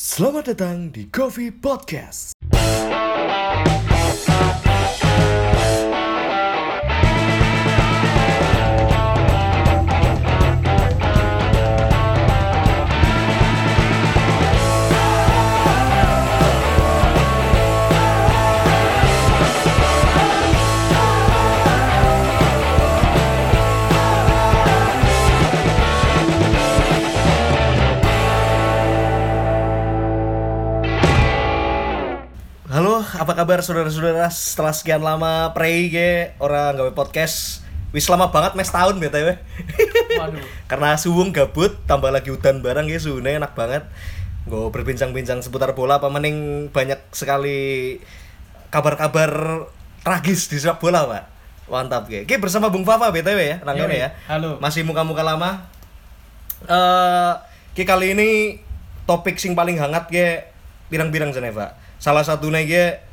Selamat 0.00 0.56
datang 0.56 0.88
di 0.88 1.12
Coffee 1.12 1.52
Podcast. 1.52 2.32
Apa 33.20 33.36
kabar 33.36 33.60
saudara-saudara? 33.60 34.32
Setelah 34.32 34.72
sekian 34.72 35.04
lama 35.04 35.52
pray 35.52 35.92
ge 35.92 36.32
orang 36.40 36.72
gawe 36.72 36.92
podcast. 36.96 37.60
Wis 37.92 38.08
lama 38.08 38.32
banget 38.32 38.56
mes 38.56 38.72
tahun 38.72 38.96
BTW. 38.96 39.36
Waduh. 40.16 40.40
Karena 40.72 40.96
suwung 40.96 41.28
gabut, 41.28 41.76
tambah 41.84 42.08
lagi 42.08 42.32
hutan 42.32 42.64
barang 42.64 42.88
ya 42.88 42.96
suhunya 42.96 43.36
enak 43.36 43.52
banget. 43.52 43.84
Gue 44.48 44.72
berbincang-bincang 44.72 45.44
seputar 45.44 45.76
bola 45.76 46.00
apa 46.00 46.08
mending 46.08 46.72
banyak 46.72 46.96
sekali 47.12 48.00
kabar-kabar 48.72 49.68
tragis 50.00 50.48
di 50.48 50.56
sepak 50.56 50.80
bola, 50.80 51.04
Pak. 51.04 51.24
Mantap 51.68 52.08
ge. 52.08 52.24
Oke, 52.24 52.40
bersama 52.40 52.72
Bung 52.72 52.88
Fafa 52.88 53.12
BTW 53.12 53.36
ya, 53.36 53.56
nang 53.68 53.76
Yoi, 53.76 53.84
ini 53.84 53.96
ya. 54.00 54.16
halo. 54.32 54.56
Masih 54.64 54.80
muka-muka 54.80 55.20
lama. 55.20 55.68
Eh, 56.64 57.32
ki 57.76 57.84
kali 57.84 58.16
ini 58.16 58.56
topik 59.04 59.36
sing 59.36 59.52
paling 59.52 59.76
hangat 59.76 60.08
ge 60.08 60.48
pirang-pirang 60.88 61.36
Geneva. 61.36 61.76
Salah 62.00 62.24
satunya 62.24 62.64
ge 62.64 63.09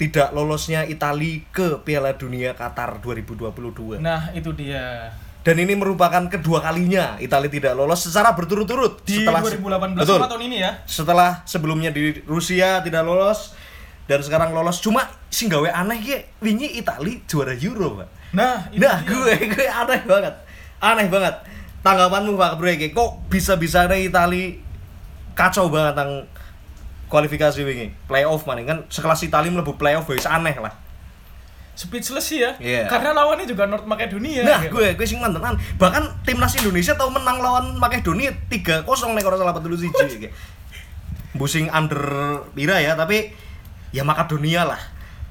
tidak 0.00 0.32
lolosnya 0.34 0.82
Itali 0.88 1.44
ke 1.52 1.80
Piala 1.84 2.16
Dunia 2.16 2.56
Qatar 2.56 2.98
2022. 3.04 4.00
Nah, 4.02 4.32
itu 4.34 4.50
dia. 4.56 5.12
Dan 5.42 5.58
ini 5.58 5.74
merupakan 5.74 6.22
kedua 6.30 6.62
kalinya 6.62 7.18
Italia 7.18 7.50
tidak 7.50 7.74
lolos 7.74 8.06
secara 8.06 8.30
berturut-turut 8.30 9.02
Di 9.02 9.26
2018 9.26 9.98
Betul. 9.98 10.22
tahun 10.22 10.42
ini 10.46 10.56
ya. 10.62 10.70
Setelah 10.86 11.42
sebelumnya 11.42 11.90
di 11.90 12.14
Rusia 12.30 12.78
tidak 12.78 13.02
lolos 13.02 13.58
dan 14.06 14.22
sekarang 14.22 14.54
lolos 14.54 14.78
cuma 14.78 15.02
sing 15.34 15.50
gawe 15.50 15.66
aneh 15.74 15.98
ya 15.98 16.18
wingi 16.38 16.78
Italia 16.78 17.18
juara 17.26 17.58
Euro, 17.58 17.98
Pak. 17.98 18.08
Nah, 18.38 18.70
itu 18.70 18.86
Nah, 18.86 19.02
dia. 19.02 19.10
gue 19.10 19.34
gue 19.50 19.66
aneh 19.66 20.00
banget. 20.06 20.34
Aneh 20.78 21.06
banget. 21.10 21.34
Tanggapanmu 21.82 22.38
Pak 22.38 22.62
Bro 22.62 22.70
kok 22.94 23.10
bisa-bisanya 23.26 23.98
Italia 23.98 24.54
kacau 25.34 25.66
banget 25.72 25.98
tentang 25.98 26.12
kualifikasi 27.12 27.60
wingi. 27.60 27.92
Playoff 28.08 28.48
maning 28.48 28.64
kan 28.64 28.78
sekelas 28.88 29.20
Italia 29.20 29.52
mlebu 29.52 29.76
playoff 29.76 30.08
wis 30.08 30.24
aneh 30.24 30.56
lah. 30.56 30.72
Speechless 31.76 32.32
sih 32.32 32.40
ya. 32.40 32.56
Iya. 32.56 32.88
Karena 32.88 33.12
lawannya 33.12 33.44
juga 33.44 33.68
North 33.68 33.84
Macedonia. 33.84 34.44
Nah, 34.44 34.60
gitu. 34.64 34.80
gue 34.80 34.96
gue 34.96 35.06
sing 35.08 35.20
mantenan. 35.20 35.56
Bahkan 35.76 36.24
timnas 36.24 36.56
Indonesia 36.56 36.96
tau 36.96 37.12
menang 37.12 37.40
lawan 37.40 37.76
Makedonia 37.76 38.32
3-0 38.48 38.84
nek 38.88 39.24
ora 39.24 39.36
salah 39.36 39.52
betul 39.52 39.76
siji 39.76 40.04
iki. 40.16 40.28
Busing 41.36 41.72
under 41.72 42.00
pira 42.52 42.76
ya, 42.80 42.92
tapi 42.92 43.32
ya 43.92 44.04
Makedonia 44.04 44.68
lah. 44.68 44.80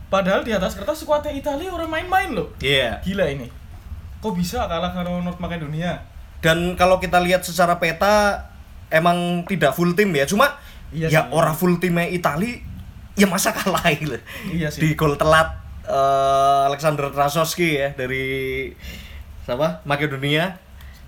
Padahal 0.09 0.41
di 0.41 0.51
atas 0.51 0.75
kertas 0.75 1.05
skuadnya 1.05 1.29
Italia 1.31 1.69
orang 1.69 1.89
main-main 1.89 2.33
loh. 2.33 2.49
Iya. 2.57 2.99
Gila 3.05 3.25
ini. 3.29 3.47
Kok 4.21 4.33
bisa 4.33 4.65
kalah 4.65 4.93
karo 4.93 5.21
North 5.21 5.37
Macedonia? 5.37 6.01
Dan 6.41 6.73
kalau 6.73 6.97
kita 6.97 7.21
lihat 7.21 7.45
secara 7.45 7.77
peta 7.77 8.49
emang 8.89 9.45
tidak 9.45 9.77
full 9.77 9.93
tim 9.93 10.09
ya. 10.11 10.25
Cuma 10.25 10.57
Iya 10.91 11.07
ya 11.07 11.21
sih. 11.23 11.31
orang 11.31 11.55
full 11.55 11.75
timnya 11.77 12.05
Itali 12.05 12.59
ya 13.13 13.25
masa 13.25 13.51
kalah 13.51 13.83
gitu. 13.91 14.19
Iya 14.51 14.67
sih. 14.67 14.81
Di 14.81 14.89
gol 14.93 15.15
telat 15.15 15.55
eh, 15.83 16.61
Alexander 16.67 17.07
Trasowski 17.09 17.75
ya 17.75 17.89
dari 17.91 18.67
siapa? 19.43 19.81
Makedonia. 19.83 20.59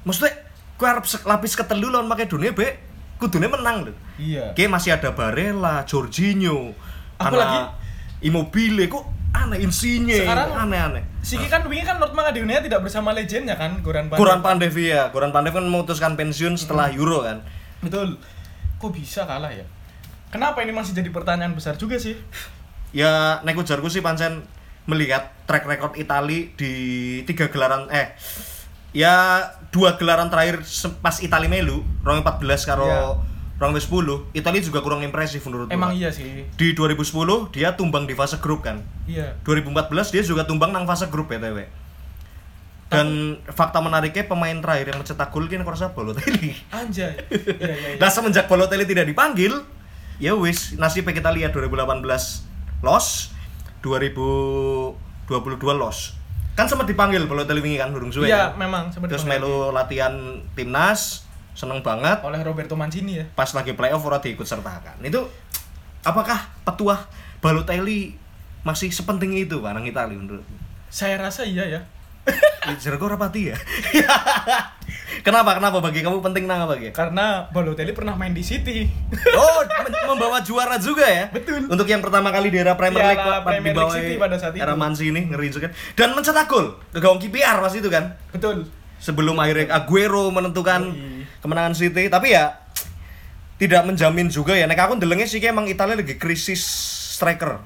Maksudnya 0.04 0.36
gue 0.74 0.88
harap 0.88 1.04
lapis 1.06 1.54
ketelu 1.54 1.88
lawan 1.88 2.08
Makedonia 2.08 2.52
be 2.52 2.80
kudune 3.16 3.48
menang 3.48 3.88
loh. 3.88 3.96
Iya. 4.16 4.52
Oke 4.52 4.68
masih 4.68 4.94
ada 4.94 5.12
Barella, 5.12 5.84
Jorginho, 5.84 6.76
Apalagi- 7.16 7.64
anak 7.64 7.80
Immobile 8.20 8.88
kok 8.88 9.04
aneh 9.34 9.60
Insigne, 9.60 10.16
Sekarang- 10.16 10.54
aneh-aneh. 10.54 11.04
Siki 11.20 11.48
kan 11.48 11.66
wingi 11.66 11.82
kan 11.82 11.98
North 11.98 12.14
Macedonia 12.14 12.60
tidak 12.60 12.84
bersama 12.84 13.12
legendnya 13.12 13.56
kan, 13.56 13.80
Goran 13.80 14.08
Pandev. 14.08 14.20
Goran 14.20 14.40
Pandev 14.40 14.76
ya, 14.76 15.10
Goran 15.10 15.32
Pandev 15.32 15.52
kan 15.52 15.64
memutuskan 15.64 16.14
pensiun 16.14 16.54
setelah 16.54 16.88
Hmm. 16.88 17.00
Euro 17.00 17.20
kan. 17.22 17.44
Betul. 17.80 18.16
Kok 18.78 18.92
bisa 18.92 19.24
kalah 19.24 19.50
ya? 19.50 19.64
Kenapa 20.34 20.66
ini 20.66 20.74
masih 20.74 20.98
jadi 20.98 21.14
pertanyaan 21.14 21.54
besar 21.54 21.78
juga 21.78 22.02
sih? 22.02 22.18
Ya 22.90 23.38
nek 23.46 23.54
ujarku 23.54 23.86
sih 23.86 24.02
pancen 24.02 24.42
melihat 24.90 25.30
track 25.46 25.64
record 25.64 25.94
Itali 25.94 26.50
di 26.58 26.74
tiga 27.24 27.48
gelaran 27.48 27.86
eh 27.88 28.18
ya 28.92 29.46
dua 29.70 29.94
gelaran 29.96 30.34
terakhir 30.34 30.66
pas 31.00 31.22
Itali 31.22 31.46
melu, 31.46 31.86
rong 32.02 32.26
14 32.26 32.66
karo 32.66 32.86
Iya. 32.86 33.02
rong 33.62 33.78
10, 33.78 34.34
Itali 34.34 34.60
juga 34.60 34.82
kurang 34.82 35.06
impresif 35.06 35.46
menurut 35.46 35.70
Emang 35.70 35.94
gua. 35.94 35.98
iya 35.98 36.10
sih. 36.10 36.50
Di 36.58 36.74
2010 36.74 37.54
dia 37.54 37.78
tumbang 37.78 38.10
di 38.10 38.18
fase 38.18 38.42
grup 38.42 38.66
kan. 38.66 38.82
Iya. 39.06 39.38
2014 39.46 40.10
dia 40.10 40.26
juga 40.26 40.44
tumbang 40.44 40.74
nang 40.74 40.90
fase 40.90 41.08
grup 41.08 41.30
BTW. 41.30 41.64
Dan 42.90 43.38
fakta 43.50 43.82
menariknya 43.82 44.30
pemain 44.30 44.54
terakhir 44.54 44.94
yang 44.94 45.02
mencetak 45.02 45.30
gol 45.30 45.50
kan 45.50 45.62
kurasa 45.62 45.94
Balotelli. 45.94 46.54
Anjay. 46.70 47.14
Iya, 47.34 47.74
iya, 47.74 47.88
iya. 47.94 47.98
Nah 47.98 48.10
semenjak 48.10 48.46
Balotelli 48.46 48.86
tidak 48.86 49.10
dipanggil, 49.10 49.66
ya 50.22 50.34
wis 50.38 50.78
nasibnya 50.78 51.14
kita 51.14 51.30
lihat 51.34 51.54
2018 51.54 52.06
los, 52.84 53.06
2022 53.82 54.98
los. 55.78 55.98
Kan 56.54 56.70
sempat 56.70 56.86
dipanggil 56.86 57.26
Balotelli 57.26 57.66
wingi 57.66 57.82
kan 57.82 57.90
durung 57.90 58.14
suwe. 58.14 58.30
Iya, 58.30 58.54
kan? 58.54 58.62
memang 58.62 58.84
sempat 58.94 59.10
Terus 59.10 59.26
dipanggil. 59.26 59.42
melu 59.42 59.74
latihan 59.74 60.14
timnas, 60.54 61.26
seneng 61.58 61.82
banget. 61.82 62.22
oleh 62.22 62.42
Roberto 62.46 62.78
Mancini 62.78 63.24
ya. 63.24 63.26
Pas 63.34 63.50
lagi 63.58 63.74
playoff 63.74 64.06
ora 64.06 64.22
diikut 64.22 64.46
sertakan. 64.46 65.02
Itu 65.02 65.26
apakah 66.06 66.54
petuah 66.62 67.10
Balotelli 67.42 68.16
masih 68.64 68.94
sepenting 68.94 69.34
itu 69.36 69.60
Pak 69.60 69.74
nang 69.76 69.84
Italia 69.84 70.16
menurut? 70.16 70.46
Saya 70.94 71.18
rasa 71.18 71.44
iya 71.44 71.66
ya. 71.66 71.82
Jergo 72.80 73.12
rapati 73.12 73.52
ya. 73.52 73.58
kenapa? 75.22 75.54
Kenapa 75.54 75.78
bagi 75.78 76.02
kamu 76.02 76.18
penting 76.20 76.50
nang 76.50 76.66
apa 76.66 76.82
Ge? 76.82 76.90
Karena 76.90 77.46
Balotelli 77.52 77.94
pernah 77.94 78.18
main 78.18 78.34
di 78.34 78.42
City. 78.42 78.90
Oh, 79.32 79.62
mem- 79.86 80.06
membawa 80.10 80.42
juara 80.42 80.82
juga 80.82 81.06
ya? 81.06 81.30
Betul. 81.30 81.70
Untuk 81.70 81.86
yang 81.86 82.02
pertama 82.02 82.34
kali 82.34 82.50
di 82.50 82.58
era 82.58 82.74
Premier 82.74 83.06
League, 83.06 83.22
Pak, 83.22 83.46
Premier 83.46 83.74
League 83.78 83.94
City 83.94 84.14
pada 84.18 84.36
saat 84.42 84.58
itu. 84.58 84.64
Era 84.64 84.74
Mancini 84.74 85.30
ngeri 85.30 85.54
juga 85.54 85.70
kan. 85.70 85.74
Dan 85.94 86.10
mencetak 86.18 86.50
gol 86.50 86.82
ke 86.90 86.98
gawang 86.98 87.22
KPR 87.22 87.62
pas 87.62 87.74
itu 87.76 87.90
kan. 87.94 88.18
Betul. 88.32 88.66
Sebelum 88.98 89.36
akhirnya 89.38 89.70
Aguero 89.70 90.32
menentukan 90.32 90.90
Yoi. 90.90 91.28
kemenangan 91.44 91.76
City, 91.76 92.08
tapi 92.08 92.32
ya 92.32 92.64
tidak 93.60 93.86
menjamin 93.86 94.28
juga 94.28 94.58
ya. 94.58 94.66
Nek 94.66 94.80
aku 94.80 94.98
ndelenge 94.98 95.30
sih 95.30 95.40
emang 95.40 95.70
Italia 95.70 95.94
lagi 95.94 96.18
krisis 96.18 96.64
striker. 97.14 97.62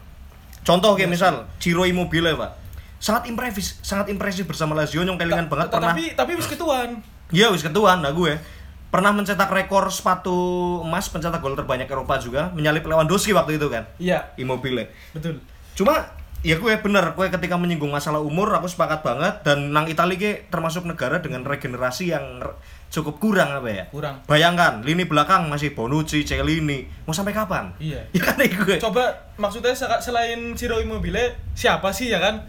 Contoh 0.61 0.99
kayak 0.99 1.07
misal 1.07 1.47
Ciro 1.57 1.87
Immobile, 1.87 2.35
Pak. 2.35 2.51
Sangat 2.97 3.29
impresif, 3.29 3.77
sangat 3.79 4.09
impresif 4.09 4.43
bersama 4.43 4.73
Lazio 4.73 4.99
yang 4.99 5.15
kelingan 5.15 5.47
banget 5.47 5.69
pernah 5.69 5.93
Tapi 5.93 6.17
tapi 6.17 6.33
wis 6.33 6.49
ketuan. 6.49 6.97
Iya 7.29 7.51
wis 7.51 7.63
ketuaan 7.63 7.99
lah 7.99 8.11
gue. 8.11 8.39
Pernah 8.87 9.11
mencetak 9.11 9.51
rekor 9.51 9.91
sepatu 9.91 10.31
emas 10.79 11.11
pencetak 11.11 11.43
gol 11.43 11.53
terbanyak 11.53 11.85
Eropa 11.85 12.15
juga, 12.17 12.55
menyalip 12.55 12.87
Lewandowski 12.87 13.35
waktu 13.35 13.59
itu 13.59 13.67
kan. 13.67 13.83
Iya, 13.99 14.31
Immobile. 14.39 14.87
betul. 15.11 15.43
Cuma 15.75 16.07
ya 16.39 16.55
gue 16.55 16.71
bener, 16.79 17.11
gue 17.11 17.27
ketika 17.27 17.59
menyinggung 17.59 17.91
masalah 17.91 18.23
umur 18.23 18.47
aku 18.55 18.71
sepakat 18.71 19.03
banget 19.03 19.43
dan 19.43 19.75
nang 19.75 19.91
Italia 19.91 20.15
ge 20.15 20.31
termasuk 20.47 20.87
negara 20.87 21.19
dengan 21.19 21.43
regenerasi 21.43 22.15
yang 22.15 22.39
re- 22.39 22.55
cukup 22.87 23.19
kurang 23.19 23.51
apa 23.51 23.67
ya? 23.67 23.83
Kurang. 23.91 24.23
Bayangkan, 24.23 24.79
lini 24.79 25.03
belakang 25.03 25.51
masih 25.51 25.75
Bonucci, 25.75 26.23
Cellini. 26.23 26.87
Mau 27.03 27.11
sampai 27.11 27.35
kapan? 27.35 27.75
Iya. 27.83 28.07
Ya 28.15 28.23
kan 28.23 28.39
gue. 28.39 28.79
Coba 28.79 29.03
maksudnya 29.35 29.75
selain 29.75 30.55
Ciro 30.55 30.79
Immobile 30.79 31.35
siapa 31.51 31.91
sih 31.91 32.07
ya 32.07 32.23
kan? 32.23 32.47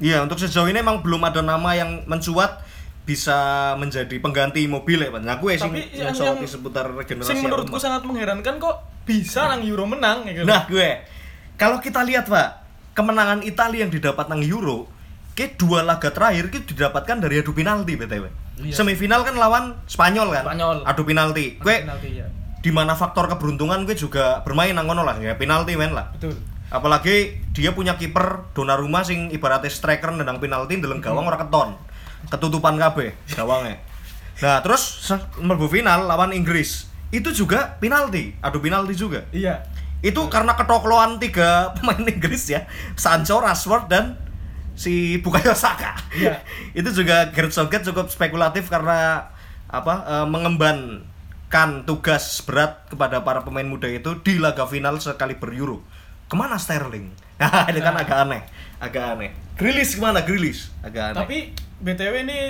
Iya, 0.00 0.20
untuk 0.20 0.36
sejauh 0.36 0.68
ini 0.68 0.80
emang 0.80 1.00
belum 1.00 1.24
ada 1.24 1.40
nama 1.40 1.72
yang 1.72 2.04
mencuat 2.04 2.68
bisa 3.04 3.72
menjadi 3.80 4.16
pengganti 4.22 4.64
Immobile, 4.64 5.10
Pak. 5.10 5.20
Nah, 5.24 5.36
gue 5.40 5.52
sih 5.58 5.66
Tapi 5.66 5.80
yang- 5.98 6.14
yang- 6.14 6.46
seputar 6.46 6.86
regenerasi 6.94 7.30
Sing 7.32 7.42
menurutku 7.42 7.80
sangat 7.80 8.06
mengherankan 8.06 8.62
kok 8.62 8.76
bisa 9.02 9.50
nang 9.50 9.66
Euro 9.66 9.88
menang 9.88 10.22
ya 10.28 10.40
kan? 10.40 10.44
Nah, 10.46 10.62
gue 10.70 10.88
kalau 11.58 11.82
kita 11.82 12.00
lihat, 12.06 12.30
Pak, 12.30 12.48
kemenangan 12.94 13.42
Italia 13.42 13.84
yang 13.84 13.92
didapat 13.92 14.30
nang 14.30 14.40
Euro, 14.40 14.88
ke 15.34 15.56
dua 15.56 15.80
laga 15.80 16.12
terakhir 16.12 16.52
itu 16.52 16.76
didapatkan 16.76 17.16
dari 17.16 17.40
adu 17.40 17.56
penalti 17.56 17.96
BTW. 17.96 18.24
Iya. 18.60 18.74
Semifinal 18.76 19.24
kan 19.24 19.40
lawan 19.40 19.72
Spanyol 19.88 20.28
kan? 20.36 20.44
Spanyol. 20.44 20.76
Adu 20.84 21.02
penalti. 21.08 21.56
Gue 21.56 21.80
penalti 21.80 22.20
ya. 22.20 22.26
di 22.60 22.68
mana 22.68 22.92
faktor 22.92 23.24
keberuntungan 23.24 23.88
gue 23.88 23.96
juga 23.96 24.44
bermain 24.44 24.76
nang 24.76 24.84
ngono 24.84 25.00
lah 25.00 25.16
ya 25.16 25.32
penalti 25.32 25.80
men 25.80 25.96
lah. 25.96 26.12
Betul. 26.12 26.36
Apalagi 26.68 27.40
dia 27.56 27.72
punya 27.72 27.96
kiper 27.96 28.52
Donnarumma 28.52 29.00
sing 29.00 29.32
ibaratnya 29.32 29.72
striker 29.72 30.12
nendang 30.12 30.38
penalti 30.38 30.76
ndeleng 30.76 31.00
gawang 31.00 31.24
ora 31.24 31.40
keton. 31.40 31.74
Ketutupan 32.28 32.76
kabeh 32.76 33.16
gawangnya. 33.32 33.80
Nah, 34.40 34.60
terus 34.60 35.00
mlebu 35.36 35.68
final 35.68 36.04
lawan 36.04 36.32
Inggris. 36.32 36.88
itu 37.10 37.26
juga 37.34 37.74
penalti, 37.82 38.38
adu 38.38 38.62
penalti 38.62 38.94
juga. 38.94 39.26
Iya. 39.34 39.66
Itu 39.98 40.30
karena 40.30 40.54
ketokloan 40.54 41.18
tiga 41.18 41.74
pemain 41.74 41.98
Inggris 42.06 42.46
ya, 42.46 42.64
Sancho, 42.94 43.42
Rashford 43.42 43.90
dan 43.90 44.14
si 44.72 45.18
Bukayo 45.18 45.50
Saka. 45.52 45.98
Iya. 46.14 46.38
itu 46.78 46.86
juga 46.94 47.28
Gareth 47.34 47.52
Southgate 47.52 47.82
cukup 47.90 48.08
spekulatif 48.08 48.70
karena 48.70 49.26
apa 49.66 49.94
eh, 50.06 50.26
mengembankan 50.30 51.82
tugas 51.82 52.40
berat 52.46 52.86
kepada 52.88 53.20
para 53.26 53.42
pemain 53.42 53.66
muda 53.66 53.90
itu 53.90 54.14
di 54.22 54.38
laga 54.38 54.64
final 54.64 54.96
sekali 55.02 55.34
Euro. 55.36 55.82
Ke 56.30 56.38
mana 56.38 56.56
Sterling? 56.56 57.10
Nah, 57.40 57.64
itu 57.72 57.80
kan 57.80 57.96
Nah. 57.96 58.04
agak 58.04 58.18
aneh, 58.28 58.42
agak 58.76 59.04
aneh. 59.16 59.30
Grilis 59.56 59.96
ke 59.96 60.00
mana 60.04 60.20
Grilis? 60.20 60.68
Agak 60.84 61.16
aneh. 61.16 61.18
Tapi 61.24 61.38
BTW 61.80 62.14
ini 62.22 62.40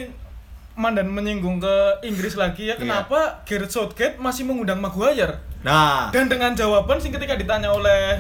Mandan 0.73 1.07
menyinggung 1.07 1.59
ke 1.59 1.77
Inggris 2.03 2.35
lagi 2.35 2.67
ya 2.67 2.75
Iya. 2.75 2.81
kenapa 2.81 3.43
Gareth 3.45 3.71
Southgate 3.71 4.17
masih 4.17 4.43
mengundang 4.43 4.79
Maguire 4.79 5.39
nah, 5.61 6.09
dan 6.09 6.27
dengan 6.27 6.53
jawaban 6.53 6.97
sing 6.97 7.11
ketika 7.11 7.35
ditanya 7.35 7.69
oleh 7.69 8.17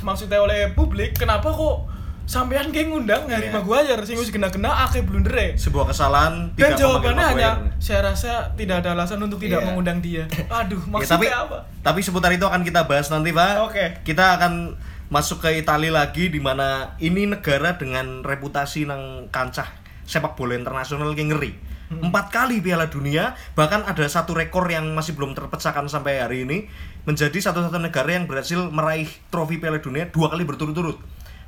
maksudnya 0.00 0.38
oleh 0.38 0.72
publik 0.72 1.14
kenapa 1.14 1.46
kok 1.46 1.86
sampean 2.24 2.70
kayak 2.70 2.88
ngundang 2.88 3.28
Harry 3.28 3.48
Iya. 3.48 3.54
Maguire 3.54 4.02
sing 4.02 4.14
wis 4.14 4.28
gena-gena 4.28 4.72
akeh 4.82 5.02
blundere 5.02 5.54
sebuah 5.54 5.88
kesalahan 5.88 6.50
dan 6.54 6.74
jawabannya 6.74 7.24
hanya 7.28 7.50
Maguire. 7.56 7.78
saya 7.78 8.00
rasa 8.04 8.32
tidak 8.54 8.82
ada 8.82 8.94
alasan 8.94 9.20
untuk 9.20 9.38
tidak 9.38 9.60
Iya. 9.60 9.66
mengundang 9.68 9.98
dia 9.98 10.24
aduh 10.52 10.78
Ya, 10.78 10.90
maksudnya 10.90 11.12
tapi 11.12 11.26
apa 11.28 11.56
tapi 11.80 12.00
seputar 12.00 12.30
itu 12.30 12.42
akan 12.42 12.62
kita 12.62 12.84
bahas 12.84 13.06
nanti 13.08 13.30
pak. 13.30 13.58
Oke. 13.62 13.84
Kita 14.02 14.38
akan 14.38 14.74
masuk 15.06 15.38
ke 15.40 15.60
Italia 15.60 15.92
lagi 15.92 16.28
di 16.28 16.38
mana 16.38 16.96
ini 16.96 17.26
negara 17.26 17.74
dengan 17.74 18.22
reputasi 18.22 18.86
nang 18.86 19.28
kancah 19.28 19.81
sepak 20.06 20.34
bola 20.34 20.54
internasional 20.58 21.14
yang 21.14 21.34
ngeri. 21.34 21.54
Hmm. 21.92 22.08
Empat 22.08 22.32
kali 22.32 22.64
Piala 22.64 22.88
Dunia, 22.88 23.36
bahkan 23.52 23.84
ada 23.84 24.00
satu 24.08 24.32
rekor 24.32 24.64
yang 24.72 24.96
masih 24.96 25.12
belum 25.12 25.36
terpecahkan 25.36 25.84
sampai 25.92 26.24
hari 26.24 26.48
ini, 26.48 26.64
menjadi 27.04 27.36
satu-satu 27.36 27.76
negara 27.76 28.16
yang 28.16 28.24
berhasil 28.24 28.58
meraih 28.72 29.08
trofi 29.28 29.60
Piala 29.60 29.78
Dunia 29.78 30.08
dua 30.08 30.32
kali 30.32 30.48
berturut-turut. 30.48 30.96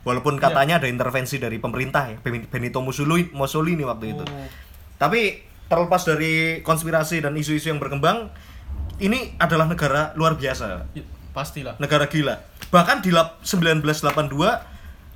Walaupun 0.04 0.36
Ya. 0.36 0.52
katanya 0.52 0.74
ada 0.84 0.88
intervensi 0.90 1.40
dari 1.40 1.56
pemerintah 1.56 2.12
ya, 2.12 2.16
Benito 2.24 2.84
Mussolini, 2.84 3.32
Mussolini 3.32 3.88
waktu 3.88 4.12
itu. 4.12 4.24
Oh. 4.28 4.48
Tapi 5.00 5.40
terlepas 5.64 6.04
dari 6.04 6.60
konspirasi 6.60 7.24
dan 7.24 7.32
isu-isu 7.40 7.72
yang 7.72 7.80
berkembang, 7.80 8.28
ini 9.00 9.32
adalah 9.40 9.64
negara 9.64 10.12
luar 10.12 10.36
biasa, 10.36 10.92
Ya, 10.92 11.02
pastilah 11.32 11.80
negara 11.80 12.04
gila. 12.04 12.36
Bahkan 12.68 13.00
di 13.00 13.10
lap- 13.16 13.40
1982 13.40 14.60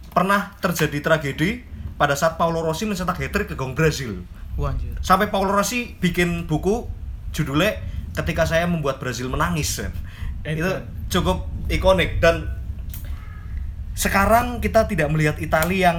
pernah 0.09 0.57
terjadi 0.59 0.99
tragedi 1.05 1.63
pada 1.99 2.15
saat 2.15 2.39
Paulo 2.39 2.63
Rossi 2.63 2.87
mencetak 2.87 3.19
hat-trick 3.19 3.51
ke 3.51 3.55
gawang 3.59 3.75
Brazil. 3.75 4.23
Wah, 4.55 4.71
anjir. 4.71 4.95
Sampai 5.03 5.29
Paulo 5.29 5.51
Rossi 5.51 5.99
bikin 5.99 6.47
buku 6.47 6.87
judulnya 7.31 7.75
Ketika 8.15 8.47
Saya 8.47 8.65
Membuat 8.67 8.99
Brazil 8.99 9.27
Menangis. 9.29 9.83
Itu 10.43 10.63
Edan. 10.63 10.87
cukup 11.11 11.51
ikonik 11.67 12.19
dan 12.19 12.47
sekarang 13.93 14.63
kita 14.63 14.87
tidak 14.87 15.11
melihat 15.11 15.37
Italia 15.39 15.91
yang 15.91 15.99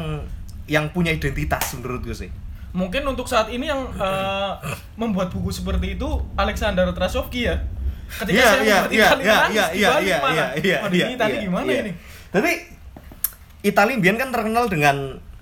yang 0.65 0.85
punya 0.89 1.11
identitas 1.11 1.75
menurut 1.75 2.01
gue 2.01 2.15
sih. 2.15 2.31
mungkin 2.69 3.01
untuk 3.03 3.25
saat 3.25 3.49
ini 3.49 3.65
yang 3.65 3.81
eh, 3.97 4.51
membuat 4.93 5.33
buku 5.33 5.49
seperti 5.49 5.97
itu 5.97 6.05
Alexander 6.37 6.85
Trasovki 6.93 7.49
ya 7.49 7.57
ketika 8.21 8.29
Iya, 8.37 8.45
saya 8.45 8.61
iya, 8.61 8.77
membuat 8.77 8.91
iya, 8.93 9.01
Italia 9.09 9.25
iya, 9.25 9.33
menangis 9.33 9.57
iya, 9.57 9.65
di 9.65 9.79
iya, 9.81 9.89
Bali 9.89 10.05
iya, 10.05 10.17
malah. 10.21 10.31
iya, 10.31 10.47
iya, 10.53 10.77
Waduh, 10.79 10.93
iya, 10.95 11.05
ini 11.09 11.15
tadi 11.17 11.33
iya, 11.33 11.41
gimana 11.43 11.69
iya. 11.73 11.81
ini 11.81 11.91
Tapi 12.29 12.51
Italia 13.59 13.95
Bian 13.97 14.17
kan 14.21 14.29
terkenal 14.29 14.65
dengan 14.69 14.95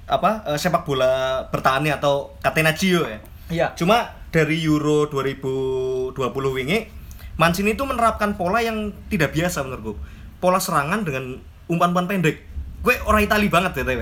apa 0.08 0.48
eh, 0.48 0.58
sepak 0.58 0.88
bola 0.88 1.46
bertahannya 1.52 1.94
atau 2.00 2.40
catenaccio 2.40 3.04
ya. 3.06 3.20
Iya. 3.48 3.68
Cuma 3.76 4.16
dari 4.32 4.60
Euro 4.64 5.08
2020 5.08 6.18
wingi 6.56 6.98
Mancini 7.38 7.78
itu 7.78 7.86
menerapkan 7.86 8.34
pola 8.34 8.66
yang 8.66 8.90
tidak 9.14 9.30
biasa 9.38 9.62
menurutku. 9.62 9.94
Pola 10.42 10.58
serangan 10.58 11.06
dengan 11.06 11.38
umpan-umpan 11.70 12.10
pendek. 12.10 12.42
Gue 12.82 12.98
orang 13.06 13.30
Itali 13.30 13.46
banget 13.46 13.78
ya 13.78 13.86
TW. 13.86 14.02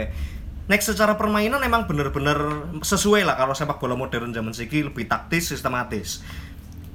Next 0.71 0.87
secara 0.89 1.19
permainan 1.19 1.61
emang 1.61 1.85
bener-bener 1.85 2.65
sesuai 2.81 3.27
lah 3.27 3.35
kalau 3.37 3.53
sepak 3.53 3.77
bola 3.77 3.93
modern 3.93 4.31
zaman 4.31 4.55
segi 4.55 4.87
lebih 4.87 5.11
taktis, 5.11 5.51
sistematis. 5.51 6.23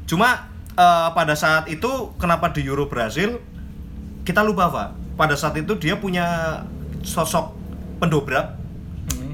Cuma 0.08 0.48
eh, 0.74 1.08
pada 1.12 1.36
saat 1.36 1.68
itu 1.68 2.16
kenapa 2.16 2.56
di 2.56 2.64
Euro 2.64 2.88
Brasil 2.88 3.36
kita 4.24 4.40
lupa 4.40 4.72
Pak. 4.72 4.88
Pada 5.20 5.36
saat 5.36 5.60
itu 5.60 5.76
dia 5.76 6.00
punya 6.00 6.56
sosok 7.04 7.52
pendobrak. 8.00 8.56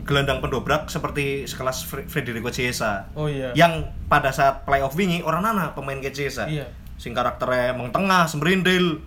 Gelandang 0.07 0.39
pendobrak 0.39 0.87
seperti 0.87 1.45
sekelas 1.51 1.83
Federico 2.07 2.49
Chiesa. 2.49 3.11
oh 3.19 3.27
iya 3.27 3.51
Yang 3.53 3.91
pada 4.07 4.31
saat 4.31 4.63
playoff 4.63 4.95
wingi 4.95 5.21
orang 5.27 5.43
nana 5.43 5.75
pemain 5.75 5.99
kayak 5.99 6.15
Chiesa. 6.15 6.47
Iya. 6.47 6.71
Sing 6.97 7.13
karakternya 7.13 7.75
emang 7.75 7.91
tengah, 7.91 8.25
sembrindil. 8.31 9.03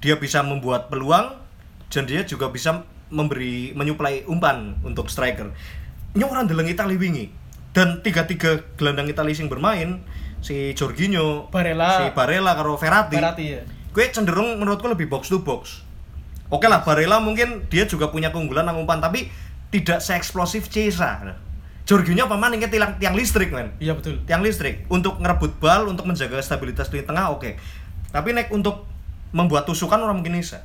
Dia 0.00 0.16
bisa 0.16 0.40
membuat 0.40 0.88
peluang 0.88 1.36
dan 1.92 2.08
dia 2.08 2.24
juga 2.24 2.48
bisa 2.48 2.88
memberi 3.12 3.76
menyuplai 3.76 4.24
umpan 4.24 4.80
untuk 4.80 5.12
striker. 5.12 5.52
Ini 6.16 6.24
orang 6.24 6.48
deleng 6.48 6.66
Itali 6.66 6.96
wingi. 6.96 7.28
Dan 7.70 8.02
tiga-tiga 8.02 8.64
gelandang 8.74 9.06
Itali 9.12 9.36
sing 9.36 9.46
bermain 9.46 10.02
si 10.40 10.72
Jorginho, 10.72 11.52
Barella. 11.52 12.00
si 12.00 12.04
Barella 12.16 12.56
karo 12.56 12.80
Verratti. 12.80 13.20
Berarti 13.20 13.44
ya 13.46 13.62
Gue 13.90 14.06
cenderung 14.14 14.56
menurutku 14.62 14.86
lebih 14.86 15.10
box 15.10 15.28
to 15.28 15.42
box. 15.42 15.82
Oke 16.50 16.66
lah 16.66 16.82
Barella 16.82 17.18
mungkin 17.22 17.66
dia 17.70 17.86
juga 17.86 18.10
punya 18.10 18.30
keunggulan 18.30 18.66
nang 18.66 18.78
umpan 18.78 19.02
tapi 19.02 19.30
tidak 19.70 19.98
seeksplosif 19.98 20.66
Chiesa. 20.66 21.38
Jorginho 21.82 22.26
paman 22.26 22.54
inget 22.54 22.70
tiang, 22.70 22.94
tiang 22.96 23.14
listrik 23.14 23.50
men. 23.50 23.74
iya 23.78 23.94
betul 23.94 24.22
Tiang 24.22 24.42
listrik 24.42 24.86
untuk 24.86 25.18
ngerebut 25.18 25.58
bal, 25.58 25.86
untuk 25.86 26.06
menjaga 26.06 26.38
stabilitas 26.38 26.86
di 26.86 27.02
tengah 27.02 27.30
oke. 27.30 27.58
Tapi 28.08 28.28
naik 28.30 28.50
untuk 28.50 28.86
membuat 29.30 29.64
tusukan 29.64 29.98
orang 29.98 30.18
mungkin 30.18 30.34
bisa. 30.34 30.62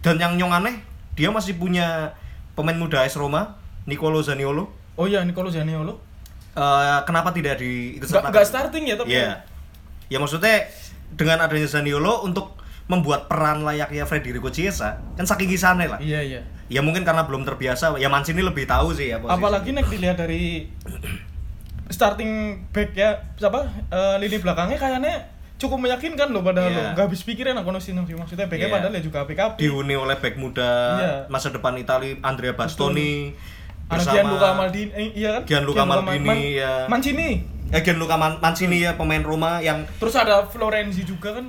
Dan 0.00 0.16
yang 0.16 0.34
nyong 0.34 0.50
aneh 0.52 0.76
dia 1.12 1.28
masih 1.28 1.54
punya 1.54 2.14
pemain 2.52 2.74
muda 2.74 3.02
AS 3.02 3.14
Roma, 3.14 3.58
Nicolo 3.84 4.18
Zaniolo. 4.20 4.70
oh 4.94 5.06
iya 5.06 5.22
Nicolo 5.22 5.48
Zaniolo 5.48 5.98
Eh, 6.50 6.98
kenapa 7.06 7.30
tidak 7.30 7.56
di 7.56 7.94
nggak 7.94 8.10
sertakan? 8.10 8.30
nggak 8.34 8.42
starting 8.44 8.84
ya 8.84 8.94
tapi 8.94 9.14
Iya. 9.14 9.38
Ya 10.08 10.18
maksudnya 10.18 10.66
dengan 11.10 11.38
adanya 11.38 11.64
Zaniolo 11.64 12.26
untuk 12.26 12.58
membuat 12.84 13.30
peran 13.30 13.62
layaknya 13.62 14.02
Federico 14.02 14.50
Chiesa 14.50 14.98
kan 15.14 15.22
saking 15.22 15.46
kisahnya 15.46 15.86
lah. 15.86 16.00
iya 16.02 16.18
iya 16.18 16.42
Ya 16.70 16.80
mungkin 16.80 17.02
karena 17.02 17.26
belum 17.26 17.42
terbiasa. 17.42 17.98
Ya 17.98 18.06
Mancini 18.06 18.40
lebih 18.40 18.62
tahu 18.64 18.94
sih 18.94 19.10
ya 19.10 19.18
posisi. 19.18 19.34
apalagi 19.34 19.70
nek 19.70 19.86
dilihat 19.86 20.16
dari 20.16 20.70
starting 21.90 22.32
back 22.70 22.94
ya 22.94 23.10
siapa 23.34 23.60
eh, 23.90 24.16
lini 24.18 24.38
belakangnya 24.38 24.78
kayaknya 24.78 25.14
cukup 25.58 25.82
meyakinkan 25.82 26.30
loh 26.30 26.40
padahal 26.40 26.70
loh 26.70 26.84
nggak 26.94 27.04
habis 27.04 27.20
pikiran 27.20 27.52
aku 27.52 27.68
sih 27.76 27.92
maksudnya 27.92 28.46
backnya 28.46 28.64
Iya. 28.64 28.72
padahal 28.72 28.94
ya 28.94 29.02
juga 29.02 29.18
PKP 29.26 29.56
dihuni 29.58 29.92
oleh 29.92 30.16
back 30.16 30.38
muda 30.38 30.70
Iya. 30.96 31.12
masa 31.26 31.50
depan 31.50 31.74
Italia 31.76 32.16
Andrea 32.22 32.54
Bastoni 32.54 33.34
Ada 33.84 33.98
bersama 33.98 34.14
Gianluca 34.14 34.48
Maldini 34.54 34.90
eh, 34.94 35.08
iya 35.12 35.30
kan 35.34 35.42
Gianluca 35.44 35.82
Maldini, 35.82 36.24
Man- 36.24 36.40
ya. 36.54 36.72
Mancini 36.86 37.28
eh, 37.68 37.82
Gianluca 37.82 38.14
Man- 38.14 38.38
Mancini 38.38 38.76
ya 38.80 38.94
pemain 38.94 39.20
Roma 39.20 39.58
yang 39.58 39.82
terus 39.98 40.14
ada 40.14 40.46
Florenzi 40.46 41.02
juga 41.02 41.34
kan 41.34 41.46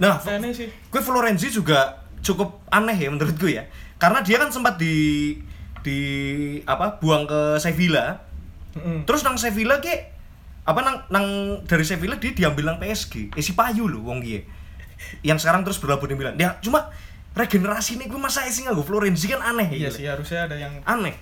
nah 0.00 0.16
gue 0.64 1.02
Florenzi 1.04 1.52
juga 1.52 2.00
cukup 2.18 2.64
aneh 2.66 2.96
ya 2.96 3.12
menurut 3.12 3.36
gue 3.36 3.60
ya 3.60 3.68
karena 4.02 4.18
dia 4.26 4.42
kan 4.42 4.50
sempat 4.50 4.82
di 4.82 5.38
di 5.86 5.98
apa 6.66 6.98
buang 6.98 7.22
ke 7.22 7.62
Sevilla 7.62 8.18
Mm-mm. 8.74 9.06
terus 9.06 9.22
nang 9.22 9.38
Sevilla 9.38 9.78
ke 9.78 10.10
apa 10.66 10.82
nang 10.82 11.06
nang 11.06 11.26
dari 11.70 11.86
Sevilla 11.86 12.18
dia 12.18 12.34
diambil 12.34 12.74
nang 12.74 12.78
PSG 12.82 13.38
eh 13.38 13.42
si 13.42 13.54
Payu 13.54 13.86
loh 13.86 14.02
wong 14.10 14.18
dia 14.18 14.42
yang 15.22 15.38
sekarang 15.38 15.62
terus 15.62 15.78
berlabuh 15.78 16.10
di 16.10 16.18
Milan 16.18 16.34
ya 16.34 16.58
cuma 16.58 16.90
regenerasi 17.38 17.98
ini 17.98 18.10
gue 18.10 18.18
masa 18.18 18.42
sih 18.50 18.66
nggak 18.66 18.82
Florenzi 18.82 19.30
kan 19.30 19.42
aneh 19.54 19.70
iya 19.70 19.86
gitu. 19.90 20.02
sih 20.02 20.06
harusnya 20.10 20.50
ada 20.50 20.56
yang 20.58 20.74
aneh 20.82 21.14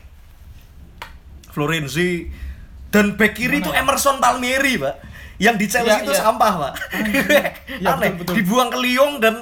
Florenzi 1.52 2.32
dan 2.90 3.14
back 3.14 3.38
kiri 3.38 3.62
itu 3.62 3.70
ya? 3.70 3.84
Emerson 3.84 4.18
Palmieri 4.18 4.80
pak 4.80 4.94
yang 5.40 5.56
di 5.56 5.68
Chelsea 5.70 6.00
Iya, 6.00 6.04
itu 6.04 6.12
iya. 6.12 6.20
sampah 6.20 6.52
pak 6.56 6.72
Iya, 7.80 7.96
aneh 7.96 8.10
betul, 8.16 8.24
betul. 8.24 8.34
dibuang 8.40 8.68
ke 8.68 8.78
Lyon 8.82 9.12
dan 9.24 9.34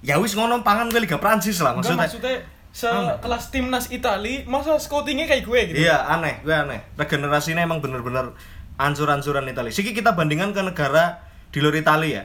ya 0.00 0.16
wis 0.16 0.32
ngono 0.32 0.64
pangan 0.64 0.88
ke 0.88 0.98
Liga 1.02 1.18
Prancis 1.20 1.60
lah 1.60 1.76
Enggak, 1.76 1.92
maksudnya 1.92 2.04
maksudnya 2.08 2.36
sekelas 2.72 3.52
timnas 3.52 3.92
Itali 3.92 4.48
masa 4.48 4.80
scoutingnya 4.80 5.28
kayak 5.28 5.44
gue 5.44 5.60
gitu? 5.72 5.78
Iya 5.84 6.08
aneh 6.08 6.40
gue 6.40 6.52
aneh. 6.56 6.80
Regenerasinya 6.96 7.60
emang 7.60 7.84
bener-bener 7.84 8.32
ancur-ancuran 8.80 9.44
Italia 9.44 9.70
Siki 9.70 9.92
kita 9.92 10.16
bandingkan 10.16 10.56
ke 10.56 10.62
negara 10.64 11.20
di 11.52 11.60
luar 11.60 11.76
Italia 11.76 12.08
ya. 12.08 12.24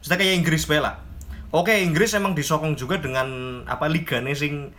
Maksudnya 0.00 0.18
kayak 0.22 0.34
Inggris 0.40 0.64
bela 0.70 1.10
oke 1.50 1.74
Inggris 1.74 2.14
emang 2.14 2.32
disokong 2.34 2.78
juga 2.78 2.98
dengan 3.02 3.60
apa 3.66 3.90
liga 3.90 4.22
sing 4.34 4.70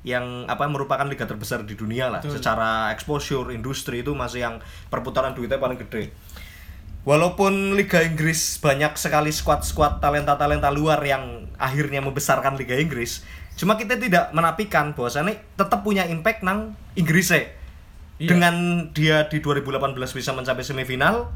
yang 0.00 0.48
apa 0.48 0.64
merupakan 0.64 1.04
liga 1.04 1.28
terbesar 1.28 1.66
di 1.68 1.76
dunia 1.76 2.08
lah. 2.08 2.24
Betul. 2.24 2.40
secara 2.40 2.88
exposure 2.94 3.52
industri 3.52 4.00
itu 4.00 4.16
masih 4.16 4.48
yang 4.48 4.56
perputaran 4.88 5.36
duitnya 5.36 5.60
paling 5.60 5.76
gede. 5.76 6.08
Walaupun 7.00 7.80
Liga 7.80 8.04
Inggris 8.04 8.60
banyak 8.60 8.92
sekali 9.00 9.32
squad-squad 9.32 10.04
talenta-talenta 10.04 10.68
luar 10.68 11.00
yang 11.00 11.48
akhirnya 11.56 12.04
membesarkan 12.04 12.60
Liga 12.60 12.76
Inggris, 12.76 13.24
cuma 13.60 13.76
kita 13.76 14.00
tidak 14.00 14.32
menafikan 14.32 14.96
bahwasannya 14.96 15.36
tetap 15.52 15.84
punya 15.84 16.08
impact 16.08 16.40
nang 16.40 16.72
Inggris 16.96 17.28
Iya. 18.20 18.36
Dengan 18.36 18.54
dia 18.92 19.24
di 19.32 19.40
2018 19.40 19.96
bisa 20.12 20.36
mencapai 20.36 20.60
semifinal, 20.60 21.32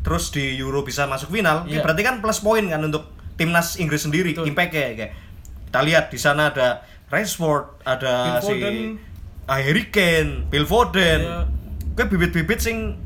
terus 0.00 0.32
di 0.32 0.56
Euro 0.56 0.80
bisa 0.80 1.04
masuk 1.04 1.28
final, 1.28 1.68
Iya. 1.68 1.84
berarti 1.84 2.00
kan 2.00 2.24
plus 2.24 2.40
poin 2.40 2.64
kan 2.64 2.80
untuk 2.80 3.04
timnas 3.36 3.76
Inggris 3.76 4.08
sendiri 4.08 4.32
Betul. 4.32 4.48
impact 4.48 4.72
ya 4.72 4.96
kayak 4.96 5.12
kita 5.68 5.80
lihat 5.84 6.04
di 6.08 6.16
sana 6.16 6.48
ada 6.52 6.84
Rashford 7.12 7.84
ada 7.84 8.40
Phil 8.40 8.56
si 8.60 8.96
ah, 9.44 9.60
Harry 9.60 9.92
Kane 9.92 10.48
Phil 10.48 10.64
Foden 10.64 11.20
Iya. 11.20 11.44
Kayak 11.92 12.08
bibit-bibit 12.08 12.60
sing 12.64 12.96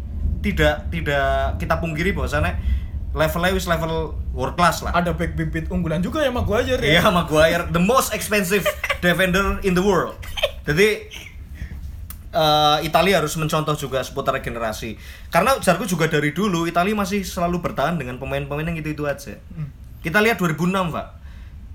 tidak 0.46 0.86
tidak 0.94 1.58
kita 1.58 1.74
pungkiri 1.82 2.14
bahwasannya 2.14 2.54
levelnya 3.16 3.56
wis 3.56 3.64
level 3.64 4.12
world 4.36 4.54
class 4.60 4.84
lah 4.84 4.92
ada 4.92 5.16
back 5.16 5.32
bibit 5.32 5.72
unggulan 5.72 6.04
juga 6.04 6.20
ya 6.20 6.28
Maguire 6.28 6.76
Iya, 6.84 7.00
ya 7.00 7.08
Maguire, 7.08 7.64
the 7.72 7.80
most 7.80 8.12
expensive 8.12 8.68
defender 9.04 9.56
in 9.64 9.72
the 9.72 9.80
world. 9.80 10.20
Jadi 10.68 11.08
eh, 12.36 12.78
Italia 12.84 13.24
harus 13.24 13.32
mencontoh 13.40 13.72
juga 13.72 14.04
seputar 14.04 14.36
regenerasi. 14.36 15.00
Karena 15.32 15.56
jarku 15.64 15.88
juga 15.88 16.12
dari 16.12 16.36
dulu 16.36 16.68
Italia 16.68 16.92
masih 16.92 17.24
selalu 17.24 17.64
bertahan 17.64 17.96
dengan 17.96 18.20
pemain-pemain 18.20 18.68
yang 18.68 18.76
itu-itu 18.76 19.08
aja. 19.08 19.40
Hmm. 19.56 19.72
Kita 20.04 20.20
lihat 20.20 20.36
2006, 20.36 20.92
Pak. 20.92 21.06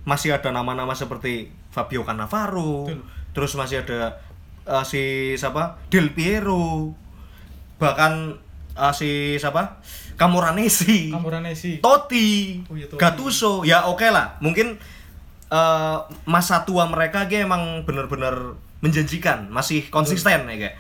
Masih 0.06 0.34
ada 0.38 0.50
nama-nama 0.54 0.94
seperti 0.94 1.50
Fabio 1.74 2.06
Cannavaro, 2.06 2.90
Betul. 2.90 3.02
terus 3.34 3.52
masih 3.58 3.82
ada 3.82 4.22
eh, 4.70 4.84
si 4.86 5.02
siapa? 5.42 5.82
Del 5.90 6.14
Piero. 6.14 6.94
Bahkan 7.82 8.14
eh, 8.82 8.94
si 8.98 9.10
siapa? 9.38 9.78
Camoranesi. 10.18 11.14
Camoranesi 11.14 11.82
Totti, 11.82 12.62
Oh 12.66 12.76
iya, 12.78 12.86
Totti. 12.90 12.98
Gattuso, 12.98 13.62
ya 13.62 13.86
oke 13.86 14.10
lah. 14.10 14.42
Mungkin 14.42 14.82
eh, 15.50 15.98
masa 16.26 16.66
tua 16.66 16.90
mereka 16.90 17.30
kayak 17.30 17.46
emang 17.46 17.86
bener-bener 17.86 18.58
menjanjikan, 18.82 19.54
masih 19.54 19.86
konsisten 19.94 20.50
ya 20.50 20.56
kayak. 20.58 20.76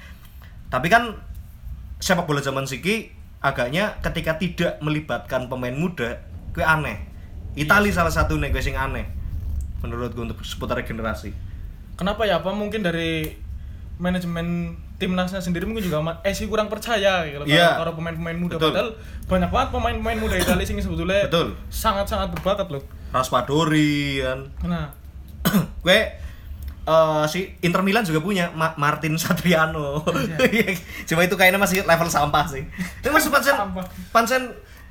Tapi 0.73 0.87
kan 0.89 1.13
sepak 2.01 2.25
bola 2.25 2.41
zaman 2.41 2.65
Siki 2.65 3.13
agaknya 3.41 4.01
ketika 4.01 4.37
tidak 4.41 4.81
melibatkan 4.81 5.45
pemain 5.49 5.73
muda, 5.73 6.17
gue 6.53 6.65
aneh. 6.65 6.97
Itali 7.53 7.91
Iya 7.91 8.01
salah 8.01 8.13
satu 8.13 8.39
nih 8.39 8.49
gue 8.49 8.63
sing 8.63 8.77
aneh. 8.77 9.05
Menurut 9.85 10.13
gue 10.13 10.23
untuk 10.23 10.41
seputar 10.45 10.77
regenerasi. 10.81 11.53
kenapa 11.99 12.25
ya 12.25 12.41
apa 12.41 12.49
mungkin 12.49 12.81
dari 12.81 13.29
manajemen 14.01 14.73
timnasnya 14.97 15.37
sendiri 15.37 15.63
mungkin 15.63 15.83
juga 15.83 16.01
ma- 16.01 16.17
eh 16.19 16.33
sih 16.33 16.45
kurang 16.45 16.65
percaya 16.67 17.21
gitu 17.23 17.45
Iya. 17.45 17.77
kalau 17.77 17.93
pemain-pemain 17.93 18.33
muda 18.33 18.57
Betul. 18.57 18.73
padahal 18.73 18.89
banyak 19.27 19.49
banget 19.49 19.69
pemain-pemain 19.71 20.17
muda 20.17 20.35
Italia 20.35 20.65
sing 20.65 20.77
sebetulnya 20.77 21.29
Betul. 21.29 21.53
sangat-sangat 21.69 22.33
berbakat 22.33 22.67
loh 22.67 22.81
Raspadori 23.11 24.19
kan. 24.19 24.39
nah 24.63 24.85
gue 25.81 25.99
eh, 26.81 27.23
si 27.27 27.39
Inter 27.61 27.81
Milan 27.81 28.01
juga 28.01 28.19
punya 28.19 28.49
Ma- 28.51 28.73
Martin 28.75 29.13
Satriano. 29.15 30.01
Iya. 30.41 30.73
Cuma 31.07 31.21
itu 31.21 31.33
kayaknya 31.33 31.57
masih 31.57 31.81
level 31.81 32.05
sampah 32.07 32.45
sih. 32.45 32.61
Tapi 32.99 33.11
masih 33.11 33.29
pancen 33.29 33.53
Sampah. 33.53 33.85
pancen 34.09 34.41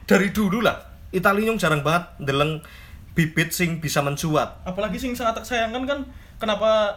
dari 0.04 0.30
dulu 0.30 0.58
lah. 0.60 0.78
Italia 1.10 1.50
jarang 1.56 1.82
banget 1.82 2.06
deleng 2.20 2.62
bibit 3.12 3.50
sing 3.50 3.78
bisa 3.78 3.98
mencuat. 4.00 4.62
apalagi 4.62 4.94
sing 4.96 5.12
sangat 5.12 5.38
tak 5.38 5.46
sayangkan 5.46 5.82
kan 5.82 5.98
kenapa 6.36 6.94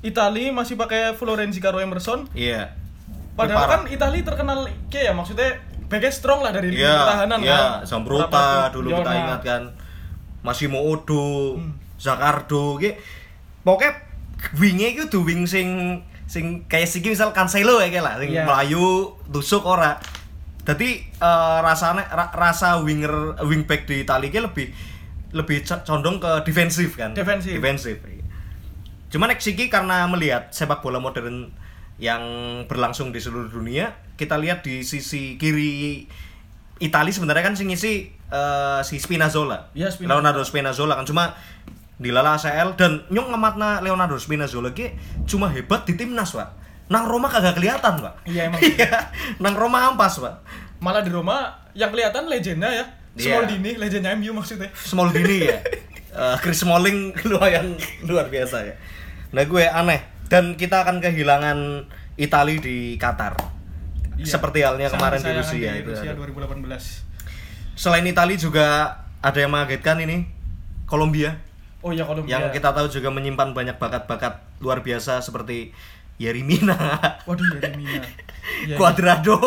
Italia 0.00 0.48
masih 0.50 0.74
pakai 0.74 1.12
Florenzi 1.12 1.58
Caro 1.58 1.76
Emerson 1.76 2.24
Iya. 2.32 2.72
padahal 3.32 3.58
Parah. 3.58 3.70
kan 3.70 3.82
Italia 3.86 4.22
terkenal 4.22 4.58
kayak 4.88 5.04
ya 5.06 5.12
maksudnya 5.12 5.50
backnya 5.86 6.08
strong 6.08 6.40
lah 6.40 6.50
dari 6.50 6.70
lini 6.70 6.80
Iya, 6.80 6.94
pertahanan 6.94 7.38
iya, 7.40 7.50
kan 7.50 7.70
Zambrota 7.84 8.30
Berapa- 8.30 8.70
dulu 8.70 8.88
kita 8.92 9.02
Yona. 9.06 9.20
ingat 9.20 9.40
kan. 9.42 9.62
Massimo 10.40 10.80
Odo, 10.80 11.52
Hmm. 11.54 11.76
Zakardo, 11.94 12.78
gitu. 12.78 12.96
Pokoknya 13.60 13.92
wingnya 14.54 14.88
itu 14.90 15.04
tuh 15.06 15.20
wing 15.20 15.44
sing 15.44 16.00
sing 16.24 16.64
kayak 16.64 16.86
siki 16.86 17.10
misal 17.10 17.28
Cancelo 17.30 17.76
ya 17.76 17.88
kayak 17.88 18.00
lah, 18.00 18.14
sing 18.16 18.32
Iya. 18.32 18.46
melayu 18.46 19.12
tusuk 19.28 19.60
ora. 19.62 20.00
Jadi 20.62 20.88
eh, 21.12 21.58
rasanya 21.60 22.08
ra- 22.08 22.32
rasa 22.32 22.78
winger 22.78 23.12
wingback 23.42 23.84
di 23.84 24.00
Italia 24.00 24.28
ki 24.28 24.40
lebih 24.40 24.66
lebih 25.30 25.60
co- 25.60 25.82
condong 25.82 26.16
ke 26.16 26.40
defensif 26.42 26.94
kan. 26.94 27.12
Defensif. 27.12 27.52
Defensif. 27.52 27.96
Cuman 29.10 29.34
nek 29.34 29.42
siki 29.42 29.66
karena 29.66 30.06
melihat 30.06 30.54
sepak 30.54 30.80
bola 30.80 31.02
modern 31.02 31.50
yang 32.00 32.22
berlangsung 32.64 33.12
di 33.12 33.20
seluruh 33.20 33.50
dunia, 33.50 33.92
kita 34.16 34.38
lihat 34.40 34.64
di 34.64 34.86
sisi 34.86 35.36
kiri 35.36 36.06
Italia 36.80 37.12
sebenarnya 37.12 37.44
kan 37.44 37.54
sing 37.58 37.68
ngisi 37.68 38.08
eh, 38.32 38.80
si 38.86 38.96
Spinazzola. 38.96 39.74
Iya, 39.76 39.92
Spinazzola. 39.92 40.16
Leonardo 40.16 40.42
Spinazzola 40.46 40.94
kan 40.96 41.04
cuma 41.04 41.36
di 42.00 42.08
Lala 42.08 42.40
ACL 42.40 42.80
dan 42.80 43.04
nyong 43.12 43.36
ngematna 43.36 43.84
Leonardo 43.84 44.16
Spinazzola 44.16 44.72
ki 44.72 44.96
cuma 45.28 45.52
hebat 45.52 45.84
di 45.84 45.98
timnas, 45.98 46.32
Pak. 46.32 46.48
Nang 46.88 47.06
Roma 47.06 47.28
kagak 47.28 47.60
kelihatan, 47.60 48.00
Pak. 48.00 48.24
Iya, 48.24 48.48
emang. 48.48 48.58
Iya, 48.72 49.12
nang 49.42 49.54
Roma 49.58 49.92
ampas, 49.92 50.16
Pak. 50.22 50.34
malah 50.80 51.04
di 51.04 51.12
Roma 51.12 51.52
yang 51.76 51.92
kelihatan 51.92 52.24
legenda 52.24 52.72
ya 52.72 52.88
Iya. 53.12 53.42
Smaldini 53.42 53.76
legenda 53.76 54.14
MU 54.14 54.30
maksudnya 54.32 54.70
Smaldini 54.72 55.38
ya. 55.50 55.58
Eh, 56.10 56.36
Chris 56.42 56.66
Smalling 56.66 57.14
lumayan 57.30 57.78
luar 58.02 58.26
biasa 58.26 58.66
ya. 58.66 58.74
Nah 59.30 59.42
gue 59.42 59.64
aneh 59.64 60.00
dan 60.26 60.54
kita 60.54 60.82
akan 60.82 60.98
kehilangan 60.98 61.86
Itali 62.14 62.58
di 62.58 62.76
Qatar. 62.94 63.34
Iya. 64.14 64.26
Seperti 64.28 64.60
halnya 64.60 64.86
kemarin 64.86 65.18
di 65.18 65.32
Rusia 65.32 65.56
sayang 65.72 65.76
itu. 65.80 65.90
Rusia 65.90 66.12
2018 66.12 67.08
Selain 67.72 68.04
Itali 68.04 68.36
juga 68.36 68.92
ada 69.20 69.38
yang 69.38 69.48
mengagetkan 69.48 69.96
ini 69.98 70.28
Kolombia 70.84 71.40
oh 71.80 71.88
iya 71.88 72.04
kalau 72.04 72.20
yang 72.28 72.52
kita 72.52 72.76
tahu 72.76 72.92
juga 72.92 73.08
menyimpan 73.08 73.56
banyak 73.56 73.80
bakat-bakat 73.80 74.44
luar 74.60 74.84
biasa 74.84 75.24
seperti 75.24 75.72
Yerimina, 76.20 76.76
waduh 77.24 77.40
ya 77.56 77.72
Mina 77.72 78.04
Iya, 78.68 78.76
Cuadrado. 78.76 79.40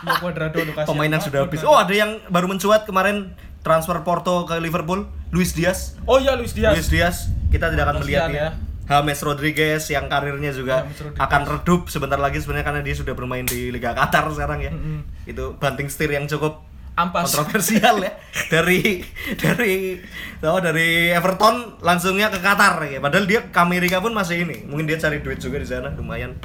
iya 0.00 0.16
Cuadrado 0.16 0.56
lu 0.56 0.72
kasihan 0.72 0.88
Pemain 0.88 1.04
yang 1.04 1.20
banget, 1.20 1.28
sudah 1.28 1.40
habis. 1.44 1.60
Oh, 1.60 1.76
ada 1.76 1.92
yang 1.92 2.16
baru 2.32 2.48
mencuat 2.48 2.88
kemarin 2.88 3.36
transfer 3.60 4.00
Porto 4.00 4.48
ke 4.48 4.56
Liverpool, 4.56 5.04
Luis 5.28 5.52
Diaz. 5.52 6.00
oh 6.08 6.16
iya 6.16 6.32
Luis 6.32 6.56
Diaz 6.56 6.72
Luis 6.72 6.88
Diaz 6.88 7.28
kita 7.52 7.68
tidak 7.68 7.92
akan 7.92 8.00
Kasihan 8.00 8.08
melihat 8.08 8.28
dia. 8.32 8.40
ya. 8.40 8.48
James 8.84 9.20
Rodriguez 9.24 9.84
yang 9.88 10.12
karirnya 10.12 10.52
juga 10.52 10.84
akan 11.16 11.42
redup 11.48 11.88
sebentar 11.88 12.20
lagi 12.20 12.40
sebenarnya 12.40 12.66
karena 12.68 12.82
dia 12.84 12.94
sudah 12.96 13.16
bermain 13.16 13.44
di 13.48 13.72
Liga 13.72 13.96
Qatar 13.96 14.28
sekarang 14.28 14.60
ya. 14.60 14.72
Mm-mm. 14.72 15.24
Itu 15.24 15.56
banting 15.56 15.88
setir 15.88 16.12
yang 16.12 16.28
cukup 16.28 16.60
ampas 16.94 17.32
kontroversial 17.32 18.04
ya. 18.04 18.12
Dari 18.52 19.02
dari 19.40 19.98
oh, 20.46 20.60
dari 20.62 21.10
Everton 21.10 21.80
langsungnya 21.82 22.30
ke 22.30 22.38
Qatar 22.38 22.84
ya. 22.86 23.00
Padahal 23.00 23.24
dia 23.24 23.40
ke 23.48 23.58
Amerika 23.58 23.98
pun 24.04 24.12
masih 24.12 24.44
ini. 24.46 24.62
Mungkin 24.68 24.86
dia 24.86 25.00
cari 25.00 25.24
duit 25.24 25.40
juga 25.40 25.58
di 25.58 25.66
sana 25.66 25.90
lumayan. 25.96 26.36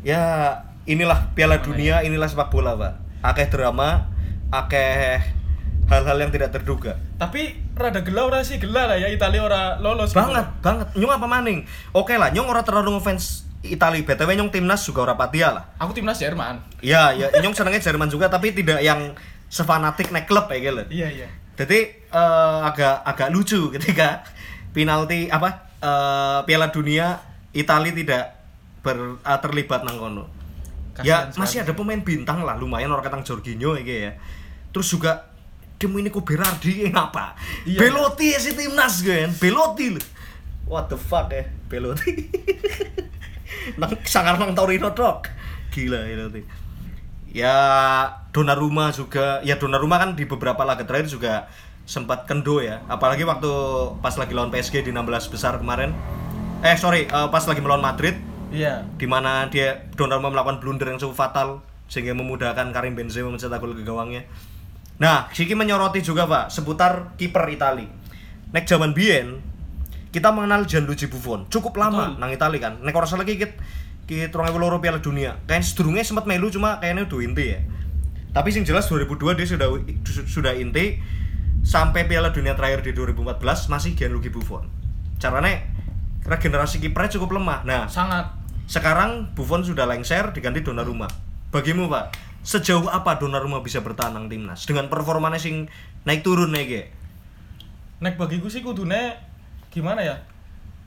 Ya, 0.00 0.56
inilah 0.88 1.36
Piala 1.36 1.60
Dunia, 1.60 2.00
inilah 2.00 2.24
sepak 2.24 2.48
bola, 2.48 2.72
Pak. 2.72 2.92
Akeh 3.20 3.52
drama, 3.52 4.08
akeh 4.48 5.39
hal-hal 5.90 6.16
yang 6.22 6.30
tidak 6.30 6.54
terduga. 6.54 6.94
tapi 7.18 7.58
rada 7.74 8.00
gelau 8.06 8.30
ora 8.30 8.46
sih 8.46 8.62
gelar 8.62 8.94
lah 8.94 8.98
ya 9.02 9.10
Italia 9.10 9.42
ora 9.42 9.62
lolos 9.82 10.14
gitu. 10.14 10.22
banget 10.22 10.46
banget. 10.62 10.88
Nyong 10.94 11.12
apa 11.18 11.26
maning? 11.26 11.66
Oke 11.92 12.14
lah 12.14 12.30
nyong 12.30 12.48
ora 12.48 12.62
terlalu 12.62 12.96
ngefans 12.96 13.50
Itali 13.60 14.00
btw 14.08 14.40
nyong 14.40 14.48
timnas 14.48 14.80
juga 14.88 15.04
ora 15.04 15.14
patia 15.20 15.52
lah. 15.52 15.64
Aku 15.76 15.92
timnas 15.92 16.16
Jerman. 16.16 16.64
Iya 16.80 17.12
ya 17.12 17.26
nyong 17.42 17.52
senengnya 17.52 17.82
Jerman 17.82 18.08
juga 18.08 18.32
tapi 18.32 18.56
tidak 18.56 18.80
yang 18.80 19.12
sefanatik 19.50 20.14
nek 20.14 20.30
klub 20.30 20.46
ya 20.48 20.58
gitu 20.62 20.82
iya 20.94 21.08
iya. 21.10 21.28
Jadi 21.58 22.08
eh, 22.08 22.58
agak 22.64 23.04
agak 23.04 23.28
lucu 23.34 23.68
ketika 23.74 24.24
penalti 24.72 25.28
apa 25.28 25.68
eh, 25.82 26.40
Piala 26.46 26.72
Dunia 26.72 27.20
Itali 27.50 27.90
tidak 27.92 28.38
ber, 28.80 29.20
eh, 29.20 29.38
terlibat 29.42 29.82
nang 29.84 29.98
kono. 29.98 30.24
Ya 31.00 31.32
masih 31.36 31.64
ada 31.64 31.72
pemain 31.72 32.00
bintang 32.00 32.44
lah 32.44 32.60
lumayan 32.60 32.92
orang 32.92 33.04
katang 33.04 33.24
Jorginho 33.26 33.76
ya 33.76 33.84
ya. 33.84 34.12
Terus 34.70 34.88
juga 34.88 35.29
Domenico 35.80 36.20
Berardi 36.20 36.84
yang 36.84 36.94
apa 36.94 37.32
Iya. 37.64 37.80
Belotti 37.80 38.36
ya 38.36 38.38
si 38.38 38.52
timnas 38.52 39.00
kan? 39.00 39.32
Belotti 39.40 39.96
loh 39.96 40.04
what 40.70 40.86
the 40.86 40.94
fuck 40.94 41.32
ya 41.34 41.48
Belotti. 41.66 42.30
Nang 43.80 43.92
sangar 44.02 44.38
nang 44.38 44.54
Torino 44.54 44.90
dok. 44.90 45.30
Gila 45.70 46.02
Belotti. 46.06 46.42
Ya 47.30 47.54
Donnarumma 48.34 48.90
juga 48.90 49.38
ya 49.46 49.58
Donnarumma 49.58 49.98
kan 50.02 50.18
di 50.18 50.26
beberapa 50.26 50.62
laga 50.66 50.82
terakhir 50.82 51.10
juga 51.10 51.46
sempat 51.86 52.26
kendo 52.26 52.58
ya. 52.62 52.82
Apalagi 52.90 53.22
waktu 53.22 53.50
pas 54.02 54.14
lagi 54.18 54.34
lawan 54.34 54.50
PSG 54.50 54.82
di 54.86 54.90
16 54.90 55.30
besar 55.30 55.58
kemarin. 55.58 55.94
Eh 56.62 56.74
sorry 56.74 57.06
eh, 57.06 57.28
pas 57.30 57.42
lagi 57.46 57.62
melawan 57.62 57.82
Madrid. 57.82 58.18
Iya. 58.50 58.86
Di 58.98 59.06
mana 59.06 59.46
dia 59.46 59.86
Donnarumma 59.94 60.34
melakukan 60.34 60.58
blunder 60.58 60.90
yang 60.90 60.98
cukup 60.98 61.14
fatal 61.14 61.48
sehingga 61.90 62.14
memudahkan 62.14 62.70
Karim 62.70 62.94
Benzema 62.94 63.30
mencetak 63.30 63.62
gol 63.62 63.74
ke 63.74 63.82
gawangnya. 63.82 64.26
Nah, 65.00 65.32
Siki 65.32 65.56
menyoroti 65.56 66.04
juga 66.04 66.28
Pak 66.28 66.52
seputar 66.52 67.16
kiper 67.16 67.48
Itali. 67.48 67.88
Nek 68.52 68.64
zaman 68.68 68.92
Bien 68.92 69.40
kita 70.12 70.34
mengenal 70.34 70.66
Gianluigi 70.66 71.06
Buffon 71.06 71.46
cukup 71.48 71.78
lama 71.80 72.12
Betul. 72.12 72.20
nang 72.20 72.30
Itali 72.36 72.58
kan. 72.60 72.84
Nek 72.84 72.92
ora 72.92 73.08
salah 73.08 73.24
iki 73.24 73.40
kit 73.40 73.56
ki 74.04 74.28
2002 74.28 74.82
Piala 74.84 75.00
Dunia. 75.00 75.40
Kayaknya 75.48 75.64
sedurunge 75.64 76.02
sempat 76.04 76.28
melu 76.28 76.52
cuma 76.52 76.76
kayaknya 76.82 77.08
udah 77.08 77.20
inti 77.24 77.44
ya. 77.56 77.60
Tapi 78.30 78.52
sing 78.52 78.68
jelas 78.68 78.86
2002 78.92 79.38
dia 79.40 79.46
sudah 79.48 79.68
sudah 80.28 80.52
inti 80.52 81.00
sampai 81.64 82.04
Piala 82.04 82.36
Dunia 82.36 82.52
terakhir 82.52 82.84
di 82.84 82.92
2014 82.92 83.72
masih 83.72 83.96
Gianluigi 83.96 84.28
Buffon. 84.28 84.68
Caranya 85.16 85.64
regenerasi 86.28 86.76
kipernya 86.76 87.16
cukup 87.16 87.40
lemah. 87.40 87.64
Nah, 87.64 87.88
sangat 87.88 88.36
sekarang 88.68 89.32
Buffon 89.32 89.64
sudah 89.64 89.88
lengser 89.88 90.28
diganti 90.36 90.60
Donnarumma. 90.60 91.08
Bagimu 91.50 91.90
Pak, 91.90 92.29
sejauh 92.40 92.88
apa 92.88 93.16
Donnarumma 93.16 93.60
bisa 93.60 93.80
bertahan 93.80 94.12
nang 94.12 94.26
timnas 94.26 94.64
dengan 94.64 94.88
performanya 94.88 95.36
sing 95.36 95.68
naik 96.02 96.24
turun 96.24 96.50
nih 96.50 96.64
ge? 96.64 96.82
nek 98.00 98.16
bagiku 98.16 98.48
sih 98.48 98.60
kudune 98.60 99.12
gimana 99.68 100.00
ya 100.00 100.16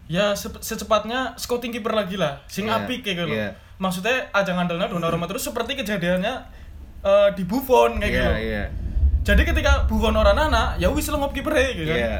ya 0.09 0.33
se- 0.33 0.59
secepatnya 0.59 1.37
scouting 1.37 1.69
kiper 1.71 1.93
lagi 1.93 2.17
lah 2.17 2.41
sing 2.45 2.65
Iya, 2.65 2.81
apik 2.81 3.05
kayak 3.05 3.17
gitu 3.21 3.31
iya. 3.31 3.53
maksudnya 3.77 4.27
aja 4.29 4.51
ngandelnya 4.51 4.89
Donnarumma 4.89 5.29
terus 5.29 5.45
seperti 5.45 5.77
kejadiannya 5.77 6.33
eh, 7.01 7.29
di 7.37 7.45
Buffon 7.45 8.01
kayak 8.01 8.09
Iya, 8.09 8.17
gitu 8.17 8.31
iya. 8.41 8.63
jadi 9.23 9.41
ketika 9.45 9.85
Buffon 9.85 10.17
orang 10.17 10.49
anak 10.49 10.75
ya 10.75 10.89
wis 10.89 11.05
lengop 11.07 11.31
kiper 11.31 11.53
gitu 11.53 11.85
kan 11.85 11.97
Iya. 11.97 12.17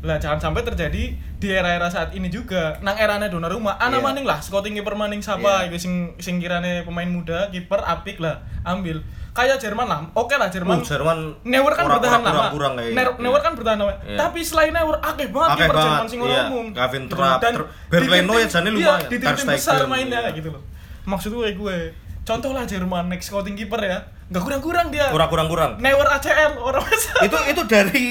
Lah 0.00 0.16
jangan 0.16 0.40
sampai 0.40 0.64
terjadi 0.64 1.02
di 1.12 1.48
era-era 1.48 1.84
saat 1.86 2.10
ini 2.10 2.26
juga 2.26 2.80
nang 2.80 2.96
erane 2.96 3.28
Donnarumma 3.28 3.76
ana 3.76 3.96
Iya. 3.96 4.02
maning 4.02 4.24
lah 4.24 4.38
scouting 4.38 4.72
kiper 4.72 4.94
maning 4.94 5.20
siapa 5.20 5.68
iku 5.68 5.76
sing 5.76 5.94
sing 6.16 6.40
kirane 6.40 6.82
pemain 6.82 7.04
muda 7.04 7.48
kiper 7.48 7.76
apik 7.78 8.16
lah 8.16 8.40
ambil 8.62 9.04
kayak 9.30 9.56
Jerman 9.56 9.84
lah 9.84 10.00
oke 10.10 10.32
lah 10.32 10.48
Jerman 10.48 10.74
Oh, 10.74 10.82
Jerman 10.82 11.18
Neuer 11.44 11.72
kan 11.74 11.84
bertahan 11.86 12.20
lama. 12.20 12.48
kurang 12.48 12.72
kayak 12.74 12.92
Neuer, 12.92 13.12
gitu. 13.12 13.22
Neuer 13.22 13.40
kan 13.40 13.52
bertahan 13.52 13.78
lama. 13.78 13.92
Iya. 14.02 14.16
Tapi 14.18 14.40
selain 14.40 14.72
Neuer 14.72 14.96
akeh 14.98 15.28
banget 15.28 15.48
Akeh 15.48 15.60
kiper 15.60 15.70
banget, 15.70 15.86
Jerman 15.86 16.06
sing 16.08 16.20
iya. 16.22 16.42
umum. 16.42 16.66
Gavin 16.72 17.02
Gitu. 17.02 17.14
Trapp, 17.14 17.38
Dan 17.38 17.52
tim-tim- 17.86 18.26
ya 18.32 18.46
jane 18.48 18.64
iya, 18.64 18.72
lumayan, 18.72 19.00
di 19.02 19.16
Stegen, 19.16 19.46
besar 19.46 19.80
mainnya 19.86 20.20
iya. 20.22 20.30
gitu 20.32 20.48
loh. 20.50 20.62
Maksud 21.04 21.30
gue 21.30 21.48
gue 21.52 21.76
contoh 22.22 22.50
lah 22.50 22.64
Jerman 22.64 23.04
next 23.06 23.28
scouting 23.28 23.54
kiper 23.54 23.80
ya. 23.80 24.00
Enggak 24.28 24.42
kurang-kurang 24.46 24.86
dia. 24.88 25.06
kurang 25.10 25.28
kurang 25.28 25.46
kurang 25.46 25.70
Neuer 25.76 26.08
ACL 26.08 26.56
orang 26.56 26.82
itu 27.20 27.38
itu 27.46 27.62
dari 27.66 28.06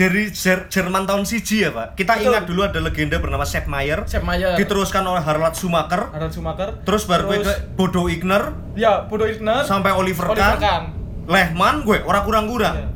dari 0.00 0.32
Jer- 0.32 0.64
Jerman 0.72 1.04
tahun 1.04 1.28
siji 1.28 1.68
ya 1.68 1.76
pak? 1.76 1.92
Kita 1.92 2.16
Betul. 2.16 2.32
ingat 2.32 2.44
dulu 2.48 2.60
ada 2.64 2.80
legenda 2.80 3.20
bernama 3.20 3.44
Sepp 3.44 3.68
Maier. 3.68 4.00
Sepp 4.08 4.24
Maier. 4.24 4.56
diteruskan 4.56 5.04
oleh 5.04 5.20
Harald 5.20 5.52
Schumacher. 5.52 6.08
Harald 6.08 6.32
Schumacher. 6.32 6.80
terus 6.88 7.04
baru 7.04 7.28
gue 7.28 7.44
Terus, 7.44 7.52
ke 7.52 7.76
Bodo 7.76 8.08
Igner 8.08 8.56
ya 8.72 9.04
Bodo 9.04 9.28
Illner 9.28 9.60
sampai 9.60 9.92
Oliver, 9.92 10.32
Oliver 10.32 10.56
Kahn, 10.56 10.64
Kahn. 10.64 10.84
Lehman 11.28 11.84
gue 11.84 12.00
orang 12.00 12.24
kurang 12.24 12.44
kurang 12.48 12.80
Iya. 12.80 12.88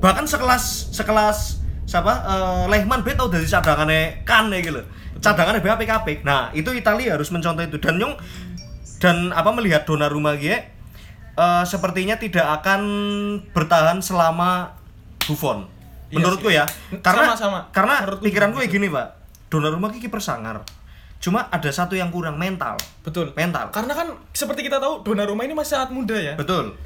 bahkan 0.00 0.24
sekelas 0.24 0.96
sekelas 0.96 1.60
siapa 1.84 2.24
eh, 2.24 2.64
Lehman 2.72 3.04
be 3.04 3.12
tau 3.12 3.28
dari 3.28 3.44
cadangannya 3.44 4.24
kan 4.24 4.48
ya 4.48 4.64
gitu 4.64 4.80
cadangannya 5.20 5.60
apik 5.60 6.24
nah 6.24 6.48
itu 6.56 6.72
Italia 6.72 7.20
harus 7.20 7.28
mencontoh 7.28 7.68
itu. 7.68 7.76
Dan 7.76 8.00
nyong 8.00 8.16
dan 8.96 9.28
apa 9.36 9.52
melihat 9.52 9.84
Donnarumma 9.84 10.40
gie 10.40 10.56
eh, 11.36 11.64
sepertinya 11.68 12.16
tidak 12.16 12.48
akan 12.64 12.80
bertahan 13.52 14.00
selama 14.00 14.72
Buffon 15.28 15.75
menurutku 16.16 16.48
ya 16.48 16.64
karena 16.98 17.30
Sama-sama. 17.30 17.60
karena 17.70 17.94
Menurutku 18.00 18.24
pikiran 18.24 18.48
gue 18.50 18.64
gini 18.66 18.88
pak 18.88 19.06
Donnarumma 19.46 19.88
ki 19.88 20.00
kiper 20.00 20.18
sangar 20.18 20.58
cuma 21.16 21.46
ada 21.46 21.68
satu 21.68 21.92
yang 21.92 22.08
kurang 22.08 22.36
mental 22.36 22.76
Betul. 23.00 23.32
mental 23.32 23.70
Karena 23.70 23.92
kan 23.92 24.06
seperti 24.30 24.60
kita 24.62 24.76
tahu 24.76 25.00
Donnarumma 25.02 25.42
ini 25.42 25.52
masih 25.52 25.74
sangat 25.74 25.90
muda 25.90 26.12
ya. 26.14 26.34
betul 26.34 26.76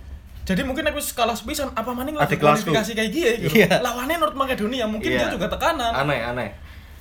Jadi 0.40 0.62
mungkin 0.62 0.82
aku 0.84 0.99
kalah 1.12 1.32
sepisan 1.32 1.70
apa 1.70 1.90
maning 1.90 2.14
lagi 2.14 2.34
kualifikasi 2.34 2.90
kayak 2.92 3.10
gini 3.10 3.30
gitu. 3.40 3.54
Iya. 3.60 3.78
Lawannya 3.78 4.18
North 4.18 4.34
Macedonia 4.34 4.82
mungkin 4.84 5.08
Iya. 5.08 5.26
dia 5.26 5.32
juga 5.32 5.46
tekanan. 5.46 5.92
aneh 5.96 6.20
aneh 6.20 6.49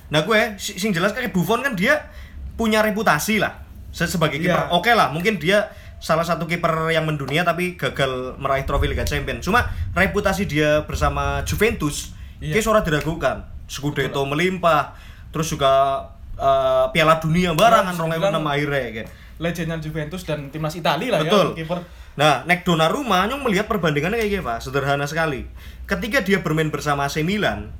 nah 0.06 0.20
gue 0.20 0.40
si- 0.56 0.74
sing 0.74 0.90
jelas 0.90 1.10
kayak 1.10 1.30
Buffon 1.30 1.60
kan 1.60 1.72
dia 1.72 2.10
punya 2.52 2.78
reputasi 2.80 3.38
lah 3.38 3.62
Se- 3.88 4.06
sebagai 4.06 4.36
kiper 4.36 4.54
Iya. 4.60 4.72
oke 4.72 4.90
lah 4.90 5.08
mungkin 5.08 5.36
dia 5.36 5.70
salah 5.98 6.22
satu 6.22 6.44
kiper 6.44 6.88
yang 6.88 7.04
mendunia 7.04 7.42
tapi 7.42 7.74
gagal 7.74 8.34
meraih 8.36 8.64
trofi 8.64 8.86
Liga 8.86 9.04
Champions 9.04 9.42
cuma 9.42 9.62
reputasi 9.92 10.44
dia 10.44 10.82
bersama 10.82 11.44
Juventus 11.44 12.10
Iya. 12.40 12.56
kayak 12.56 12.66
ora 12.66 12.80
diragukan 12.80 13.36
Scudetto 13.68 14.24
melimpah 14.24 14.96
terus 15.30 15.52
juga 15.52 16.02
eh, 16.34 16.86
Piala 16.90 17.20
Dunia 17.20 17.52
barangan 17.52 17.94
Bisa 17.94 18.02
2006 18.02 18.16
dibilang- 18.16 18.48
akhirnya 18.48 18.80
kayak 18.90 19.08
Legendnya 19.40 19.76
Juventus 19.80 20.22
dan 20.24 20.52
timnas 20.52 20.76
Italia 20.76 21.16
lah 21.16 21.20
Betul. 21.24 21.56
ya 21.56 21.64
kiper. 21.64 21.78
Nah, 22.20 22.44
Nek 22.44 22.68
Donnarumma 22.68 23.24
nyong 23.24 23.40
melihat 23.40 23.64
perbandingannya 23.64 24.20
kayak 24.20 24.28
gini, 24.28 24.42
Pak. 24.44 24.60
Sederhana 24.60 25.08
sekali. 25.08 25.48
Ketika 25.88 26.20
dia 26.20 26.44
bermain 26.44 26.68
bersama 26.68 27.08
AC 27.08 27.24
Milan, 27.24 27.72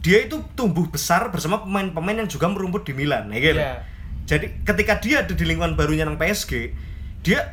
dia 0.00 0.24
itu 0.24 0.40
tumbuh 0.56 0.88
besar 0.88 1.28
bersama 1.28 1.60
pemain-pemain 1.60 2.24
yang 2.24 2.30
juga 2.30 2.48
merumput 2.48 2.88
di 2.88 2.96
Milan, 2.96 3.28
ya 3.28 3.38
gitu. 3.42 3.60
Iya. 3.60 3.84
Jadi 4.24 4.46
ketika 4.64 4.96
dia 4.96 5.20
ada 5.20 5.34
di 5.36 5.44
lingkungan 5.44 5.76
barunya 5.76 6.08
nang 6.08 6.16
PSG, 6.16 6.72
dia 7.20 7.52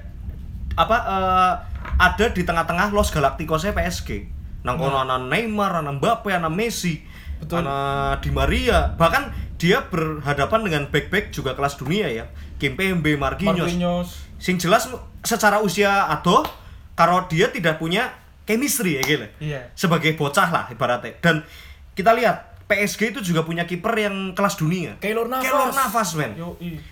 apa 0.80 0.98
eh, 1.04 1.54
ada 2.00 2.26
di 2.32 2.42
tengah-tengah 2.48 2.96
Los 2.96 3.12
Galacticosnya 3.12 3.76
PSG. 3.76 4.32
Nang 4.66 4.76
kono 4.76 4.98
ana 5.00 5.22
Neymar, 5.22 5.80
ana 5.80 5.94
Mbappe, 5.94 6.34
ana 6.34 6.50
Messi, 6.50 6.98
Nah. 6.98 7.40
Betul. 7.40 7.58
ana 7.62 7.76
Di 8.18 8.30
Maria. 8.30 8.92
Bahkan 8.92 9.24
dia 9.56 9.86
berhadapan 9.86 10.60
dengan 10.62 10.84
back-back 10.90 11.30
juga 11.30 11.54
kelas 11.54 11.78
dunia 11.78 12.10
ya. 12.10 12.26
Kimpembe, 12.56 13.14
Marquinhos 13.16 13.60
Marquinhos. 13.62 14.10
sing 14.36 14.56
jelas 14.56 14.88
secara 15.22 15.60
usia 15.60 16.08
adoh 16.08 16.44
karo 16.94 17.24
dia 17.26 17.48
tidak 17.48 17.76
punya 17.76 18.08
chemistry 18.44 18.96
ya 18.96 19.04
gitu 19.04 19.28
Iya. 19.40 19.72
sebagai 19.74 20.14
bocah 20.14 20.48
lah 20.48 20.64
ibaratnya 20.70 21.20
dan 21.20 21.44
kita 21.92 22.12
lihat 22.12 22.56
PSG 22.66 23.12
itu 23.12 23.20
juga 23.22 23.44
punya 23.44 23.64
kiper 23.64 23.92
yang 23.94 24.32
kelas 24.32 24.56
dunia 24.56 24.96
Keylor 24.98 25.28
Navas. 25.28 25.44
Keylor 25.44 25.70
Navas 25.70 26.10
men 26.14 26.32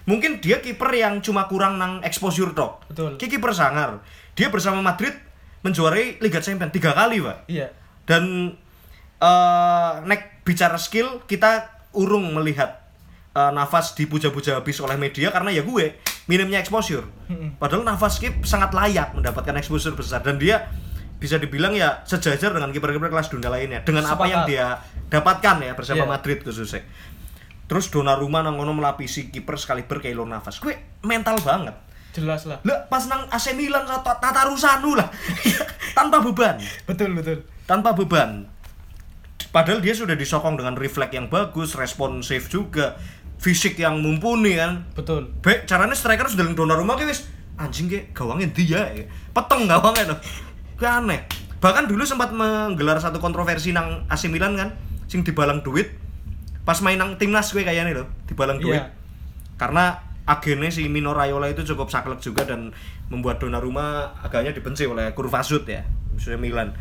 mungkin 0.04 0.38
dia 0.38 0.60
kiper 0.60 0.92
yang 0.92 1.20
cuma 1.20 1.46
kurang 1.46 1.78
nang 1.78 2.00
exposure 2.02 2.52
tok 2.52 2.84
Betul. 2.88 3.16
Ki 3.16 3.28
kiper 3.28 3.52
sangar 3.52 4.04
dia 4.34 4.48
bersama 4.48 4.84
Madrid 4.84 5.16
menjuarai 5.64 6.20
Liga 6.20 6.40
Champions 6.40 6.72
tiga 6.72 6.92
kali 6.92 7.18
pak 7.18 7.48
Iya. 7.48 7.72
dan 8.04 8.54
eh 9.18 9.92
nek 10.04 10.44
bicara 10.44 10.76
skill 10.76 11.24
kita 11.24 11.64
urung 11.94 12.34
melihat 12.34 12.84
eh, 13.32 13.52
nafas 13.52 13.94
dipuja-puja 13.94 14.58
habis 14.58 14.78
oleh 14.78 14.96
media 14.96 15.32
karena 15.32 15.50
ya 15.50 15.64
gue 15.64 15.96
minimnya 16.26 16.60
exposure 16.60 17.08
padahal 17.58 17.84
nafas 17.84 18.16
Kip 18.18 18.44
sangat 18.44 18.72
layak 18.72 19.12
mendapatkan 19.12 19.56
exposure 19.56 19.92
besar 19.92 20.20
dan 20.22 20.36
dia 20.36 20.68
bisa 21.16 21.40
dibilang 21.40 21.72
ya 21.72 22.04
sejajar 22.04 22.52
dengan 22.52 22.68
kiper-kiper 22.70 23.08
kelas 23.08 23.28
dunia 23.28 23.48
lainnya 23.48 23.80
dengan 23.82 24.04
apa 24.06 24.24
yang 24.26 24.44
Sepakat. 24.44 24.52
dia 24.52 24.68
dapatkan 25.10 25.56
ya 25.62 25.72
bersama 25.74 26.04
Iya. 26.04 26.10
Madrid 26.10 26.38
khususnya 26.42 26.84
terus 27.64 27.88
Donnarumma 27.88 28.44
nang 28.44 28.60
ngono 28.60 28.76
melapisi 28.76 29.32
kiper 29.32 29.56
sekaliber 29.56 29.98
Keylor 29.98 30.28
Navas 30.28 30.60
gue 30.60 30.76
mental 31.02 31.40
banget 31.40 31.72
Jelas 32.14 32.46
lah. 32.46 32.62
lah 32.62 32.86
pas 32.88 33.02
nang 33.10 33.26
AC 33.28 33.58
Milan 33.58 33.90
tata, 33.90 34.22
tata 34.22 34.46
rusanu 34.46 34.94
lah 34.94 35.10
tanpa 35.98 36.22
beban 36.22 36.62
Betul, 36.86 37.18
betul. 37.18 37.42
tanpa 37.66 37.98
beban. 37.98 38.46
Padahal 39.54 39.86
dia 39.86 39.94
sudah 39.94 40.18
disokong 40.18 40.58
dengan 40.58 40.74
refleks 40.74 41.14
yang 41.14 41.30
bagus, 41.30 41.78
responsif 41.78 42.50
juga, 42.50 42.98
fisik 43.38 43.78
yang 43.78 44.02
mumpuni 44.02 44.58
kan. 44.58 44.82
Betul. 44.98 45.30
Baik, 45.46 45.70
caranya 45.70 45.94
striker 45.94 46.26
sudah 46.26 46.42
Donnarumma 46.58 46.98
ki 46.98 47.06
wis 47.06 47.30
anjing 47.62 47.86
ke 47.86 48.10
gawangnya 48.18 48.50
dia 48.50 48.82
ya. 48.90 49.06
Peteng 49.30 49.70
gawangnya 49.70 50.18
tuh. 50.18 50.20
Gue 50.74 50.90
aneh. 50.90 51.22
Bahkan 51.62 51.86
dulu 51.86 52.02
sempat 52.02 52.34
menggelar 52.34 52.98
satu 52.98 53.22
kontroversi 53.22 53.78
nang 53.78 54.10
AC 54.10 54.26
Milan 54.26 54.58
kan, 54.58 54.74
sing 55.06 55.22
dibalang 55.22 55.62
duit. 55.62 56.02
Pas 56.66 56.82
main 56.82 56.98
nang 56.98 57.14
timnas 57.22 57.54
gue 57.54 57.62
kayaknya 57.62 57.94
loh, 57.94 58.10
dibalang 58.26 58.58
duit. 58.58 58.82
Iya. 58.82 58.90
Karena 59.62 60.02
agennya 60.24 60.72
si 60.72 60.88
Mino 60.88 61.12
Raiola 61.12 61.52
itu 61.52 61.68
cukup 61.68 61.92
saklek 61.92 62.24
juga 62.24 62.48
dan 62.48 62.72
membuat 63.12 63.44
Donnarumma 63.44 64.16
agaknya 64.24 64.56
dibenci 64.56 64.88
oleh 64.88 65.12
Kurvasut 65.12 65.68
ya, 65.68 65.84
musuhnya 66.16 66.40
Milan. 66.40 66.72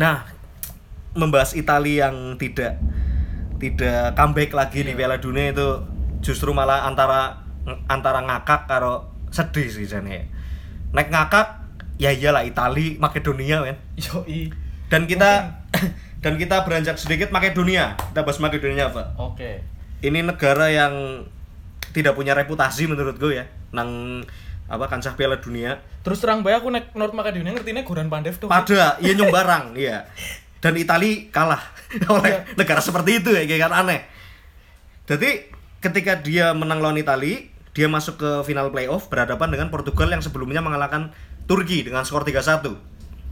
Nah, 0.00 0.24
membahas 1.12 1.52
Italia 1.52 2.08
yang 2.08 2.40
tidak 2.40 2.80
tidak 3.60 4.16
comeback 4.16 4.56
lagi 4.56 4.80
di 4.80 4.96
Piala 4.96 5.20
Dunia 5.20 5.52
itu 5.52 5.68
justru 6.24 6.56
malah 6.56 6.88
antara 6.88 7.44
antara 7.92 8.24
ngakak 8.24 8.64
karo 8.64 9.12
sedih 9.28 9.68
sih 9.68 9.84
jane. 9.84 10.32
Nek 10.96 11.12
ngakak 11.12 11.60
ya 12.00 12.10
iyalah 12.10 12.48
Italia, 12.48 12.96
Makedonia 12.96 13.60
men. 13.60 13.76
Yo, 14.00 14.24
i. 14.24 14.48
Dan 14.88 15.04
kita 15.04 15.60
dan 16.24 16.34
kita 16.40 16.64
beranjak 16.64 16.96
sedikit 16.96 17.28
Makedonia. 17.30 18.00
Kita 18.00 18.24
bahas 18.24 18.40
Makedonia 18.40 18.88
apa? 18.88 19.12
Oke. 19.20 19.60
Ini 20.00 20.24
negara 20.24 20.72
yang 20.72 21.26
tidak 21.90 22.12
punya 22.12 22.32
reputasi 22.32 22.86
menurut 22.86 23.14
gue 23.14 23.34
ya 23.34 23.44
nang 23.70 24.22
apa 24.64 24.86
kancah 24.86 25.14
Piala 25.14 25.36
Dunia. 25.36 25.82
Terus 26.00 26.18
terang 26.18 26.40
bae 26.40 26.52
aku 26.52 26.68
nek 26.68 26.94
North 26.94 27.10
Macedonia 27.10 27.50
ngertine 27.50 27.82
Goran 27.82 28.06
Pandev 28.06 28.36
tuh. 28.36 28.46
pada 28.46 28.96
iya 28.98 29.12
nyong 29.12 29.28
barang 29.28 29.64
iya 29.82 30.06
dan 30.58 30.74
Itali 30.74 31.26
kalah 31.28 31.60
oleh 32.08 32.30
Iya. 32.30 32.54
negara 32.54 32.78
seperti 32.78 33.18
itu 33.18 33.30
ya 33.30 33.42
kayak 33.42 33.62
kan 33.64 33.74
aneh 33.76 34.00
jadi 35.04 35.50
ketika 35.80 36.14
dia 36.16 36.52
menang 36.52 36.78
lawan 36.78 36.96
Itali 36.96 37.48
dia 37.70 37.86
masuk 37.86 38.14
ke 38.16 38.30
final 38.44 38.68
playoff 38.68 39.06
berhadapan 39.06 39.48
dengan 39.48 39.68
Portugal 39.68 40.06
yang 40.06 40.20
sebelumnya 40.20 40.60
mengalahkan 40.60 41.10
Turki 41.44 41.82
dengan 41.82 42.02
skor 42.02 42.22
3-1 42.22 42.76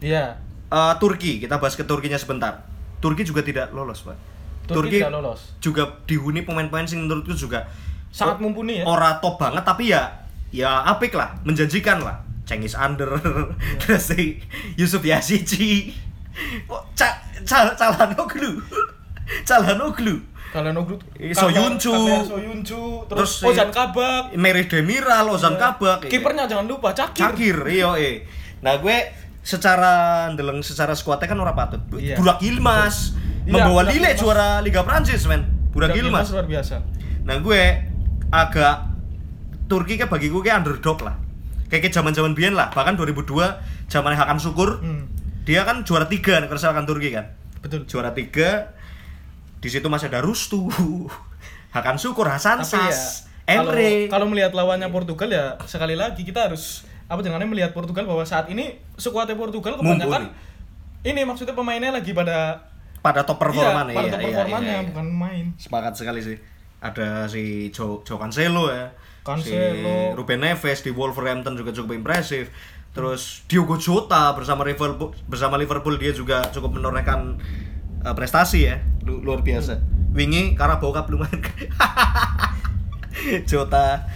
Iya. 0.01 0.39
Eh, 0.69 0.95
Turki 0.97 1.39
kita 1.39 1.57
bahas 1.57 1.75
ke 1.75 1.83
Turkinya 1.83 2.17
sebentar 2.17 2.67
Turki 2.99 3.23
juga 3.23 3.41
tidak 3.41 3.71
lolos 3.71 4.03
pak 4.03 4.19
Turki 4.67 4.99
tidak 4.99 5.15
lolos. 5.15 5.55
juga 5.59 6.03
dihuni 6.05 6.43
pemain-pemain 6.43 6.85
sing 6.85 7.01
menurutku 7.01 7.33
juga 7.33 7.69
Sangat 8.19 8.43
mumpuni 8.43 8.83
ya. 8.83 8.85
ora 8.85 9.23
top 9.23 9.39
banget 9.39 9.63
tapi 9.63 9.95
ya 9.95 10.11
ya 10.51 10.83
apik 10.83 11.15
lah 11.15 11.39
menjanjikan 11.47 12.03
lah 12.03 12.19
Cengiz 12.43 12.75
Under 12.75 13.15
terus 13.79 14.11
si 14.11 14.43
Yusuf 14.75 15.05
Yasici 15.05 15.95
oh, 16.67 16.83
ca 16.93 17.15
cal 17.45 17.71
Calhanoglu 17.73 18.59
Calhanoglu 19.45 20.17
Kalian 20.49 20.81
Oglu. 20.81 20.97
Eh, 21.21 21.37
Soyuncu. 21.37 21.93
Soyuncu, 22.25 23.05
Terus 23.05 23.45
terus 23.45 23.53
Ozan 23.53 23.69
Kabak. 23.69 24.33
Merih 24.33 24.65
Demiral 24.65 25.29
Ozan 25.29 25.61
Kabak 25.61 26.09
Kipernya 26.09 26.49
jangan 26.49 26.65
lupa 26.65 26.97
Cakir. 26.97 27.21
Cakir 27.21 27.57
iya 27.69 27.93
eh 27.95 28.25
nah 28.59 28.81
gue 28.81 28.97
secara 29.45 30.27
ndeleng 30.33 30.65
secara 30.65 30.97
skuadnya 30.97 31.29
kan 31.29 31.37
ora 31.37 31.53
patut 31.53 31.85
Iya. 31.95 32.17
Burak 32.17 32.41
Yilmaz 32.41 33.13
Iya, 33.45 33.61
membawa 33.61 33.85
Burak 33.85 33.93
Lille 33.93 34.11
juara 34.17 34.49
Liga 34.61 34.81
Prancis 34.83 35.29
men 35.29 35.45
Burak 35.69 35.93
Yilmaz 35.93 36.33
luar 36.33 36.49
biasa. 36.49 36.81
nah 37.23 37.37
gue 37.37 37.63
agak 38.29 38.89
Turki 39.69 40.01
kayak 40.01 40.09
bagiku 40.09 40.41
kayak 40.41 40.65
underdog 40.65 41.01
lah 41.05 41.17
kayak 41.69 41.93
zaman 41.93 42.17
zaman 42.17 42.33
Bian 42.33 42.57
lah 42.57 42.73
bahkan 42.73 42.97
2002 42.97 43.89
zaman 43.89 44.17
Hakan 44.17 44.41
Syukur 44.41 44.81
Hmm. 44.81 45.09
dia 45.45 45.65
kan 45.65 45.85
juara 45.85 46.09
tiga 46.09 46.41
nih 46.41 46.49
kesalahan 46.49 46.89
Turki 46.89 47.13
kan 47.13 47.37
Betul. 47.61 47.85
juara 47.89 48.13
tiga 48.17 48.73
di 49.59 49.69
situ 49.69 49.89
masih 49.91 50.09
ada 50.09 50.25
Rustu 50.25 50.69
Hakan 51.75 52.01
Syukur 52.01 52.29
Hasan 52.29 52.65
Tapi 52.65 52.77
ya 52.77 52.93
Sas 52.93 53.29
kalau 53.49 53.73
Emre 53.73 54.13
kalau 54.13 54.27
melihat 54.29 54.53
lawannya 54.53 54.93
Portugal 54.93 55.29
ya 55.33 55.57
sekali 55.65 55.97
lagi 55.97 56.21
kita 56.21 56.53
harus 56.53 56.85
apa 57.09 57.25
jangan 57.25 57.49
melihat 57.49 57.73
Portugal 57.73 58.05
bahwa 58.05 58.21
saat 58.29 58.53
ini 58.53 58.77
skuadnya 59.01 59.33
Portugal 59.37 59.81
kebanyakan 59.81 60.29
ini 61.05 61.25
maksudnya 61.25 61.57
pemainnya 61.57 61.97
lagi 61.97 62.13
pada 62.13 62.69
pada 63.01 63.25
top 63.25 63.41
performa 63.41 63.89
iya, 63.89 63.89
nih 63.89 63.97
pada 63.97 64.05
iya, 64.05 64.13
top 64.13 64.21
iya, 64.21 64.29
performanya 64.29 64.69
iya, 64.69 64.77
iya. 64.77 64.89
bukan 64.93 65.07
main. 65.09 65.45
sepakat 65.57 65.93
sekali 65.97 66.21
sih 66.21 66.37
ada 66.79 67.27
si 67.27 67.69
Joe, 67.71 68.01
Joe 68.03 68.17
Cancelo 68.17 68.69
ya. 68.69 68.91
Cancelo. 69.23 69.45
si 69.45 69.55
Ruben 70.15 70.41
Neves 70.41 70.81
di 70.81 70.91
Wolverhampton 70.91 71.55
juga 71.55 71.71
cukup 71.71 71.95
impresif. 71.95 72.49
Terus 72.91 73.43
Diogo 73.47 73.77
Jota 73.77 74.33
bersama 74.33 74.63
Liverpool 74.63 75.13
bersama 75.27 75.55
Liverpool 75.55 75.95
dia 75.97 76.11
juga 76.11 76.43
cukup 76.49 76.77
menorehkan 76.77 77.37
uh, 78.03 78.15
prestasi 78.15 78.59
ya. 78.65 78.77
Lu- 79.03 79.21
luar 79.21 79.43
biasa. 79.43 79.79
Wingi 80.15 80.55
karena 80.55 80.79
bokap 80.79 81.07
lumayan. 81.07 81.39
Jota. 83.51 84.07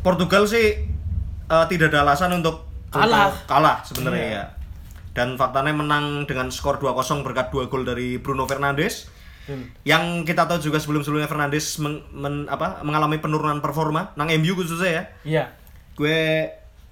Portugal 0.00 0.48
sih 0.48 0.88
uh, 1.46 1.64
tidak 1.68 1.92
ada 1.92 2.08
alasan 2.08 2.32
untuk 2.32 2.64
Kalah. 2.90 3.30
kalah 3.46 3.78
sebenarnya 3.84 4.24
Iya. 4.24 4.34
ya. 4.34 4.44
Dan 5.10 5.34
faktanya 5.36 5.70
menang 5.70 6.24
dengan 6.24 6.48
skor 6.48 6.78
2-0 6.78 7.22
berkat 7.22 7.50
dua 7.50 7.66
gol 7.66 7.82
dari 7.84 8.16
Bruno 8.16 8.46
Fernandes 8.46 9.10
Betul. 9.50 9.66
yang 9.82 10.04
kita 10.22 10.46
tahu 10.46 10.62
juga 10.62 10.78
sebelum-sebelumnya 10.78 11.26
Fernandes 11.26 11.66
men- 11.76 12.06
men- 12.12 12.46
apa, 12.46 12.80
mengalami 12.80 13.18
penurunan 13.18 13.58
performa 13.58 14.14
nang 14.14 14.30
MU 14.30 14.54
khususnya 14.54 14.86
ya 14.88 15.04
Iya. 15.22 15.44
gue 15.92 16.18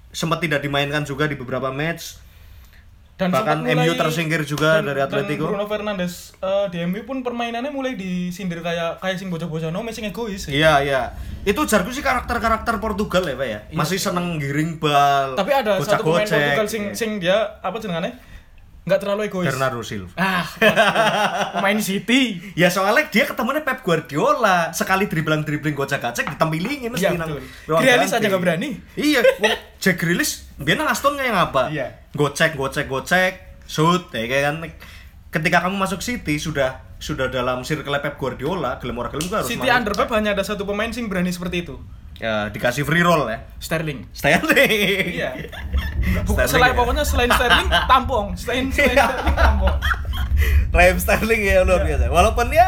sempat 0.09 0.37
tidak 0.37 0.59
dimainkan 0.59 1.01
juga 1.01 1.23
di 1.23 1.33
beberapa 1.33 1.69
match 1.69 2.19
Dan 3.15 3.29
Bahkan 3.29 3.57
sempat 3.61 3.75
MU 3.77 3.91
tersingkir 3.93 4.41
juga 4.43 4.79
dari 4.79 4.95
Atletico. 4.97 5.43
Dan 5.43 5.51
Bruno 5.51 5.67
Fernandes 5.67 6.31
eh, 6.37 6.65
di 6.67 6.79
MU 6.81 7.03
pun 7.03 7.19
permainannya 7.19 7.67
mulai 7.67 7.91
disindir 7.93 8.59
kayak 8.59 8.97
kayak 8.97 9.15
sing 9.15 9.27
bocah-bocah 9.27 9.67
no, 9.69 9.83
sing 9.89 10.07
egois. 10.07 10.47
ya. 10.47 10.51
iya 10.51 10.73
iya 10.79 11.01
itu 11.43 11.59
jarku 11.61 11.91
sih 11.91 11.99
karakter-karakter 11.99 12.79
Portugal 12.79 13.19
ya 13.21 13.35
pak 13.35 13.43
ya 13.45 13.59
masih 13.71 13.99
seneng 13.99 14.39
giring 14.39 14.79
bal 14.79 15.35
Iya. 15.35 15.37
Tapi 15.37 15.51
ada 15.53 15.71
satu 15.79 16.03
pemain. 16.05 16.23
Portugal 16.23 16.67
sing 16.67 16.83
sing 16.95 17.19
dia 17.19 17.59
apa 17.59 17.75
jenengane? 17.77 18.15
Nggak 18.89 18.99
terlalu 19.05 19.21
egois. 19.29 19.45
Bernardo 19.53 19.85
Silva 19.85 20.09
Ah, 20.17 20.41
pemain 21.53 21.77
City. 21.77 22.41
Ya 22.57 22.73
soalnya 22.73 23.05
dia 23.07 23.29
ketemunya 23.29 23.61
Pep 23.61 23.85
Guardiola 23.85 24.73
sekali 24.73 25.05
dribling-dribling 25.05 25.77
gocek-gocek 25.77 26.25
ditempilingin 26.33 26.89
mesti 26.89 27.05
Iya, 27.05 27.21
nang 27.21 27.37
Grealish 27.69 28.13
aja 28.17 28.25
nggak 28.25 28.41
berani. 28.41 28.69
Iya, 28.97 29.21
wong 29.37 29.53
Jack 29.77 30.01
Grealish 30.01 30.49
nang 30.57 30.89
Aston 30.89 31.13
kayak 31.13 31.37
ngapa? 31.37 31.69
Iya. 31.69 32.09
Gocek, 32.17 32.57
gocek, 32.57 32.89
gocek, 32.89 33.61
shoot 33.69 34.09
ya 34.09 34.25
kayak 34.25 34.43
kan. 34.49 34.55
Ketika 35.29 35.61
kamu 35.61 35.77
masuk 35.77 36.01
City 36.01 36.41
sudah 36.41 36.81
sudah 36.97 37.29
dalam 37.29 37.61
circle 37.61 37.93
Pep 38.01 38.17
Guardiola, 38.17 38.81
gelem 38.81 38.97
ora 38.97 39.13
gelem 39.13 39.29
harus 39.29 39.45
City 39.45 39.69
under 39.69 39.93
Pep 39.93 40.09
hanya 40.11 40.33
ada 40.33 40.41
satu 40.41 40.65
pemain 40.65 40.89
sing 40.89 41.05
berani 41.05 41.29
seperti 41.29 41.61
itu. 41.63 41.77
Ya, 42.19 42.51
dikasih 42.51 42.83
free 42.83 42.99
roll 42.99 43.25
ya. 43.25 43.47
Sterling. 43.57 44.03
Sterling. 44.11 45.07
Iya. 45.15 45.31
Bu- 46.27 46.35
Sterling 46.35 46.51
selain 46.51 46.71
ya. 46.71 46.77
pokoknya 46.77 47.03
selain 47.03 47.31
Sterling 47.31 47.67
tampung, 47.91 48.27
selain 48.35 48.67
selain 48.67 48.91
Sterling 48.93 49.35
tampung. 49.35 49.75
Raheem 50.75 50.97
Sterling 50.99 51.41
ya 51.41 51.63
luar 51.63 51.81
Iya. 51.81 51.95
biasa. 51.95 52.05
Walaupun 52.11 52.47
ya 52.51 52.67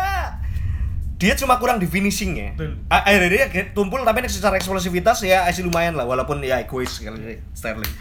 dia 1.19 1.35
cuma 1.35 1.59
kurang 1.59 1.77
di 1.77 1.85
finishing 1.85 2.33
ya. 2.33 2.49
Akhirnya 2.87 3.29
dia 3.29 3.69
tumpul 3.71 4.01
tapi 4.01 4.23
secara 4.25 4.55
eksplosivitas 4.55 5.21
ya 5.21 5.45
masih 5.45 5.61
lumayan 5.61 5.93
lah 5.93 6.07
walaupun 6.07 6.41
ya 6.41 6.57
egois 6.57 6.89
sekali 6.89 7.37
Sterling. 7.51 7.91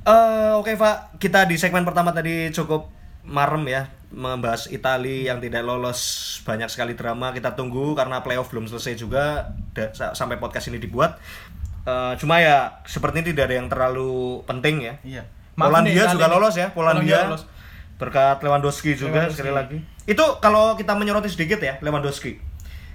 Eh 0.00 0.52
oke 0.56 0.72
Pak, 0.72 1.20
kita 1.20 1.44
di 1.44 1.60
segmen 1.60 1.84
pertama 1.84 2.14
tadi 2.14 2.48
cukup 2.48 2.88
marem 3.20 3.68
ya 3.68 3.90
membahas 4.10 4.66
Itali 4.66 5.30
yang 5.30 5.38
tidak 5.38 5.62
lolos 5.62 6.00
banyak 6.42 6.66
sekali 6.66 6.98
drama. 6.98 7.30
Kita 7.30 7.54
tunggu 7.54 7.94
karena 7.94 8.20
playoff 8.20 8.50
belum 8.50 8.66
selesai 8.66 8.98
juga 8.98 9.48
da- 9.70 9.94
sampai 10.12 10.36
podcast 10.36 10.66
ini 10.68 10.82
dibuat. 10.82 11.16
Eh, 11.80 12.12
cuma 12.20 12.38
ya 12.38 12.82
seperti 12.84 13.22
ini 13.22 13.32
tidak 13.32 13.48
ada 13.48 13.56
yang 13.56 13.68
terlalu 13.70 14.42
penting 14.44 14.82
ya. 14.84 14.94
Iya. 15.00 15.22
Polandia 15.56 16.04
nih, 16.08 16.12
juga 16.16 16.26
lolos 16.28 16.54
ya 16.56 16.72
Polandia, 16.72 17.28
lolos. 17.28 17.44
berkat 18.00 18.40
Lewandowski 18.40 18.96
juga 18.96 19.28
Lewandowski. 19.28 19.36
sekali 19.36 19.52
lagi. 19.52 19.78
Itu 20.08 20.24
kalau 20.40 20.72
kita 20.74 20.96
menyoroti 20.96 21.28
sedikit 21.28 21.60
ya 21.60 21.76
Lewandowski. 21.84 22.40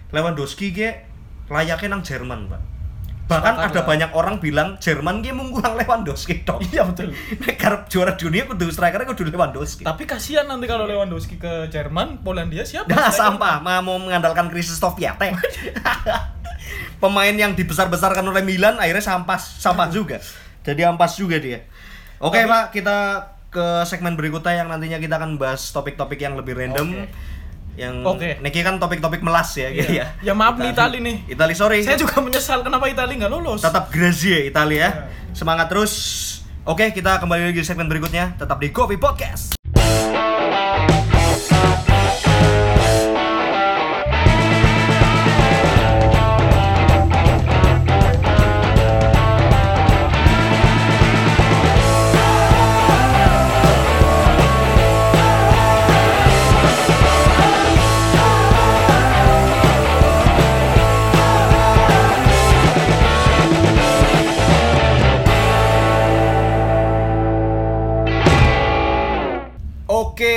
Lewandowski 0.09 0.73
ge 0.73 0.89
layaknya 1.45 1.93
nang 1.93 2.01
Jerman 2.01 2.49
pak 2.49 2.61
bahkan 3.25 3.57
ada 3.57 3.73
lah. 3.73 3.85
banyak 3.89 4.11
orang 4.13 4.37
bilang 4.37 4.77
Jerman 4.77 5.25
ge 5.25 5.33
mungkurang 5.33 5.73
Lewandowski 5.73 6.45
dong 6.45 6.61
Iya 6.61 6.85
betul. 6.85 7.09
Karep 7.57 7.89
juara 7.89 8.13
dunia 8.13 8.45
kudu 8.45 8.69
strikernya 8.69 9.09
kudu 9.09 9.33
Lewandowski 9.33 9.81
Tapi 9.81 10.05
kasihan 10.05 10.45
nanti 10.45 10.69
kalau 10.69 10.85
Lewandowski 10.85 11.41
ke 11.41 11.65
Jerman, 11.73 12.21
Polandia 12.21 12.61
siapa? 12.61 12.85
Nah, 12.85 13.09
Striker? 13.09 13.17
sampah 13.17 13.55
mau 13.59 13.81
mau 13.81 13.97
mengandalkan 13.97 14.45
Krzysztof 14.53 14.93
Piatek. 14.93 15.33
Pemain 17.01 17.35
yang 17.35 17.53
dibesar-besarkan 17.53 18.25
oleh 18.25 18.41
Milan 18.41 18.77
akhirnya 18.77 19.03
sampah 19.03 19.37
sampah 19.37 19.89
juga. 19.89 20.17
Jadi 20.65 20.81
ampas 20.81 21.17
juga 21.17 21.37
dia. 21.37 21.61
Oke, 22.17 22.41
Tapi- 22.41 22.49
Pak, 22.49 22.63
kita 22.73 22.97
ke 23.49 23.65
segmen 23.87 24.17
berikutnya 24.17 24.65
yang 24.65 24.67
nantinya 24.67 24.99
kita 24.99 25.15
akan 25.15 25.37
bahas 25.37 25.61
topik-topik 25.69 26.19
yang 26.19 26.35
lebih 26.35 26.57
random. 26.57 26.91
Oke. 26.91 27.07
Yang 27.75 27.95
Oke. 28.07 28.29
Niki 28.39 28.63
kan 28.63 28.79
topik-topik 28.79 29.19
melas 29.19 29.51
ya, 29.53 29.67
gitu 29.69 29.91
Iya. 29.91 30.15
ya. 30.23 30.31
Ya 30.31 30.33
maaf 30.33 30.55
nih 30.55 30.71
Itali 30.71 31.03
nih. 31.03 31.17
Itali 31.27 31.53
sorry. 31.53 31.83
Saya 31.83 31.99
juga 31.99 32.23
menyesal 32.23 32.63
kenapa 32.63 32.87
Italia 32.87 33.15
nggak 33.19 33.31
lolos. 33.31 33.59
Tetap 33.59 33.91
Grazie 33.91 34.47
Italia 34.47 34.75
ya. 34.75 34.79
Iya. 34.79 34.89
Semangat 35.35 35.67
terus. 35.67 35.93
Oke, 36.65 36.89
kita 36.89 37.19
kembali 37.21 37.51
lagi 37.51 37.61
di 37.61 37.67
segmen 37.67 37.85
berikutnya. 37.85 38.33
Tetap 38.39 38.57
di 38.57 38.71
Coffee 38.71 38.97
Podcast. 38.97 39.64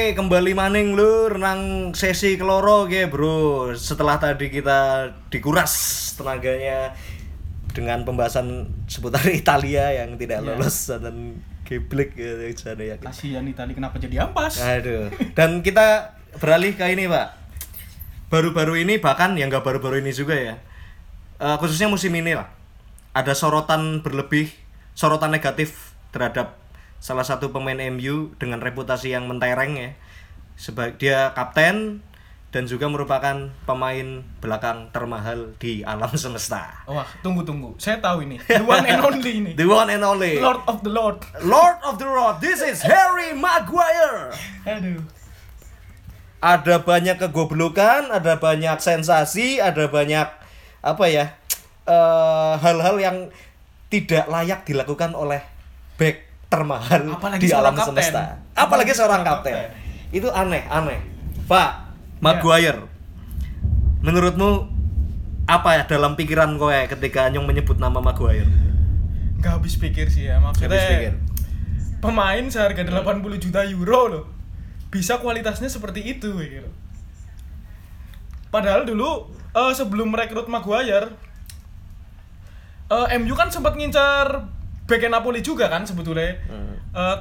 Oke, 0.09 0.25
kembali 0.25 0.57
maning 0.57 0.97
lur 0.97 1.37
nang 1.37 1.93
sesi 1.93 2.41
keloro 2.41 2.89
ge, 2.89 3.13
Bro. 3.13 3.77
Setelah 3.77 4.17
tadi 4.17 4.49
kita 4.49 5.05
dikuras 5.29 5.69
tenaganya 6.17 6.97
dengan 7.77 8.09
pembahasan 8.09 8.73
seputar 8.89 9.21
Italia 9.37 9.93
yang 9.93 10.17
tidak 10.17 10.41
Iya. 10.41 10.57
lolos 10.57 10.89
dan 10.89 11.45
geblek 11.61 12.17
ya 12.17 12.41
sana 12.57 12.89
ya. 12.89 12.97
Kasihan 12.97 13.45
Italia 13.45 13.77
kenapa 13.77 14.01
jadi 14.01 14.25
ampas? 14.25 14.57
Aduh. 14.65 15.13
Dan 15.37 15.61
kita 15.61 16.17
beralih 16.41 16.73
ke 16.73 16.89
ini, 16.89 17.05
Pak. 17.05 17.29
Baru-baru 18.33 18.81
ini 18.81 18.97
bahkan 18.97 19.37
yang 19.37 19.53
nggak 19.53 19.61
baru-baru 19.61 20.01
ini 20.01 20.17
juga 20.17 20.33
ya. 20.41 20.57
Eh, 21.37 21.57
khususnya 21.61 21.93
musim 21.93 22.17
ini 22.17 22.33
lah. 22.33 22.49
Ada 23.13 23.37
sorotan 23.37 24.01
berlebih, 24.01 24.49
sorotan 24.97 25.37
negatif 25.37 25.93
terhadap 26.17 26.58
salah 26.99 27.27
satu 27.27 27.55
pemain 27.55 27.79
MU 27.95 28.35
dengan 28.37 28.59
reputasi 28.63 29.15
yang 29.15 29.27
mentereng 29.31 29.79
ya. 29.79 29.91
Sebagai 30.59 30.99
dia 30.99 31.31
kapten 31.39 32.03
dan 32.49 32.65
juga 32.65 32.89
merupakan 32.89 33.53
pemain 33.69 34.25
belakang 34.41 34.89
termahal 34.91 35.53
di 35.61 35.85
alam 35.85 36.11
semesta. 36.21 36.83
Wah, 36.89 37.07
tunggu 37.21 37.45
tunggu. 37.45 37.77
Saya 37.79 38.01
tahu 38.01 38.25
ini. 38.25 38.41
The 38.43 38.65
one 38.65 38.85
and 38.89 39.01
only 39.05 39.33
ini. 39.39 39.53
The 39.61 39.69
one 39.69 39.89
and 39.93 40.03
only 40.03 40.41
Lord 40.41 40.65
of 40.67 40.81
the 40.83 40.93
Lord. 40.93 41.21
Lord 41.45 41.79
of 41.85 42.01
the 42.01 42.09
Road. 42.09 42.41
This 42.41 42.65
is 42.65 42.81
Harry 42.83 43.37
Maguire. 43.37 44.33
Aduh. 44.67 45.01
ada 46.39 46.79
banyak 46.79 47.19
kegoblokan, 47.19 48.15
ada 48.15 48.39
banyak 48.39 48.79
sensasi, 48.79 49.59
ada 49.59 49.91
banyak 49.91 50.31
apa 50.79 51.05
ya 51.11 51.35
eh, 51.83 52.55
hal-hal 52.63 52.97
yang 53.03 53.17
tidak 53.91 54.31
layak 54.31 54.63
dilakukan 54.63 55.19
oleh 55.19 55.43
back 55.99 56.28
termahal 56.49 57.13
Apalagi 57.13 57.45
di 57.45 57.53
alam 57.53 57.77
kapten. 57.77 57.93
semesta. 57.93 58.23
Apalagi 58.57 58.93
seorang 58.97 59.21
kapten. 59.21 59.55
Itu 60.09 60.33
aneh, 60.33 60.65
aneh. 60.69 61.01
Pak, 61.45 61.71
Maguire. 62.25 62.89
Menurutmu 64.01 64.69
apa 65.45 65.81
ya 65.81 65.83
dalam 65.85 66.17
pikiran 66.17 66.57
kowe 66.57 66.77
ketika 66.89 67.29
Nyong 67.29 67.45
menyebut 67.45 67.77
nama 67.77 68.01
Maguire? 68.01 68.49
Gak 69.39 69.61
habis 69.61 69.77
pikir 69.77 70.09
sih 70.09 70.29
ya 70.29 70.41
maksudnya. 70.41 70.73
Habis 70.73 70.85
pikir. 70.89 71.13
Pemain 71.99 72.45
seharga 72.49 72.81
80 72.81 73.45
juta 73.45 73.61
euro 73.69 74.03
loh. 74.09 74.25
bisa 74.89 75.21
kualitasnya 75.21 75.69
seperti 75.69 76.01
itu 76.17 76.33
gitu. 76.41 76.65
Padahal 78.49 78.89
dulu 78.89 79.29
eh, 79.53 79.73
sebelum 79.77 80.09
merekrut 80.09 80.49
Maguire 80.49 81.13
eh, 82.89 83.07
MU 83.21 83.37
kan 83.37 83.53
sempat 83.53 83.77
ngincar 83.77 84.49
bek 84.89 85.05
Napoli 85.13 85.45
juga 85.45 85.69
kan 85.69 85.85
sebetulnya. 85.85 86.41
Eh, 86.97 87.17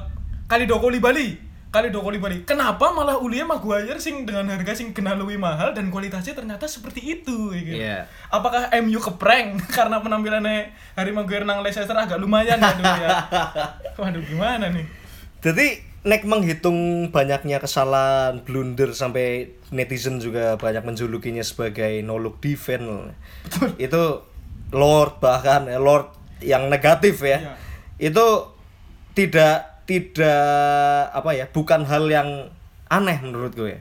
Kalido 0.48 0.80
Koulibaly. 0.80 1.36
Kalido 1.68 2.00
Koulibaly. 2.00 2.48
Kenapa 2.48 2.96
malah 2.96 3.20
Ulia 3.20 3.44
Maguire 3.44 4.00
sing 4.00 4.24
dengan 4.24 4.48
harga 4.48 4.72
sing 4.72 4.96
kena 4.96 5.12
lebih 5.12 5.36
mahal 5.36 5.76
dan 5.76 5.92
kualitasnya 5.92 6.32
ternyata 6.32 6.64
seperti 6.64 7.20
itu 7.20 7.52
gitu. 7.52 7.76
Iya. 7.76 8.08
Apakah 8.32 8.72
MU 8.80 8.96
keprank 8.96 9.60
karena 9.76 10.00
penampilannya 10.00 10.72
Harry 10.96 11.12
Maguire 11.12 11.44
nang 11.44 11.60
Leicester 11.60 11.92
agak 11.92 12.16
lumayan 12.16 12.56
ya 12.56 12.72
dulu 12.72 12.94
ya. 13.04 13.08
Waduh 14.00 14.24
gimana 14.24 14.72
nih? 14.72 14.88
Jadi 15.44 15.66
nek 16.08 16.24
menghitung 16.24 17.12
banyaknya 17.12 17.60
kesalahan 17.60 18.40
blunder 18.40 18.96
sampai 18.96 19.52
netizen 19.68 20.24
juga 20.24 20.56
banyak 20.56 20.80
menjulukinya 20.80 21.44
sebagai 21.44 22.00
no 22.00 22.16
look 22.16 22.40
defense 22.40 23.12
itu 23.76 24.24
Lord 24.72 25.20
bahkan 25.20 25.68
ya, 25.68 25.76
Lord 25.76 26.17
yang 26.42 26.70
negatif 26.70 27.22
ya 27.22 27.38
Iya. 27.38 27.52
itu 28.10 28.26
tidak 29.14 29.82
tidak 29.88 31.10
apa 31.10 31.30
ya 31.34 31.46
bukan 31.50 31.82
hal 31.88 32.04
yang 32.06 32.52
aneh 32.86 33.18
menurut 33.24 33.52
gue 33.56 33.80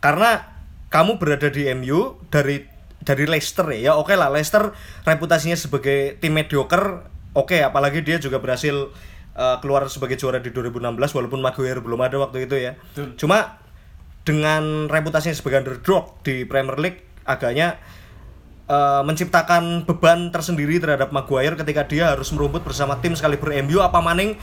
karena 0.00 0.44
kamu 0.90 1.16
berada 1.20 1.48
di 1.48 1.68
MU 1.74 2.18
dari 2.30 2.64
dari 3.04 3.28
Leicester 3.28 3.68
ya, 3.76 3.92
ya 3.92 3.92
oke 3.94 4.16
lah 4.16 4.32
Leicester 4.32 4.72
reputasinya 5.04 5.54
sebagai 5.54 6.16
tim 6.18 6.32
mediocre 6.32 7.04
oke 7.36 7.60
apalagi 7.60 8.00
dia 8.00 8.16
juga 8.16 8.40
berhasil 8.40 8.90
uh, 9.36 9.56
keluar 9.60 9.84
sebagai 9.92 10.16
juara 10.16 10.40
di 10.40 10.48
2016 10.50 10.96
walaupun 10.96 11.40
Maguire 11.44 11.84
belum 11.84 12.00
ada 12.00 12.16
waktu 12.18 12.48
itu 12.48 12.56
ya 12.56 12.72
Betul. 12.96 13.14
cuma 13.20 13.60
dengan 14.24 14.88
reputasinya 14.88 15.36
sebagai 15.36 15.60
underdog 15.60 16.16
di 16.24 16.48
Premier 16.48 16.80
League 16.80 17.04
agaknya 17.28 17.76
uh, 18.66 19.02
menciptakan 19.02 19.84
beban 19.84 20.28
tersendiri 20.30 20.78
terhadap 20.78 21.10
Maguire 21.10 21.54
ketika 21.54 21.84
dia 21.84 22.12
harus 22.12 22.30
merumput 22.30 22.62
bersama 22.62 22.98
tim 22.98 23.12
sekaliber 23.12 23.52
MU 23.62 23.80
apa 23.80 23.98
maning 23.98 24.36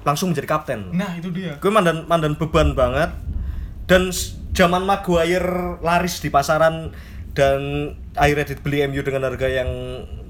langsung 0.00 0.32
menjadi 0.32 0.48
kapten 0.48 0.92
Nah, 0.96 1.12
itu 1.14 1.28
dia. 1.28 1.60
gue 1.60 1.70
mandan 1.70 2.08
mandan 2.08 2.32
beban 2.34 2.72
banget 2.72 3.12
dan 3.84 4.08
zaman 4.52 4.82
Maguire 4.82 5.76
laris 5.80 6.18
di 6.18 6.28
pasaran 6.28 6.90
dan 7.30 7.60
akhirnya 8.16 8.56
dibeli 8.56 8.82
MU 8.86 9.00
dengan 9.00 9.22
harga 9.24 9.46
yang 9.46 9.68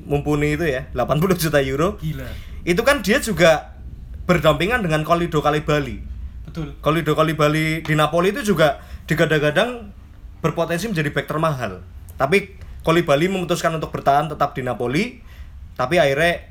mumpuni 0.05 0.59
itu 0.59 0.66
ya 0.66 0.90
80 0.92 1.16
juta 1.38 1.59
euro 1.62 1.96
Gila. 1.96 2.27
itu 2.62 2.83
kan 2.83 3.01
dia 3.01 3.23
juga 3.23 3.79
berdampingan 4.27 4.83
dengan 4.83 5.01
Kolido 5.03 5.40
Kalibali 5.40 6.03
Betul. 6.44 6.75
Kolido 6.83 7.14
Kalibali 7.14 7.81
di 7.81 7.94
Napoli 7.94 8.35
itu 8.35 8.42
juga 8.44 8.83
digadang-gadang 9.07 9.94
berpotensi 10.40 10.90
menjadi 10.90 11.09
back 11.11 11.27
termahal 11.27 11.81
tapi 12.18 12.59
Kolibali 12.81 13.29
memutuskan 13.29 13.77
untuk 13.77 13.93
bertahan 13.93 14.33
tetap 14.33 14.57
di 14.57 14.64
Napoli 14.64 15.21
tapi 15.77 16.01
akhirnya 16.01 16.45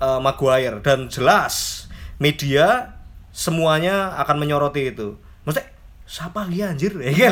eh, 0.00 0.20
Maguire 0.20 0.80
dan 0.84 1.08
jelas 1.08 1.86
media 2.20 2.96
semuanya 3.30 4.16
akan 4.20 4.36
menyoroti 4.36 4.92
itu 4.92 5.16
maksudnya 5.46 5.68
siapa 6.04 6.44
dia 6.50 6.74
anjir 6.74 6.92
ya 7.04 7.10
Iya. 7.10 7.30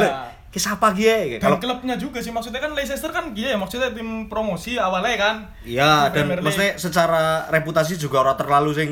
Ki 0.49 0.57
siapa 0.57 0.97
dia 0.97 1.37
Dan 1.37 1.45
kalau 1.45 1.61
klubnya 1.61 2.01
juga 2.01 2.25
sih 2.25 2.33
maksudnya 2.33 2.57
kan 2.57 2.73
Leicester 2.73 3.13
kan 3.13 3.37
dia 3.37 3.53
ya 3.53 3.59
maksudnya 3.61 3.93
tim 3.93 4.33
promosi 4.33 4.81
awalnya 4.81 5.21
kan. 5.21 5.37
Iya, 5.61 6.09
dan 6.09 6.25
Premier 6.25 6.41
League. 6.41 6.45
maksudnya 6.49 6.73
secara 6.81 7.45
reputasi 7.53 8.01
juga 8.01 8.25
ora 8.25 8.33
terlalu 8.33 8.73
sing 8.73 8.91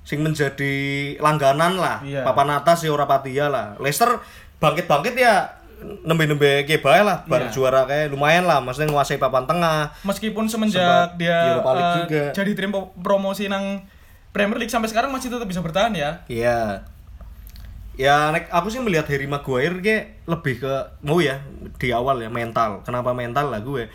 sing 0.00 0.24
menjadi 0.24 0.72
langganan 1.20 1.76
lah. 1.76 2.00
Iya. 2.00 2.24
Papan 2.24 2.56
atas 2.56 2.88
ya 2.88 2.90
ora 2.96 3.04
patia 3.04 3.52
lah. 3.52 3.76
Leicester 3.76 4.16
bangkit-bangkit 4.64 5.12
ya 5.12 5.57
nembe-nembe 5.78 6.62
kayak 6.62 6.80
bae 6.80 7.00
lah, 7.00 7.22
bar 7.24 7.46
Iya. 7.46 7.50
juara 7.50 7.82
kayak 7.84 8.10
lumayan 8.10 8.44
lah, 8.44 8.58
maksudnya 8.58 8.88
nguasai 8.88 9.16
papan 9.16 9.44
tengah. 9.44 9.94
meskipun 10.02 10.46
semenjak 10.46 11.14
dia 11.14 11.54
eh, 11.54 11.94
juga. 12.02 12.22
jadi 12.32 12.50
tim 12.52 12.70
po- 12.70 12.90
promosi 12.96 13.46
nang 13.46 13.86
Premier 14.28 14.56
League 14.56 14.70
sampai 14.70 14.86
sekarang 14.86 15.08
masih 15.08 15.28
tetap 15.28 15.46
bisa 15.46 15.58
bertahan 15.58 15.90
ya. 15.92 16.22
Iya. 16.26 16.82
Ya, 17.94 18.30
nek 18.30 18.46
aku 18.48 18.70
sih 18.70 18.78
melihat 18.78 19.06
Harry 19.06 19.26
Maguire 19.26 19.78
kayak 19.78 20.04
lebih 20.24 20.60
ke 20.60 20.72
mau 21.00 21.18
ya 21.18 21.42
di 21.74 21.90
awal 21.90 22.18
ya 22.18 22.30
mental. 22.30 22.82
Kenapa 22.82 23.10
mental 23.10 23.50
lah 23.50 23.58
gue? 23.58 23.90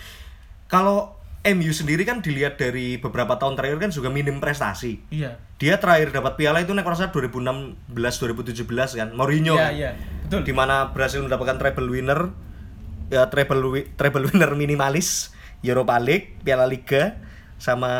Kalau 0.67 1.15
MU 1.45 1.69
sendiri 1.69 2.01
kan 2.01 2.19
dilihat 2.19 2.55
dari 2.55 2.95
beberapa 2.95 3.35
tahun 3.35 3.53
terakhir 3.53 3.77
kan 3.77 3.91
juga 3.91 4.07
minim 4.07 4.39
prestasi. 4.39 5.03
Iya. 5.09 5.35
dia 5.53 5.75
terakhir 5.75 6.11
dapat 6.11 6.35
piala 6.35 6.59
itu 6.59 6.71
nek 6.71 6.83
rasa 6.83 7.07
2016 7.07 7.87
2017 7.87 8.67
kan 8.93 9.09
Mourinho 9.11 9.55
Iya, 9.55 9.63
kan? 9.63 9.71
iya. 9.73 9.91
Betul. 10.23 10.41
di 10.43 10.51
mana 10.51 10.91
berhasil 10.91 11.19
mendapatkan 11.19 11.55
treble 11.55 11.87
winner 11.87 12.35
ya 13.07 13.27
treble 13.27 13.59
treble 13.93 14.23
winner 14.25 14.51
minimalis 14.53 15.31
Europa 15.61 15.95
League 15.97 16.35
Piala 16.41 16.63
Liga 16.63 17.15
sama 17.55 17.91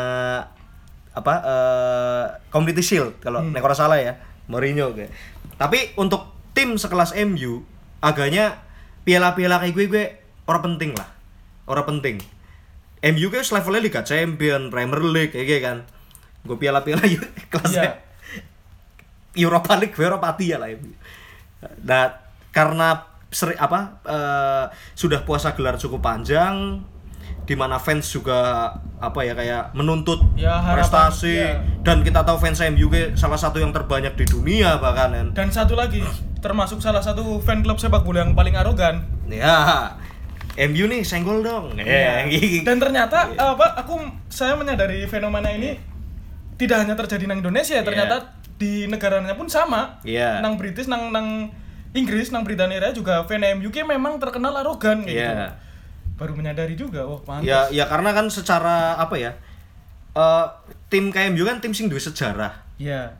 apa 1.10 1.34
eh 1.38 2.24
Community 2.50 2.82
Shield 2.82 3.16
kalau 3.18 3.40
Hmm. 3.40 3.52
nek 3.52 3.62
ora 3.62 3.72
salah 3.72 3.96
ya 3.96 4.20
Mourinho 4.44 4.92
kayak 4.92 5.08
tapi 5.54 5.96
untuk 5.96 6.20
tim 6.52 6.76
sekelas 6.76 7.16
MU 7.18 7.64
agaknya 7.98 8.60
piala-piala 9.02 9.56
kayak 9.58 9.72
gue 9.72 9.86
gue 9.86 10.04
orang 10.44 10.62
penting 10.68 10.92
lah 10.92 11.08
orang 11.64 11.86
penting 11.86 12.16
MU 13.04 13.26
kayak 13.28 13.44
levelnya 13.50 13.82
Liga 13.82 14.00
Champion 14.00 14.68
Premier 14.68 15.02
League 15.04 15.32
kayak 15.32 15.46
gitu 15.46 15.60
kan 15.60 15.78
gue 16.44 16.56
piala-piala 16.56 17.04
yuk 17.04 17.24
kelasnya 17.52 18.00
Iya. 19.34 19.44
Europa 19.44 19.74
League 19.74 19.92
gue 19.92 20.04
Europa 20.04 20.38
ya 20.38 20.56
lah 20.56 20.70
MU. 20.70 20.94
Nah, 21.82 22.06
karena 22.54 23.02
seri, 23.28 23.58
apa 23.58 23.98
eh, 24.06 24.64
sudah 24.94 25.26
puasa 25.26 25.52
gelar 25.52 25.74
cukup 25.74 25.98
panjang 25.98 26.78
di 27.44 27.52
mana 27.52 27.76
fans 27.76 28.08
juga 28.08 28.70
apa 28.96 29.20
ya 29.20 29.34
kayak 29.34 29.76
menuntut 29.76 30.16
Ya, 30.32 30.56
harapan, 30.56 30.80
prestasi 30.80 31.34
ya. 31.34 31.60
dan 31.82 32.00
kita 32.00 32.24
tahu 32.24 32.38
fans 32.38 32.62
MU 32.72 32.86
salah 33.16 33.36
satu 33.36 33.58
yang 33.58 33.68
terbanyak 33.68 34.14
di 34.14 34.24
dunia 34.24 34.78
bahkan 34.78 35.10
kan. 35.10 35.26
Dan 35.34 35.48
satu 35.50 35.74
lagi 35.74 36.00
termasuk 36.38 36.78
salah 36.78 37.02
satu 37.02 37.42
fan 37.42 37.60
klub 37.60 37.76
sepak 37.76 38.06
bola 38.06 38.22
yang 38.22 38.32
paling 38.32 38.54
arogan. 38.54 39.02
Ya. 39.26 39.92
MU 40.54 40.84
nih 40.86 41.02
senggol 41.02 41.42
dong. 41.42 41.74
Iya. 41.74 42.26
Ya, 42.30 42.62
Dan 42.68 42.78
ternyata 42.78 43.30
apa 43.34 43.74
aku 43.74 43.98
saya 44.30 44.54
menyadari 44.54 45.02
fenomena 45.10 45.50
ini 45.50 45.74
tidak 46.54 46.86
hanya 46.86 46.94
terjadi 46.94 47.26
nang 47.26 47.42
Indonesia, 47.42 47.82
ternyata 47.82 48.38
di 48.54 48.86
negaranya 48.86 49.34
pun 49.34 49.50
sama. 49.50 49.98
Iya. 50.06 50.38
Nang 50.38 50.54
British, 50.54 50.86
nang 50.86 51.10
nang 51.10 51.50
Inggris, 51.94 52.30
nang 52.30 52.46
Britania 52.46 52.78
Raya 52.78 52.94
juga 52.94 53.22
fan 53.26 53.42
MU 53.58 53.70
memang 53.70 54.18
terkenal 54.22 54.54
arogan 54.54 55.02
kayak 55.02 55.14
Iya. 55.14 55.30
gitu. 55.30 55.46
Baru 56.14 56.32
menyadari 56.38 56.78
juga, 56.78 57.02
oh 57.02 57.18
pantas. 57.18 57.46
Ya, 57.46 57.66
ya 57.74 57.84
karena 57.90 58.14
kan 58.14 58.30
secara 58.30 58.94
apa 58.98 59.18
ya? 59.18 59.34
eh, 60.14 60.46
tim 60.86 61.10
KMU 61.10 61.42
kan 61.42 61.58
tim 61.58 61.74
sing 61.74 61.90
duwe 61.90 61.98
sejarah. 61.98 62.62
Iya. 62.78 63.18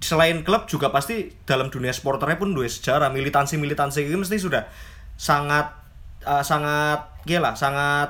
selain 0.00 0.40
klub 0.48 0.64
juga 0.64 0.88
pasti 0.88 1.28
dalam 1.44 1.68
dunia 1.68 1.92
sporternya 1.92 2.40
pun 2.40 2.56
dua 2.56 2.64
sejarah 2.64 3.12
militansi 3.12 3.60
militansi 3.60 4.08
ini 4.08 4.16
mesti 4.16 4.40
sudah 4.40 4.64
sangat 5.12 5.76
eh, 6.22 6.42
sangat 6.42 7.00
gila 7.22 7.52
sangat 7.52 8.08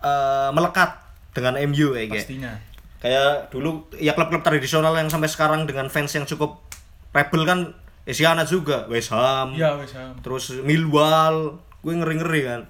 eh, 0.00 0.50
melekat 0.52 0.90
dengan 1.34 1.58
MU 1.66 1.92
kayak. 1.92 2.14
Pastinya. 2.14 2.52
kayak 3.00 3.52
dulu 3.52 3.84
ya 4.00 4.16
klub-klub 4.16 4.40
tradisional 4.40 4.96
yang 4.96 5.12
sampai 5.12 5.28
sekarang 5.28 5.68
dengan 5.68 5.92
fans 5.92 6.14
yang 6.14 6.24
cukup 6.24 6.64
rebel 7.12 7.44
kan 7.44 7.60
Asiana 8.04 8.44
juga 8.44 8.88
West 8.88 9.12
Ham 9.12 9.52
Iya, 9.52 9.76
wes 9.76 9.92
Ham. 9.92 10.16
terus 10.20 10.56
Millwall 10.60 11.60
gue 11.80 11.92
ngeri 11.92 12.16
ngeri 12.16 12.40
kan 12.44 12.60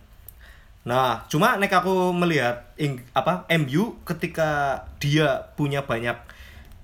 nah 0.82 1.22
cuma 1.30 1.54
nek 1.54 1.70
aku 1.72 2.10
melihat 2.10 2.74
ing, 2.76 2.98
apa 3.14 3.46
MU 3.56 3.94
ketika 4.02 4.82
dia 4.98 5.48
punya 5.54 5.86
banyak 5.86 6.18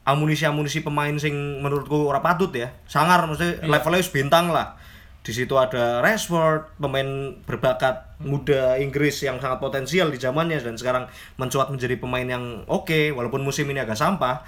amunisi 0.06 0.46
amunisi 0.46 0.80
pemain 0.80 1.12
sing 1.18 1.58
menurutku 1.58 2.06
ora 2.06 2.22
patut 2.22 2.54
ya 2.54 2.70
sangar 2.86 3.26
maksudnya 3.26 3.60
levelnya 3.66 3.98
wis 3.98 4.08
bintang 4.08 4.48
lah 4.48 4.78
di 5.20 5.33
situ 5.37 5.52
ada 5.61 6.00
Rashford 6.00 6.80
pemain 6.80 7.37
berbakat 7.44 8.16
muda 8.24 8.80
Inggris 8.80 9.20
yang 9.20 9.37
sangat 9.37 9.61
potensial 9.61 10.09
di 10.09 10.16
zamannya 10.16 10.56
dan 10.61 10.80
sekarang 10.80 11.12
mencuat 11.37 11.68
menjadi 11.68 12.00
pemain 12.00 12.24
yang 12.24 12.64
oke 12.64 13.12
walaupun 13.12 13.44
musim 13.44 13.68
ini 13.68 13.85
agak 13.85 14.00
sampah. 14.00 14.40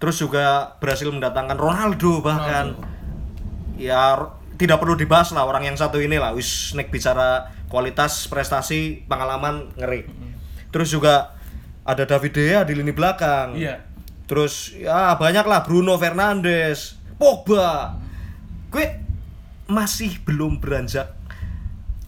Terus 0.00 0.16
juga 0.16 0.78
berhasil 0.78 1.10
mendatangkan 1.10 1.58
Ronaldo 1.58 2.22
bahkan. 2.22 2.78
Ya 3.76 4.14
r- 4.14 4.30
tidak 4.56 4.78
perlu 4.78 4.94
dibahas 4.94 5.32
lah 5.34 5.42
orang 5.44 5.66
yang 5.66 5.76
satu 5.76 5.98
ini 5.98 6.16
lah. 6.16 6.32
Wis 6.32 6.72
nek 6.78 6.88
bicara 6.88 7.50
kualitas 7.66 8.30
prestasi 8.30 9.02
pengalaman 9.10 9.74
ngeri. 9.74 10.06
Terus 10.70 10.94
juga 10.94 11.34
ada 11.82 12.06
David 12.06 12.30
De 12.30 12.42
Gea 12.46 12.62
di 12.62 12.78
lini 12.78 12.94
belakang. 12.94 13.58
Iya. 13.58 13.90
terus 14.30 14.70
ya 14.78 15.18
banyak 15.18 15.42
lah 15.42 15.66
Bruno 15.66 15.98
Fernandes 15.98 16.94
Pogba. 17.18 17.98
Gue 18.70 18.86
masih 19.70 20.18
belum 20.20 20.58
beranjak 20.58 21.14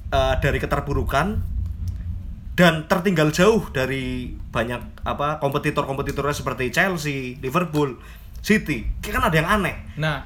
eh, 0.09 0.35
dari 0.39 0.59
keterpurukan 0.59 1.41
dan 2.53 2.85
tertinggal 2.85 3.33
jauh 3.33 3.65
dari 3.71 4.29
banyak 4.53 5.03
apa 5.03 5.41
kompetitor-kompetitornya 5.41 6.37
seperti 6.37 6.69
Chelsea, 6.69 7.41
Liverpool, 7.41 7.97
City. 8.39 8.85
Kayak 9.01 9.15
kan 9.15 9.25
ada 9.25 9.37
yang 9.37 9.49
aneh. 9.51 9.77
Nah, 9.97 10.19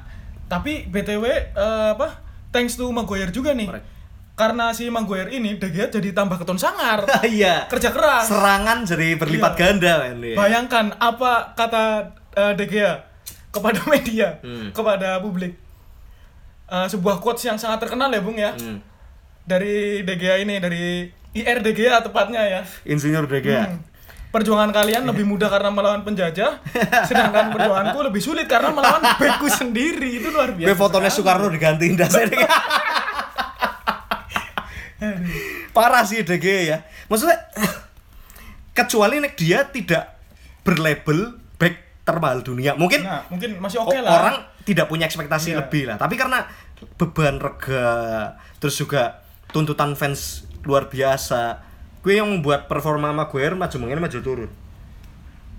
Tapi 0.47 0.87
BTW 0.87 1.25
eh, 1.27 1.91
apa? 1.91 2.23
Thanks 2.51 2.75
to 2.75 2.87
Maguire 2.89 3.31
juga 3.31 3.51
nih. 3.51 3.67
Correct. 3.67 3.87
Karena 4.37 4.71
si 4.71 4.87
Maguire 4.87 5.27
ini 5.29 5.57
De 5.57 5.69
Gea 5.69 5.89
jadi 5.89 6.13
tambah 6.13 6.37
keton 6.37 6.55
sangar. 6.55 7.03
Iya. 7.27 7.67
Kerja 7.67 7.91
keras. 7.91 8.31
Serangan 8.31 8.87
jadi 8.87 9.17
berlipat 9.17 9.53
Iya. 9.53 9.59
ganda 9.59 9.93
men. 10.01 10.23
Iya. 10.23 10.37
Bayangkan 10.37 10.95
apa 10.97 11.51
kata 11.53 11.85
eh, 12.31 12.55
De 12.55 12.63
Gea 12.65 12.95
kepada 13.51 13.83
media, 13.91 14.39
Hmm. 14.39 14.71
kepada 14.71 15.19
publik. 15.19 15.59
Eh, 16.67 16.87
sebuah 16.91 17.23
quotes 17.23 17.47
yang 17.47 17.55
sangat 17.55 17.79
terkenal 17.79 18.11
ya, 18.11 18.19
Bung 18.19 18.35
ya. 18.35 18.51
Hmm. 18.53 18.83
Dari 19.47 20.03
De 20.03 20.15
Gea 20.19 20.43
ini, 20.43 20.59
dari 20.59 21.07
IR 21.33 21.63
De 21.63 21.71
Gea 21.71 22.03
tepatnya 22.03 22.43
ya. 22.43 22.61
Insinyur 22.83 23.31
De 23.31 23.39
Gea. 23.39 23.71
Hmm. 23.71 23.79
Perjuangan 24.27 24.69
kalian 24.69 25.07
lebih 25.07 25.25
mudah 25.25 25.49
karena 25.49 25.71
melawan 25.71 26.03
penjajah, 26.03 26.61
sedangkan 27.09 27.55
perjuanganku 27.55 28.05
lebih 28.05 28.21
sulit 28.21 28.45
karena 28.45 28.69
melawan 28.69 29.01
bekku 29.17 29.49
sendiri. 29.49 30.19
Itu 30.19 30.29
luar 30.29 30.53
biasa. 30.53 30.69
Gue 30.69 30.77
fotonya. 30.77 31.09
Soekarno 31.09 31.49
digantiin 31.49 31.97
dasarnya. 31.97 32.45
Parah 35.73 36.03
sih 36.03 36.21
De 36.21 36.37
Gea 36.37 36.61
ya. 36.67 36.79
Maksudnya 37.07 37.39
kecuali 38.73 39.21
nek 39.21 39.39
dia 39.39 39.65
tidak 39.65 40.19
berlabel 40.61 41.39
back 41.57 42.03
termahal 42.03 42.43
dunia. 42.43 42.75
Mungkin 42.75 43.05
Nah, 43.05 43.25
mungkin 43.29 43.57
masih 43.57 43.81
oke 43.81 43.97
lah. 43.97 44.11
orang 44.11 44.37
tidak 44.67 44.87
punya 44.87 45.07
ekspektasi 45.07 45.55
Iya. 45.55 45.63
lebih 45.63 45.87
lah. 45.87 45.97
Tapi 45.97 46.15
karena 46.15 46.43
beban 46.97 47.39
rega 47.39 47.87
terus 48.59 48.75
juga 48.75 49.23
tuntutan 49.49 49.95
fans 49.95 50.43
luar 50.63 50.87
biasa. 50.87 51.63
Gue 52.01 52.15
yang 52.15 52.29
membuat 52.29 52.67
performa 52.67 53.11
Maguire 53.11 53.55
maju 53.55 53.77
mungkin 53.79 53.99
maju 54.01 54.19
turun. 54.21 54.51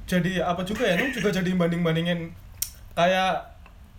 jadi 0.05 0.39
apa 0.41 0.63
juga 0.63 0.83
ya 0.83 0.95
Nung 0.95 1.11
juga 1.11 1.27
jadi 1.29 1.51
banding 1.51 1.83
bandingin 1.83 2.31
kayak 2.93 3.31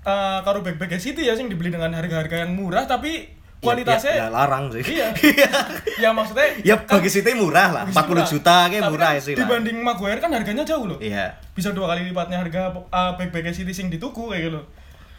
eh 0.00 0.38
karo 0.40 0.60
back 0.62 0.76
back 0.76 0.96
City 0.96 1.20
ya 1.22 1.36
sing 1.36 1.48
dibeli 1.48 1.68
dengan 1.68 1.92
harga-harga 1.92 2.46
yang 2.46 2.54
murah 2.54 2.84
tapi 2.84 3.28
kualitasnya 3.58 4.14
ya, 4.14 4.20
ya 4.22 4.28
larang 4.30 4.70
sih. 4.70 4.80
iya 4.88 5.12
ya 6.02 6.08
maksudnya 6.10 6.48
ya 6.62 6.80
kan 6.80 6.96
bagi 6.96 7.10
City 7.10 7.34
murah 7.34 7.68
lah, 7.70 7.84
bagi 7.84 7.92
40 7.92 8.08
murah. 8.08 8.24
juta 8.26 8.56
kayak 8.64 8.80
Tapi 8.80 8.92
murah 8.94 9.10
kan 9.10 9.20
sih 9.20 9.32
lah. 9.32 9.38
dibanding 9.42 9.76
Maguire 9.82 10.16
kan 10.16 10.30
harganya 10.32 10.64
jauh 10.64 10.86
loh 10.86 10.96
Iya. 10.96 11.26
bisa 11.52 11.76
dua 11.76 11.92
kali 11.92 12.08
lipatnya 12.08 12.40
harga 12.40 12.60
uh, 12.72 13.12
back 13.12 13.28
back 13.28 13.52
City 13.52 13.68
sing 13.70 13.92
dituku 13.92 14.32
kayak 14.32 14.48
gitu 14.48 14.60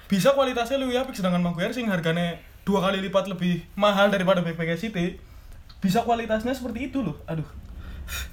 bisa 0.10 0.34
kualitasnya 0.34 0.82
lebih 0.82 1.06
apik 1.06 1.14
sedangkan 1.14 1.46
Maguire 1.46 1.72
sing 1.72 1.86
harganya 1.86 2.42
dua 2.66 2.82
kali 2.82 2.98
lipat 3.06 3.30
lebih 3.30 3.62
mahal 3.78 4.10
daripada 4.10 4.42
back 4.42 4.58
back 4.58 4.74
City 4.76 5.22
bisa 5.80 6.02
kualitasnya 6.02 6.52
seperti 6.52 6.90
itu 6.90 7.06
loh 7.06 7.16
aduh 7.30 7.46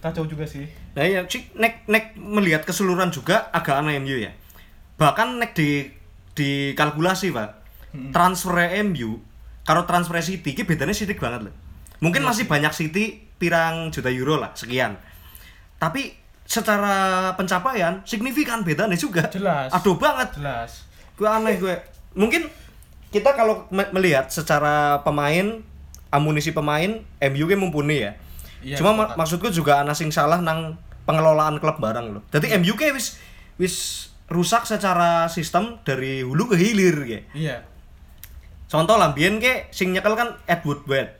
kacau 0.00 0.24
juga 0.24 0.48
sih 0.48 0.64
Nah 0.96 1.04
ya, 1.04 1.20
cik, 1.28 1.60
nek 1.60 1.84
nek 1.84 2.16
melihat 2.16 2.64
keseluruhan 2.64 3.12
juga 3.12 3.52
agak 3.52 3.76
aneh 3.76 4.00
MU 4.00 4.16
ya. 4.16 4.32
Bahkan 4.96 5.36
nek 5.36 5.52
di 5.52 5.84
di 6.32 6.72
kalkulasi 6.72 7.36
pak, 7.36 7.60
transfer 8.16 8.56
MU 8.80 9.20
kalau 9.68 9.84
transfer 9.84 10.16
City, 10.24 10.56
ini 10.56 10.64
bedanya 10.64 10.96
City 10.96 11.12
banget 11.12 11.52
loh. 11.52 11.54
Mungkin 12.00 12.24
masih 12.24 12.48
banyak 12.48 12.72
City 12.72 13.28
pirang 13.36 13.92
juta 13.92 14.08
euro 14.08 14.40
lah 14.40 14.56
sekian. 14.56 14.96
Tapi 15.76 16.16
secara 16.48 17.36
pencapaian 17.36 18.00
signifikan 18.08 18.64
bedanya 18.64 18.96
juga. 18.96 19.28
Jelas. 19.28 19.68
Aduh 19.76 20.00
banget. 20.00 20.40
jelas 20.40 20.88
Gue 21.16 21.26
aneh 21.26 21.56
gue. 21.56 21.74
Mungkin 22.12 22.48
kita 23.08 23.32
kalau 23.32 23.64
me- 23.68 23.88
melihat 23.90 24.28
secara 24.28 25.00
pemain, 25.00 25.64
amunisi 26.08 26.52
pemain, 26.52 27.00
MU 27.02 27.44
kan 27.44 27.58
mumpuni 27.58 28.04
ya. 28.04 28.12
Iya, 28.60 28.76
Cuma 28.76 28.92
ma- 28.92 29.12
maksudku 29.16 29.48
juga 29.48 29.80
ana 29.80 29.92
sing 29.92 30.08
salah 30.08 30.38
nang 30.38 30.76
pengelolaan 31.04 31.56
klub 31.56 31.76
barang 31.76 32.06
loh. 32.10 32.22
Jadi 32.28 32.52
MU 32.56 32.74
ke 32.74 32.90
wis 32.90 33.16
wis 33.56 33.74
rusak 34.26 34.66
secara 34.66 35.26
sistem 35.26 35.78
dari 35.82 36.20
hulu 36.20 36.50
ke 36.50 36.56
hilir 36.56 36.96
ya. 37.02 37.20
iya 37.32 37.56
Contoh 38.66 38.98
lah 38.98 39.14
biyen 39.14 39.38
ke 39.38 39.70
sing 39.70 39.94
nyekel 39.94 40.12
kan 40.12 40.34
Ed 40.44 40.66
Woodward. 40.66 41.14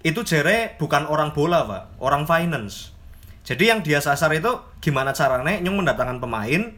Itu 0.00 0.24
jere 0.24 0.78
bukan 0.80 1.04
orang 1.04 1.36
bola, 1.36 1.68
Pak, 1.68 2.00
orang 2.00 2.24
finance. 2.24 2.96
Jadi 3.44 3.68
yang 3.68 3.84
dia 3.84 4.00
sasar 4.00 4.32
itu 4.32 4.48
gimana 4.80 5.12
caranya 5.12 5.60
nyung 5.60 5.76
mendatangkan 5.76 6.16
pemain 6.18 6.72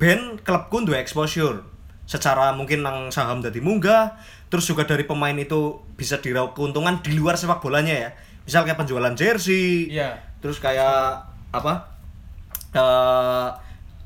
ben 0.00 0.40
klubku 0.40 0.80
duwe 0.82 0.96
exposure. 0.96 1.60
Secara 2.08 2.56
mungkin 2.56 2.82
nang 2.82 3.12
saham 3.12 3.44
dari 3.44 3.60
munggah 3.60 4.16
terus 4.50 4.66
juga 4.66 4.82
dari 4.82 5.06
pemain 5.06 5.36
itu 5.36 5.78
bisa 5.94 6.18
diraup 6.18 6.56
keuntungan 6.58 6.98
di 7.04 7.14
luar 7.14 7.36
sepak 7.36 7.60
bolanya 7.62 7.94
ya. 7.94 8.10
Misal 8.48 8.64
kayak 8.66 8.80
penjualan 8.80 9.12
jersey 9.14 9.92
Iya. 9.92 10.16
terus 10.40 10.56
kayak 10.58 11.20
apa 11.52 11.92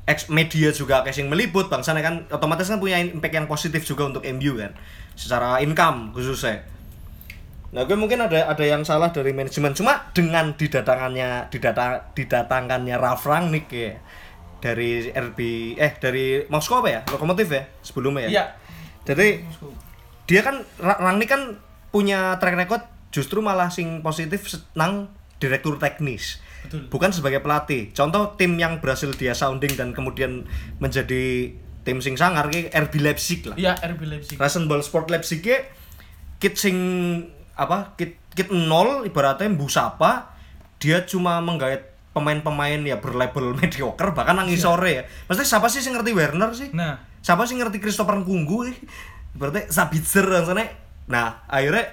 ex 0.05 0.29
media 0.29 0.69
juga 0.69 1.01
yang 1.01 1.31
meliput 1.31 1.71
bangsanya 1.71 2.03
kan 2.05 2.15
otomatis 2.29 2.69
kan 2.69 2.77
punya 2.77 3.01
impact 3.01 3.33
yang 3.33 3.47
positif 3.49 3.81
juga 3.87 4.05
untuk 4.05 4.21
MU 4.37 4.59
kan 4.59 4.75
secara 5.17 5.63
income 5.63 6.11
khususnya. 6.13 6.61
Nah 7.73 7.87
gue 7.89 7.97
mungkin 7.97 8.21
ada 8.21 8.45
ada 8.51 8.63
yang 8.63 8.85
salah 8.85 9.09
dari 9.09 9.33
manajemen. 9.33 9.73
Cuma 9.73 10.11
dengan 10.13 10.53
didatangannya 10.53 11.49
didata 11.49 12.13
didatangkannya 12.13 12.95
Ralf 12.99 13.25
Rangnick 13.25 13.67
ya 13.71 13.97
dari 14.65 15.05
RB 15.07 15.39
eh 15.77 15.93
dari 15.95 16.25
Moskow 16.47 16.81
apa 16.81 16.89
ya? 16.89 17.01
Lokomotif 17.05 17.45
ya 17.47 17.69
sebelumnya 17.79 18.25
ya? 18.25 18.29
Iya. 18.31 18.43
Jadi 19.05 19.45
dia 20.25 20.41
kan 20.41 20.65
Ra- 20.81 20.97
Rangnick 20.99 21.29
kan 21.29 21.61
punya 21.89 22.33
track 22.35 22.57
record 22.57 22.81
justru 23.09 23.39
malah 23.39 23.69
sing 23.69 24.01
positif 24.01 24.49
se- 24.49 24.65
nang 24.73 25.13
direktur 25.37 25.77
teknis. 25.77 26.41
Betul. 26.65 26.89
bukan 26.89 27.13
sebagai 27.13 27.45
pelatih. 27.45 27.93
Contoh 27.93 28.33
tim 28.33 28.57
yang 28.57 28.81
berhasil 28.81 29.13
dia 29.13 29.37
sounding 29.37 29.77
dan 29.77 29.93
kemudian 29.93 30.49
menjadi 30.81 31.53
tim 31.85 32.01
sing 32.01 32.17
sangar 32.17 32.49
kayak 32.49 32.73
RB 32.73 33.05
Leipzig 33.05 33.45
lah. 33.45 33.53
Iya 33.53 33.77
RB 33.85 34.01
Leipzig. 34.03 34.33
Rasenball 34.35 34.81
Sport 34.81 35.13
Leipzig 35.13 35.45
ki 35.45 35.61
kit 36.35 36.57
sing 36.57 36.73
apa 37.53 37.93
kit 37.93 38.17
kit 38.33 38.49
nol 38.49 39.05
ibaratnya 39.05 39.45
busapa 39.47 40.33
dia 40.75 41.05
cuma 41.05 41.37
menggait 41.37 41.94
pemain-pemain 42.15 42.79
ya 42.79 42.97
berlabel 42.97 43.51
mediocre 43.59 44.15
bahkan 44.15 44.39
nang 44.39 44.47
sore 44.55 44.91
ya. 44.95 45.03
Maksudnya 45.27 45.49
siapa 45.51 45.67
sih 45.67 45.83
yang 45.83 45.99
ngerti 45.99 46.11
Werner 46.15 46.51
sih? 46.55 46.71
Nah. 46.71 46.95
Siapa 47.19 47.43
sih 47.43 47.59
ngerti 47.59 47.77
Christopher 47.77 48.23
Kunggu 48.23 48.71
berarti 49.35 49.67
Sabitzer 49.67 50.23
yang 50.23 50.47
sana 50.47 50.63
nah 51.05 51.43
akhirnya 51.45 51.91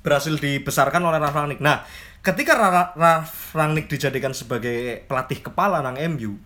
berhasil 0.00 0.32
dibesarkan 0.32 1.02
oleh 1.02 1.18
Ralf 1.18 1.34
Rangnick. 1.34 1.58
Nah 1.58 1.82
ketika 2.22 2.54
Ra- 2.54 2.94
Ralf 2.94 3.52
Rangnick 3.52 3.90
dijadikan 3.90 4.30
sebagai 4.30 5.02
pelatih 5.04 5.42
kepala 5.42 5.82
nang 5.82 5.98
MU 6.14 6.38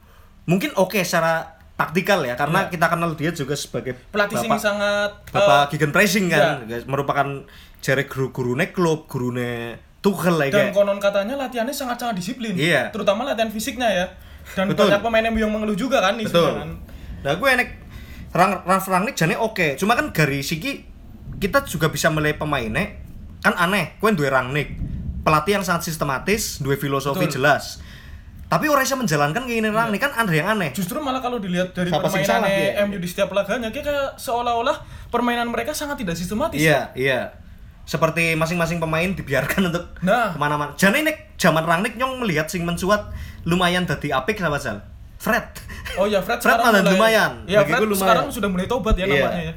mungkin 0.42 0.72
oke 0.74 0.98
secara 1.02 1.54
taktikal 1.74 2.22
ya 2.22 2.34
karena 2.34 2.66
Iya. 2.66 2.70
kita 2.70 2.86
kenal 2.88 3.10
dia 3.14 3.30
juga 3.30 3.54
sebagai 3.54 3.94
pelatih 4.10 4.38
bapak- 4.38 4.62
sangat 4.62 5.10
Bapak 5.30 5.60
eh, 5.62 5.70
Gigan 5.74 5.90
Pressing 5.90 6.26
kan, 6.28 6.62
iya. 6.62 6.78
guys, 6.78 6.84
merupakan 6.86 7.26
jari 7.78 8.04
guru 8.06 8.30
gurune 8.30 8.70
klub, 8.70 9.06
gurune 9.06 9.78
Tuchel 10.02 10.34
lah 10.34 10.46
dan 10.46 10.68
kayak. 10.68 10.74
konon 10.74 10.98
katanya 10.98 11.38
latihannya 11.38 11.70
sangat 11.70 11.96
sangat 11.96 12.18
disiplin 12.18 12.52
Iya. 12.52 12.90
terutama 12.90 13.22
latihan 13.22 13.46
fisiknya 13.48 13.86
ya 13.86 14.06
dan 14.52 14.66
Betul. 14.66 14.90
banyak 14.90 15.00
pemain 15.00 15.22
yang 15.22 15.48
mengeluh 15.48 15.78
juga 15.78 16.02
kan 16.02 16.18
Betul. 16.18 16.58
kan 16.58 16.70
Nah, 17.22 17.38
gue 17.38 17.48
enek 17.48 17.68
Rang 18.32 18.66
Ralf 18.66 18.82
Rangnick 18.84 19.14
jane 19.14 19.38
oke. 19.38 19.78
Cuma 19.78 19.94
kan 19.94 20.10
dari 20.10 20.42
siki 20.42 20.82
kita 21.38 21.62
juga 21.62 21.86
bisa 21.86 22.10
melihat 22.10 22.40
pemainnya 22.40 22.98
kan 23.38 23.54
aneh, 23.54 23.94
gue 23.96 24.10
duwe 24.10 24.26
Rangnick. 24.26 24.74
Pelatih 25.22 25.54
yang 25.54 25.62
sangat 25.62 25.86
sistematis, 25.86 26.58
duwe 26.58 26.74
filosofi 26.74 27.24
Betul. 27.24 27.38
jelas. 27.38 27.78
Tapi 28.44 28.66
orang 28.66 28.82
bisa 28.82 28.98
menjalankan 28.98 29.46
keinginan 29.46 29.70
Rangnick 29.70 30.02
kan 30.02 30.12
ada 30.12 30.28
yang 30.28 30.50
aneh. 30.50 30.74
justru 30.74 30.98
malah 30.98 31.22
kalau 31.22 31.38
dilihat 31.38 31.70
dari 31.70 31.88
Siapa 31.88 32.02
permainannya 32.02 32.50
dia? 32.74 32.82
MU 32.82 32.98
di 32.98 33.06
setiap 33.06 33.30
laganya 33.30 33.70
kayak 33.70 33.86
seolah-olah 34.16 34.76
permainan 35.08 35.46
mereka 35.46 35.70
sangat 35.70 35.96
tidak 35.96 36.18
sistematis 36.18 36.58
Iya, 36.58 36.90
iya. 36.92 37.30
Seperti 37.84 38.32
masing-masing 38.32 38.78
pemain 38.78 39.08
dibiarkan 39.08 39.60
untuk 39.68 39.84
Nah. 40.00 40.30
ke 40.30 40.38
mana-mana. 40.38 40.72
Jane 40.74 41.00
nek 41.00 41.34
zaman 41.36 41.62
Rangnick 41.62 41.94
nyong 41.94 42.18
melihat 42.18 42.46
sing 42.46 42.62
mencuat 42.62 43.10
lumayan 43.42 43.82
dadi 43.82 44.08
apik 44.08 44.36
sama 44.36 44.56
Sal. 44.56 44.78
Fred. 45.16 45.44
Oh 45.94 46.04
ya 46.04 46.18
Fred, 46.18 46.38
Fred 46.42 46.50
sekarang 46.52 46.66
malah 46.68 46.80
mulai- 46.80 46.92
lumayan. 46.92 47.32
Ya 47.44 47.58
Bagiku 47.60 47.70
Fred 47.72 47.82
lumayan. 47.84 48.00
sekarang 48.00 48.26
sudah 48.28 48.48
mulai 48.48 48.66
tobat 48.66 48.94
ya 48.94 49.04
Iya. 49.04 49.14
namanya 49.20 49.42
ya. 49.44 49.54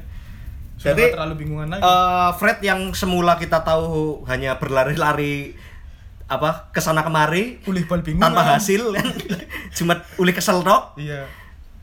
Sudah 0.76 0.92
Jadi, 0.92 1.04
terlalu 1.10 1.34
bingungan 1.36 1.68
lagi. 1.70 1.82
Eh, 1.82 2.30
Fred 2.36 2.58
yang 2.60 2.80
semula 2.92 3.34
kita 3.34 3.62
tahu 3.62 4.22
hanya 4.24 4.56
berlari-lari 4.56 5.56
apa 6.26 6.68
ke 6.68 6.78
sana 6.78 7.00
kemari 7.00 7.62
Ulih 7.64 7.86
bal 7.86 8.02
bingung. 8.02 8.18
tanpa 8.20 8.42
hasil 8.44 8.82
kan 8.90 9.06
cuma 9.78 9.94
uli 10.16 10.30
kesel 10.30 10.58
tok 10.60 10.98
Iya. 10.98 11.22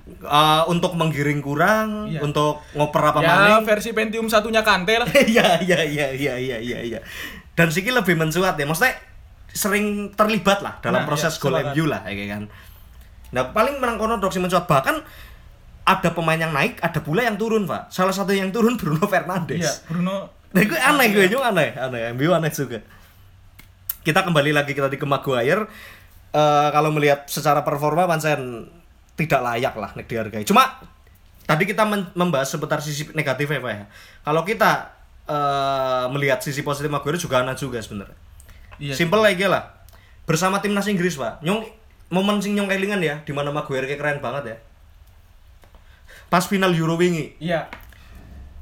Eh, 0.06 0.64
untuk 0.68 0.94
menggiring 0.94 1.40
kurang 1.40 2.12
Iya. 2.12 2.20
untuk 2.20 2.60
ngoper 2.74 3.00
apa 3.02 3.20
Ya 3.20 3.28
maning 3.30 3.64
versi 3.64 3.96
Pentium 3.96 4.28
satunya 4.28 4.60
Kante 4.60 5.00
lah. 5.00 5.08
iya 5.24 5.56
iya 5.58 5.80
iya 5.80 6.08
iya 6.12 6.34
iya 6.36 6.58
iya 6.60 6.80
iya 6.84 7.00
dan 7.54 7.72
Siki 7.72 7.88
lebih 7.88 8.12
mencuat 8.14 8.54
ya 8.54 8.68
maksudnya 8.68 9.00
sering 9.48 10.12
terlibat 10.12 10.60
lah 10.60 10.76
dalam 10.80 11.02
Nah, 11.02 11.08
proses 11.08 11.32
iya, 11.32 11.40
gol. 11.40 11.56
MU 11.56 11.86
lah 11.88 12.04
kayak 12.04 12.28
kan 12.28 12.44
nah 13.32 13.50
paling 13.50 13.80
menang 13.80 13.96
kono 13.96 14.20
dok 14.20 14.30
sing 14.30 14.44
mencuat 14.44 14.68
bahkan 14.68 15.00
ada 15.84 16.10
pemain 16.12 16.38
yang 16.38 16.52
naik 16.52 16.78
ada 16.78 17.00
pula 17.00 17.24
yang 17.24 17.34
turun 17.34 17.64
pak 17.64 17.88
salah 17.88 18.12
satu 18.12 18.30
yang 18.30 18.52
turun 18.52 18.76
Bruno 18.80 19.08
Fernandes 19.08 19.56
Iya, 19.58 19.72
Bruno. 19.88 20.28
Nah, 20.52 20.62
gue 20.62 20.78
aneh 20.78 21.08
gue 21.10 21.26
juga 21.28 21.50
aneh, 21.50 21.74
aneh. 21.74 22.12
MU 22.12 22.30
aneh 22.30 22.52
juga. 22.52 22.78
Kita 24.00 24.22
kembali 24.22 24.52
lagi 24.52 24.70
kita 24.70 24.86
di 24.86 24.96
ke 24.96 25.08
Maguire. 25.08 25.66
Eh, 26.30 26.70
kalau 26.70 26.92
melihat 26.92 27.26
secara 27.26 27.64
performa 27.64 28.06
Pancen 28.06 28.68
tidak 29.14 29.42
layak 29.42 29.74
lah 29.78 29.92
nek 29.94 30.06
dihargai. 30.10 30.44
Cuma 30.44 30.82
tadi 31.44 31.64
kita 31.68 31.84
membahas 32.16 32.50
seputar 32.50 32.80
sisi 32.82 33.10
negatifnya 33.14 33.60
Pak 33.62 33.72
ya. 33.72 33.86
Kalau 34.26 34.42
kita 34.42 34.72
eh, 35.30 36.06
melihat 36.10 36.40
sisi 36.42 36.66
positif 36.66 36.90
Maguire 36.90 37.20
juga 37.20 37.42
anak 37.46 37.60
juga 37.60 37.78
sebenarnya. 37.80 38.18
Iya. 38.82 38.94
Simple 38.98 39.22
lagi 39.22 39.46
lah. 39.46 39.70
Bersama 40.24 40.64
timnas 40.64 40.88
Inggris, 40.88 41.20
Pak. 41.20 41.44
Nyong 41.44 41.68
momen 42.10 42.40
sing 42.40 42.56
nyong 42.56 42.72
kelingan 42.72 43.04
ya, 43.04 43.22
di 43.22 43.32
mana 43.36 43.52
Maguire 43.52 43.86
kayak 43.86 44.00
keren 44.00 44.20
banget 44.24 44.56
ya. 44.56 44.58
Pas 46.28 46.42
final 46.48 46.74
Euro 46.74 46.98
wingi. 46.98 47.38
Iya. 47.38 47.70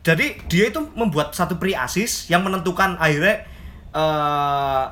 Jadi 0.02 0.42
dia 0.50 0.74
itu 0.74 0.82
membuat 0.98 1.32
satu 1.38 1.62
pre 1.62 1.78
assist 1.78 2.28
yang 2.28 2.42
menentukan 2.42 2.98
akhirnya 2.98 3.46
eh, 3.94 4.84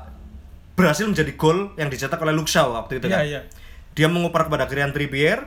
berhasil 0.78 1.04
menjadi 1.04 1.34
gol 1.36 1.74
yang 1.76 1.90
dicetak 1.92 2.22
oleh 2.22 2.32
Luke 2.32 2.48
Shaw 2.48 2.72
waktu 2.72 3.04
itu 3.04 3.10
Iya, 3.10 3.18
kan. 3.18 3.26
iya. 3.28 3.42
Dia 4.00 4.08
mengoper 4.08 4.48
kepada 4.48 4.64
Krian 4.72 4.96
Trippier, 4.96 5.44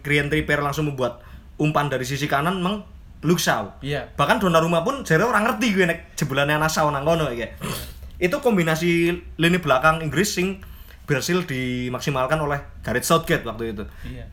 Krian 0.00 0.32
Trippier 0.32 0.64
langsung 0.64 0.88
membuat 0.88 1.20
umpan 1.60 1.92
dari 1.92 2.08
sisi 2.08 2.24
kanan 2.24 2.64
meng 2.64 2.88
Shaw. 3.20 3.84
Iya. 3.84 4.08
Bahkan 4.16 4.40
Donnarumma 4.40 4.80
pun 4.80 5.04
jare 5.04 5.28
orang 5.28 5.44
ngerti 5.44 5.76
gue 5.76 5.84
nek 5.84 6.16
jebulannya 6.16 6.56
anak 6.56 6.72
Shaw 6.72 6.88
nang 6.88 7.04
kono 7.04 7.28
iki. 7.28 7.52
Itu 8.16 8.40
kombinasi 8.40 9.12
lini 9.36 9.58
belakang 9.60 10.00
Inggris 10.00 10.32
sing 10.32 10.64
berhasil 11.04 11.44
dimaksimalkan 11.44 12.40
oleh 12.40 12.64
Gareth 12.80 13.04
Southgate 13.04 13.44
waktu 13.44 13.76
itu. 13.76 13.84
Iya. 14.08 14.24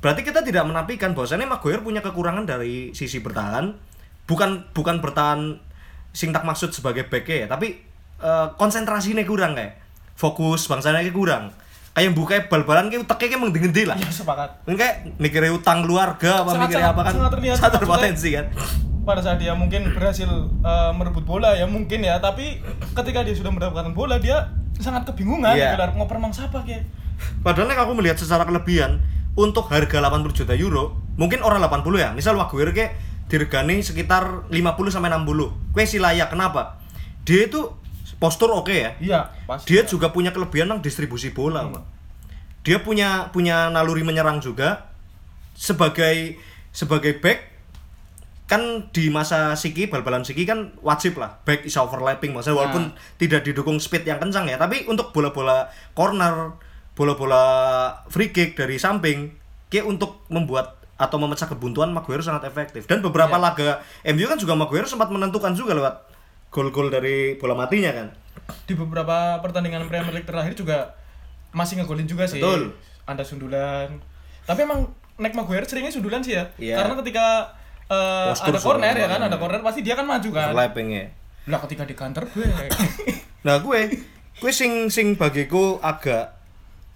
Berarti 0.00 0.24
kita 0.24 0.40
tidak 0.40 0.64
menafikan 0.64 1.12
bahwasannya 1.12 1.44
Maguire 1.44 1.84
punya 1.84 2.00
kekurangan 2.00 2.48
dari 2.48 2.96
sisi 2.96 3.20
bertahan, 3.20 3.76
bukan 4.24 4.72
bukan 4.72 5.04
bertahan 5.04 5.60
sing 6.16 6.32
tak 6.32 6.48
maksud 6.48 6.72
sebagai 6.72 7.04
back 7.04 7.28
ya, 7.28 7.46
tapi 7.46 7.84
eh, 8.24 8.48
konsentrasinya 8.56 9.20
kurang 9.28 9.60
kayak. 9.60 9.84
Fokus 10.16 10.70
bangsanya 10.70 11.04
kurang. 11.12 11.52
Kayak 11.94 12.10
buka 12.12 12.34
bal-balan 12.48 12.90
kayak 12.90 13.06
uteknya 13.06 13.28
kayak 13.28 13.40
mengdendi 13.40 13.82
lah. 13.86 13.94
Iya, 13.94 14.10
sepakat. 14.10 14.66
Mungkin 14.66 14.76
kayak 14.76 14.94
mikirnya 15.16 15.52
utang 15.52 15.78
keluarga 15.80 16.42
apa 16.42 16.50
Sangat- 16.50 16.66
mikirnya 16.68 16.88
apa 16.90 17.00
kan 17.00 17.12
sangat 17.14 17.32
terlihat. 17.32 17.56
satu 17.56 17.66
Maksudnya- 17.76 17.92
potensi 17.94 18.28
kan. 18.30 18.46
pada 19.04 19.20
saat 19.20 19.36
dia 19.36 19.52
mungkin 19.52 19.92
berhasil 19.92 20.26
eh, 20.58 20.90
merebut 20.90 21.22
bola 21.22 21.52
ya 21.52 21.68
mungkin 21.68 22.00
ya 22.00 22.16
tapi 22.18 22.56
ketika 22.94 23.20
dia 23.20 23.36
sudah 23.36 23.52
mendapatkan 23.52 23.92
bola 23.92 24.16
dia 24.16 24.48
sangat 24.74 25.04
kebingungan 25.04 25.52
Iya. 25.52 25.76
gelar 25.76 25.92
ngoper 25.92 26.16
mang 26.16 26.32
siapa 26.32 26.64
kayak 26.64 26.88
Padahal 27.38 27.68
nek 27.68 27.78
aku 27.78 27.92
melihat 27.94 28.16
secara 28.16 28.42
kelebihan 28.42 29.04
untuk 29.34 29.68
harga 29.68 30.00
80 30.00 30.34
juta 30.34 30.50
euro, 30.52 30.84
mungkin 31.14 31.40
orang 31.40 31.60
80 31.60 31.94
ya. 31.96 32.10
Misal 32.10 32.34
Maguire 32.34 32.72
kayak 32.72 32.96
diregani 33.26 33.80
sekitar 33.80 34.48
50 34.48 34.90
sampai 34.90 35.12
60. 35.12 35.52
Kue 35.70 35.84
sih 35.84 35.98
layak. 35.98 36.26
Kenapa? 36.28 36.80
Dia 37.22 37.44
itu 37.44 37.70
postur 38.24 38.48
oke 38.50 38.72
ya. 38.72 38.96
iya 38.96 39.20
pasti 39.44 39.68
Dia 39.68 39.84
juga 39.84 40.08
punya 40.08 40.32
kelebihan 40.32 40.72
nang 40.72 40.80
distribusi 40.80 41.28
bola, 41.30 41.68
Pak. 41.68 41.84
Dia 42.64 42.80
punya 42.80 43.28
punya 43.28 43.68
naluri 43.68 44.00
menyerang 44.00 44.40
juga. 44.40 44.88
Sebagai 45.52 46.40
sebagai 46.72 47.20
back 47.20 47.52
kan 48.44 48.88
di 48.92 49.08
masa 49.08 49.56
Siki 49.56 49.88
bal-balan 49.88 50.24
Siki 50.24 50.44
kan 50.44 50.72
wajib 50.80 51.20
lah. 51.20 51.40
Back 51.44 51.64
is 51.64 51.76
overlapping 51.76 52.32
maksudnya 52.32 52.64
walaupun 52.64 52.92
tidak 53.16 53.44
didukung 53.44 53.76
speed 53.76 54.04
yang 54.04 54.16
kencang 54.16 54.48
ya. 54.48 54.56
Tapi 54.56 54.88
untuk 54.88 55.12
bola-bola 55.12 55.68
corner 55.92 56.56
bola-bola 56.94 57.42
free 58.08 58.30
kick 58.30 58.54
dari 58.54 58.78
samping 58.78 59.34
kayak 59.68 59.84
untuk 59.84 60.22
membuat 60.30 60.78
atau 60.94 61.18
memecah 61.18 61.50
kebuntuan 61.50 61.90
Maguire 61.90 62.22
sangat 62.22 62.46
efektif. 62.46 62.86
Dan 62.86 63.02
beberapa 63.02 63.34
Iya. 63.34 63.42
laga 63.42 63.68
MU 64.06 64.24
kan 64.24 64.38
juga 64.38 64.54
Maguire 64.54 64.86
sempat 64.86 65.10
menentukan 65.10 65.50
juga 65.52 65.74
lewat 65.74 65.94
gol-gol 66.54 66.86
dari 66.86 67.34
bola 67.34 67.58
matinya 67.58 67.90
kan 67.90 68.08
di 68.70 68.78
beberapa 68.78 69.42
pertandingan 69.42 69.90
Premier 69.90 70.14
League 70.14 70.28
terakhir 70.28 70.54
juga 70.54 70.94
masih 71.50 71.82
ngegolin 71.82 72.06
juga 72.06 72.30
sih 72.30 72.38
Betul. 72.38 72.78
ada 73.10 73.26
sundulan 73.26 73.98
tapi 74.46 74.62
emang 74.62 74.86
Nick 75.18 75.34
Maguire 75.34 75.66
seringnya 75.66 75.90
sundulan 75.90 76.22
sih 76.22 76.38
ya 76.38 76.46
Iya. 76.54 76.78
karena 76.78 76.94
ketika 77.02 77.26
Postur 77.84 78.54
ada 78.56 78.60
corner 78.62 78.94
ya 78.96 79.06
kan 79.10 79.20
ada 79.26 79.36
corner 79.36 79.60
pasti 79.60 79.82
dia 79.82 79.92
kan 79.98 80.06
maju 80.06 80.30
kan 80.30 80.54
overlapping 80.54 80.88
ya 80.94 81.04
lah 81.50 81.58
ketika 81.66 81.84
di 81.84 81.92
counter 81.98 82.24
gue 82.30 82.46
Nah 83.44 83.60
gue, 83.60 83.80
gue 84.40 84.52
sing 84.56 84.88
sing 84.88 85.20
bagiku 85.20 85.76
agak 85.84 86.32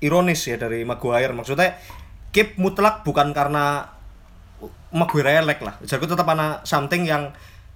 ironis 0.01 0.41
ya 0.49 0.57
dari 0.57 0.81
Maguire. 0.89 1.37
Maksudnya, 1.37 1.77
keep 2.33 2.57
mutlak 2.57 3.05
bukan 3.05 3.37
karena 3.37 3.85
Maguire 4.89 5.45
elek 5.45 5.61
lah. 5.61 5.77
Jadi 5.85 6.09
tetap 6.09 6.25
ada 6.25 6.65
something 6.65 7.05
yang 7.05 7.29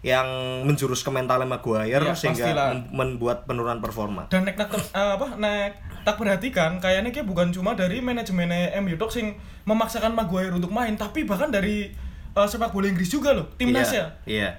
yang 0.02 0.26
menjurus 0.62 1.00
ke 1.00 1.08
mentalnya 1.08 1.46
Maguire 1.46 2.02
Iya, 2.02 2.10
sehingga 2.12 2.42
pastilah. 2.44 2.68
mem- 2.72 2.86
membuat 2.92 3.46
penurunan 3.46 3.78
performa. 3.78 4.26
dan 4.26 4.42
nek 4.42 4.54
tak 4.56 4.74
eh, 4.74 4.82
apa 5.12 5.34
nek 5.36 5.70
tak 6.02 6.16
perhatikan 6.16 6.76
kayaknya 6.76 7.10
kayak 7.10 7.24
bukan 7.24 7.48
cuma 7.48 7.72
dari 7.72 7.98
manajemen 7.98 8.50
MU 8.80 8.94
tok 8.96 9.08
sing 9.08 9.38
memaksakan 9.62 10.10
Maguire 10.12 10.50
untuk 10.50 10.68
main 10.68 10.92
tapi 10.92 11.22
bahkan 11.22 11.48
dari 11.48 11.94
eh, 12.28 12.46
sepak 12.48 12.70
bola 12.70 12.86
Inggris 12.86 13.08
juga 13.08 13.30
loh 13.32 13.46
timnasnya 13.52 14.10
Iya. 14.24 14.26
iya. 14.26 14.50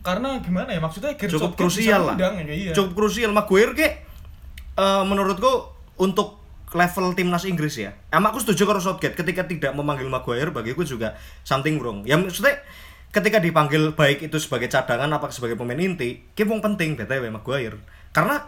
karena 0.00 0.36
gimana 0.38 0.68
ya 0.68 0.78
maksudnya 0.78 1.14
Gareth 1.14 1.32
Cukup 1.32 1.54
krusial 1.54 2.02
lah. 2.02 2.12
ngundang 2.12 2.34
ya, 2.42 2.52
iya. 2.52 2.72
Cukup 2.72 2.92
krusial 2.94 3.30
Maguire 3.30 3.72
kayak 3.72 3.94
eh, 4.74 5.02
menurutku 5.02 5.72
untuk 5.96 6.42
level 6.70 7.12
timnas 7.12 7.44
Inggris 7.44 7.76
ya. 7.78 7.92
Emak 8.10 8.32
aku 8.32 8.40
setuju 8.42 8.64
karo 8.66 8.80
Southgate 8.80 9.12
ketika 9.14 9.44
tidak 9.44 9.72
memanggil 9.72 10.08
Maguire 10.08 10.48
bagiku 10.50 10.82
juga 10.82 11.12
something 11.40 11.76
wrong. 11.76 12.00
Ya 12.02 12.16
maksudnya 12.16 12.56
ketika 13.12 13.38
dipanggil 13.38 13.92
baik 13.92 14.24
itu 14.24 14.40
sebagai 14.40 14.72
cadangan 14.72 15.12
apa 15.12 15.28
sebagai 15.28 15.54
pemain 15.60 15.76
inti, 15.76 16.32
ki 16.32 16.42
penting 16.48 16.96
BTW 16.96 17.28
Maguire. 17.28 17.76
Karena 18.10 18.40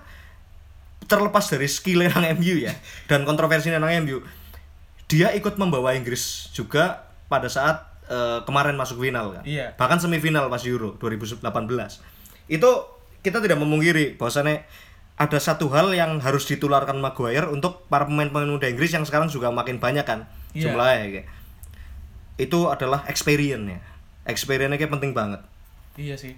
terlepas 1.04 1.44
dari 1.52 1.68
skill 1.68 2.08
nang 2.08 2.24
MU 2.40 2.56
ya 2.64 2.72
dan 3.04 3.28
kontroversi 3.28 3.68
nang 3.68 3.84
MU, 4.02 4.24
dia 5.04 5.36
ikut 5.36 5.60
membawa 5.60 5.92
Inggris 5.92 6.48
juga 6.56 7.04
pada 7.28 7.52
saat 7.52 7.84
eh, 8.08 8.40
kemarin 8.48 8.74
masuk 8.80 9.04
final 9.04 9.36
kan. 9.36 9.44
Iya. 9.44 9.76
Bahkan 9.76 10.00
semifinal 10.00 10.48
pas 10.48 10.64
Euro 10.64 10.96
2018. 10.96 11.44
Itu 12.48 12.70
kita 13.20 13.40
tidak 13.44 13.60
memungkiri 13.60 14.16
bahwasannya 14.16 14.64
ada 15.14 15.38
satu 15.38 15.70
hal 15.70 15.94
yang 15.94 16.18
harus 16.18 16.48
ditularkan 16.48 16.98
Maguire 16.98 17.46
untuk 17.46 17.86
para 17.86 18.08
pemain-pemain 18.08 18.50
muda 18.50 18.66
Inggris 18.66 18.90
yang 18.90 19.06
sekarang 19.06 19.30
juga 19.30 19.52
makin 19.54 19.78
banyak 19.78 20.02
kan 20.02 20.26
Iya. 20.54 20.70
jumlahnya 20.72 21.06
kayak. 21.20 21.28
Itu 22.38 22.70
adalah 22.70 23.04
experience-nya. 23.10 23.78
Experience-nya 24.24 24.80
kayak 24.80 24.92
penting 24.92 25.12
banget. 25.12 25.40
iya 25.94 26.18
sih 26.18 26.34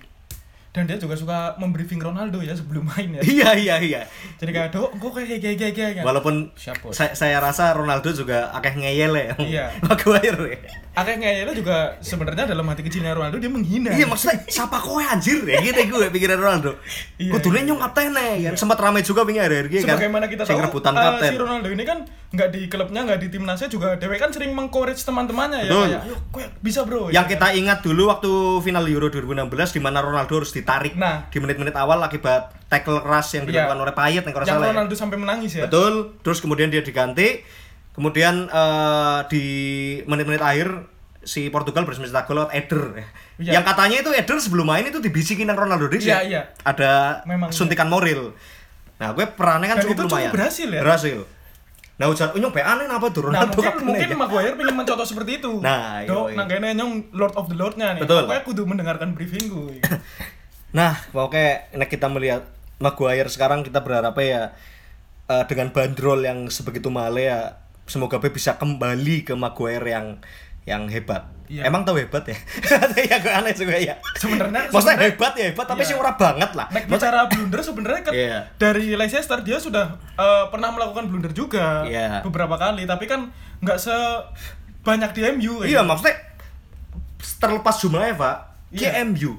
dan 0.77 0.85
dia 0.85 1.01
juga 1.01 1.17
suka 1.17 1.57
membriefing 1.57 1.97
Ronaldo 1.97 2.45
ya 2.45 2.53
sebelum 2.53 2.85
main 2.85 3.09
ya 3.17 3.25
iya 3.25 3.51
iya 3.57 3.77
iya. 3.81 4.01
jadi 4.37 4.53
kayak 4.53 4.69
do 4.77 4.93
kok 4.93 5.17
kayak 5.17 5.41
kayak 5.41 5.57
kayak 5.57 5.73
kayak 5.73 6.05
Walaupun 6.05 6.53
Siap, 6.53 6.93
saya, 6.93 7.17
saya 7.17 7.41
rasa 7.41 7.73
Ronaldo 7.73 8.13
juga 8.13 8.53
akeh 8.53 8.77
ngeyel 8.77 9.17
ya. 9.17 9.33
Iya. 9.41 9.65
Maguire. 9.89 10.61
Ya. 10.97 11.03
akhirnya 11.05 11.29
itu 11.45 11.61
juga 11.61 11.77
sebenarnya 12.01 12.49
dalam 12.49 12.65
hati 12.65 12.81
kecilnya 12.81 13.13
Ronaldo 13.13 13.37
dia 13.37 13.53
menghina 13.53 13.93
Iya 13.93 14.09
maksudnya 14.09 14.41
siapa 14.49 14.81
kowe 14.81 14.99
anjir 14.99 15.45
ya 15.45 15.61
gitu 15.61 15.77
gue 15.77 16.09
pikiran 16.09 16.41
Ronaldo. 16.41 16.81
Iya, 17.21 17.37
Kudune 17.37 17.61
iya. 17.61 17.69
nyong 17.69 17.81
kaptennya 17.83 18.25
kan 18.43 18.55
sempat 18.57 18.79
ramai 18.81 19.05
juga 19.05 19.23
pinggir 19.23 19.45
hari 19.45 19.69
kan. 19.69 19.95
sebagaimana 19.95 20.27
kita 20.27 20.43
tahu 20.43 20.57
rebutan 20.59 20.95
kapten. 20.97 21.31
si 21.31 21.37
Ronaldo 21.37 21.69
ini 21.69 21.85
kan 21.85 21.99
nggak 22.27 22.49
di 22.49 22.61
klubnya 22.67 23.01
nggak 23.05 23.19
di 23.21 23.29
timnasnya 23.29 23.69
juga 23.69 23.95
Dewe 23.95 24.17
kan 24.17 24.33
sering 24.33 24.51
mengcourage 24.51 24.99
teman-temannya 24.99 25.61
ya 25.63 25.71
Betul. 25.71 25.87
kayak 25.87 26.03
ayo 26.03 26.17
kowe 26.33 26.45
bisa 26.59 26.81
bro 26.83 27.03
Yang 27.07 27.15
Ya, 27.15 27.23
kita 27.29 27.47
ingat 27.53 27.79
dulu 27.83 28.03
waktu 28.09 28.31
final 28.61 28.85
Euro 28.87 29.07
2016 29.07 29.53
di 29.73 29.81
mana 29.81 30.01
Ronaldo 30.01 30.33
harus 30.35 30.51
ditarik 30.51 30.97
Nah. 30.97 31.29
di 31.29 31.37
menit-menit 31.37 31.77
awal 31.77 32.01
akibat 32.01 32.57
tackle 32.67 32.99
keras 32.99 33.31
yang 33.33 33.45
Iya. 33.45 33.69
dilakukan 33.69 33.79
oleh 33.79 33.95
Payet 33.95 34.25
yang 34.25 34.33
ya. 34.33 34.73
Ronaldo 34.73 34.95
sampai 34.97 35.17
menangis 35.21 35.53
ya 35.55 35.69
Betul. 35.69 36.17
Terus 36.25 36.39
kemudian 36.41 36.73
dia 36.73 36.81
diganti. 36.81 37.45
Kemudian 37.97 38.47
eh, 38.47 39.19
di 39.33 39.45
menit-menit 40.05 40.45
akhir 40.45 40.69
si 41.27 41.49
Portugal 41.51 41.83
berhasil 41.83 42.05
mencetak 42.05 42.29
gol 42.29 42.39
lewat 42.45 42.53
Eder. 42.55 43.03
Iya. 43.41 43.59
Yang 43.59 43.65
katanya 43.73 43.97
itu 44.05 44.11
Eder 44.15 44.37
sebelum 44.39 44.67
main 44.69 44.85
itu 44.87 45.01
dibisikin 45.03 45.49
sama 45.49 45.65
Ronaldo 45.65 45.89
Dix 45.91 46.07
Iya, 46.07 46.13
ya. 46.13 46.21
iya. 46.23 46.43
Ada 46.63 47.25
Memang, 47.27 47.51
suntikan 47.51 47.89
moral. 47.91 48.37
Nah, 48.97 49.13
gue 49.13 49.27
perannya 49.29 49.69
kan 49.69 49.77
Dan 49.81 49.85
cukup 49.89 49.97
itu 49.97 50.03
cukup 50.07 50.13
lumayan. 50.17 50.33
berhasil 50.33 50.69
ya? 50.71 50.81
Berhasil. 50.81 51.19
Nah, 51.97 52.07
ujar 52.13 52.29
unyong 52.37 52.53
be 52.53 52.61
aneh 52.61 52.85
apa 52.85 53.09
tuh 53.09 53.25
Nah 53.25 53.41
Ronaldo 53.41 53.57
mungkin 53.57 53.65
kaptennya 53.73 53.89
mungkin 53.89 54.09
ya? 54.09 54.17
Maguire 54.21 54.55
pengen 54.61 54.77
mencontoh 54.77 55.07
seperti 55.09 55.31
itu. 55.41 55.53
Nah, 55.65 56.05
Dok, 56.05 56.27
nang 56.37 56.47
kene 56.47 56.69
nyong 56.77 56.93
Lord 57.17 57.35
of 57.41 57.49
the 57.49 57.57
Lord-nya 57.57 57.97
nih. 57.97 58.01
Betul. 58.05 58.29
Pokoknya 58.29 58.43
kudu 58.45 58.63
mendengarkan 58.69 59.09
briefingku. 59.17 59.65
Nah, 60.77 60.93
pokoknya 61.09 61.73
nek 61.73 61.89
kita 61.89 62.05
melihat 62.13 62.53
Maguire 62.77 63.33
sekarang 63.33 63.65
kita 63.65 63.81
berharap 63.81 64.13
ya 64.21 64.53
eh, 65.25 65.45
dengan 65.49 65.73
bandrol 65.73 66.21
yang 66.21 66.53
sebegitu 66.53 66.93
mahal 66.93 67.17
ya 67.17 67.57
semoga 67.87 68.19
be 68.19 68.29
bisa 68.29 68.55
kembali 68.55 69.23
ke 69.23 69.33
Maguire 69.33 69.87
yang 69.87 70.07
yang 70.67 70.87
hebat. 70.87 71.31
Iya. 71.47 71.63
Emang 71.63 71.87
tahu 71.87 71.95
hebat 71.97 72.27
ya? 72.27 72.35
ya 73.07 73.17
gue 73.17 73.31
aneh 73.31 73.55
juga 73.55 73.79
ya. 73.79 73.95
Sebenarnya- 74.19 74.67
maksudnya 74.67 74.99
hebat 75.01 75.33
ya 75.33 75.45
hebat 75.49 75.63
tapi 75.65 75.81
Iya. 75.81 75.89
sih 75.89 75.97
ora 75.97 76.13
banget 76.13 76.51
lah. 76.53 76.67
Nek 76.69 76.91
bicara 76.91 77.31
blunder 77.31 77.63
sebenarnya 77.63 78.03
kan 78.03 78.13
Iya. 78.13 78.39
dari 78.59 78.91
Leicester 78.93 79.39
dia 79.41 79.55
sudah 79.57 79.95
eh, 80.13 80.45
pernah 80.51 80.75
melakukan 80.75 81.07
blunder 81.07 81.31
juga 81.31 81.87
Iya. 81.87 82.27
beberapa 82.27 82.59
kali, 82.59 82.83
tapi 82.83 83.07
kan 83.07 83.31
nggak 83.63 83.79
sebanyak 83.79 85.11
di 85.15 85.21
MU. 85.39 85.63
kayak 85.63 85.71
Iya, 85.71 85.81
gitu. 85.81 85.87
maksudnya 85.87 86.15
terlepas 87.39 87.75
jumlahnya, 87.79 88.15
Pak. 88.17 88.37
Iya. 88.75 88.91
Ki 88.93 89.05
MU. 89.07 89.33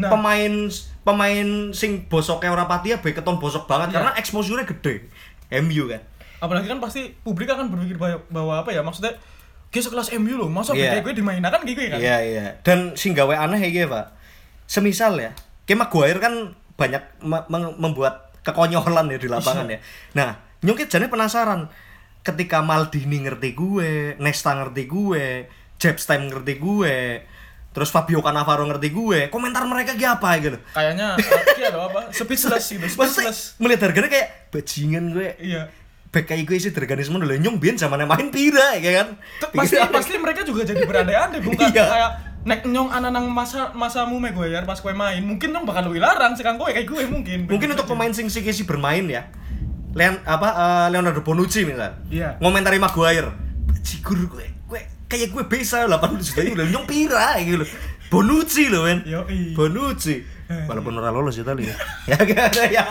Nah. 0.00 0.08
Pemain 0.08 0.52
pemain 1.00 1.48
sing 1.72 2.08
bosoknya 2.08 2.48
ora 2.48 2.64
pati 2.64 2.92
ya 2.92 2.98
keton 3.00 3.36
bosok 3.36 3.68
banget 3.68 3.92
Iya. 3.92 3.96
karena 4.00 4.10
exposure-nya 4.16 4.64
gede. 4.64 5.12
MU 5.60 5.92
kan. 5.92 6.00
Apalagi 6.40 6.66
kan 6.66 6.80
pasti 6.80 7.12
publik 7.20 7.52
akan 7.52 7.68
berpikir 7.68 8.00
bahwa, 8.00 8.18
bahwa 8.32 8.54
apa 8.64 8.72
ya 8.72 8.80
maksudnya 8.80 9.14
Kayak 9.70 9.86
sekelas 9.86 10.10
MU 10.18 10.34
loh, 10.34 10.50
masa 10.50 10.74
Iya. 10.74 10.98
BK 10.98 11.06
gue 11.06 11.22
dimainin 11.22 11.46
kan 11.46 11.62
gitu 11.62 11.78
ya 11.78 11.94
kan? 11.94 11.98
Iya 12.02 12.16
iya. 12.26 12.46
Dan 12.66 12.98
sing 12.98 13.14
gawe 13.14 13.30
aneh 13.38 13.62
iki, 13.70 13.86
Pak. 13.86 14.18
Semisal 14.66 15.14
ya, 15.14 15.30
kayak 15.62 15.86
Maguire 15.86 16.18
kan 16.18 16.58
banyak 16.74 17.22
membuat 17.78 18.34
kekonyolan 18.42 19.06
ya 19.14 19.18
di 19.22 19.30
lapangan 19.30 19.70
ya. 19.70 19.78
Nah, 20.18 20.42
nyungkit 20.66 20.90
jane 20.90 21.06
penasaran 21.06 21.70
ketika 22.26 22.66
Maldini 22.66 23.22
ngerti 23.22 23.54
gue, 23.54 24.18
Nesta 24.18 24.58
ngerti 24.58 24.90
gue, 24.90 25.46
Jebstam 25.78 26.26
ngerti 26.26 26.58
gue, 26.58 27.22
terus 27.70 27.94
Fabio 27.94 28.26
Cannavaro 28.26 28.66
ngerti 28.66 28.90
gue, 28.90 29.30
komentar 29.30 29.70
mereka 29.70 29.94
ki 29.94 30.02
apa 30.02 30.34
gitu. 30.42 30.58
Kayaknya 30.74 31.14
kayak 31.54 31.70
ada 31.70 31.80
apa? 31.86 32.00
Speechless 32.10 32.74
gitu, 32.74 32.86
Maksudnya 32.98 33.30
speechless. 33.30 33.54
melihat 33.62 33.86
harganya 33.86 34.10
kayak 34.10 34.28
bajingan 34.50 35.14
gue. 35.14 35.28
Iya. 35.38 35.62
Kayak 36.10 36.42
gue 36.42 36.58
sih 36.58 36.74
derganisme 36.74 37.22
dulu 37.22 37.38
nyong 37.38 37.62
biyen 37.62 37.78
zamane 37.78 38.02
main 38.02 38.34
pira 38.34 38.74
ya 38.82 39.02
kan. 39.02 39.08
Pasti 39.54 39.78
pasti 39.78 40.14
mereka 40.18 40.42
juga 40.42 40.66
jadi 40.66 40.82
berandai-andai 40.82 41.38
bukan? 41.38 41.70
Iya. 41.70 41.86
kayak 41.86 42.10
nek 42.40 42.60
nyong 42.66 42.90
anak 42.90 43.10
nang 43.14 43.30
masa 43.30 43.70
masamu 43.76 44.18
Maguire 44.18 44.64
pas 44.64 44.80
gue 44.80 44.94
main 44.96 45.20
mungkin 45.22 45.54
nyong 45.54 45.68
bakal 45.68 45.92
lebih 45.92 46.02
larang 46.02 46.34
sekarang 46.34 46.58
gue 46.58 46.66
kayak 46.74 46.88
gue 46.90 47.02
mungkin. 47.06 47.38
Mungkin 47.46 47.68
untuk 47.78 47.86
pemain 47.86 48.10
sing 48.10 48.26
sing 48.26 48.42
sih 48.42 48.66
bermain 48.66 49.06
ya. 49.06 49.30
Leon 49.94 50.18
apa 50.26 50.48
eh, 50.50 50.86
Leonardo 50.94 51.22
Bonucci 51.22 51.62
misal. 51.62 51.94
Iya. 52.10 52.42
ngomentari 52.42 52.82
Maguire. 52.82 53.30
Cigur 53.86 54.26
gue. 54.26 54.46
Gue 54.66 54.82
kayak 55.06 55.30
gue 55.30 55.44
bisa 55.46 55.86
80 55.86 56.26
juta 56.26 56.40
euro 56.42 56.64
nyong 56.66 56.86
pira 56.90 57.38
gitu 57.38 57.62
loh 57.62 57.70
Bonucci 58.10 58.66
loh 58.68 58.84
men. 58.84 59.06
Yoi. 59.06 59.54
Bonucci. 59.54 60.18
Walaupun 60.50 60.98
ora 60.98 61.14
lolos 61.14 61.38
ya 61.38 61.46
tadi 61.46 61.62
ya. 61.70 61.76
Ya 62.10 62.18
ada 62.18 62.62
ya. 62.66 62.84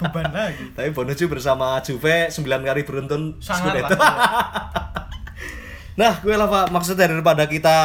Beban 0.00 0.32
lagi. 0.32 0.72
Tapi 0.72 0.90
Bonucci 0.90 1.28
bersama 1.28 1.76
Juve 1.84 2.32
9 2.32 2.40
kali 2.40 2.82
beruntun. 2.88 3.36
Sangat 3.38 3.84
Scudetto. 3.84 3.94
lah. 3.94 4.16
Nah 5.98 6.14
gue 6.22 6.30
lah 6.30 6.46
pak. 6.46 6.70
Maksudnya 6.70 7.10
daripada 7.10 7.50
kita 7.50 7.76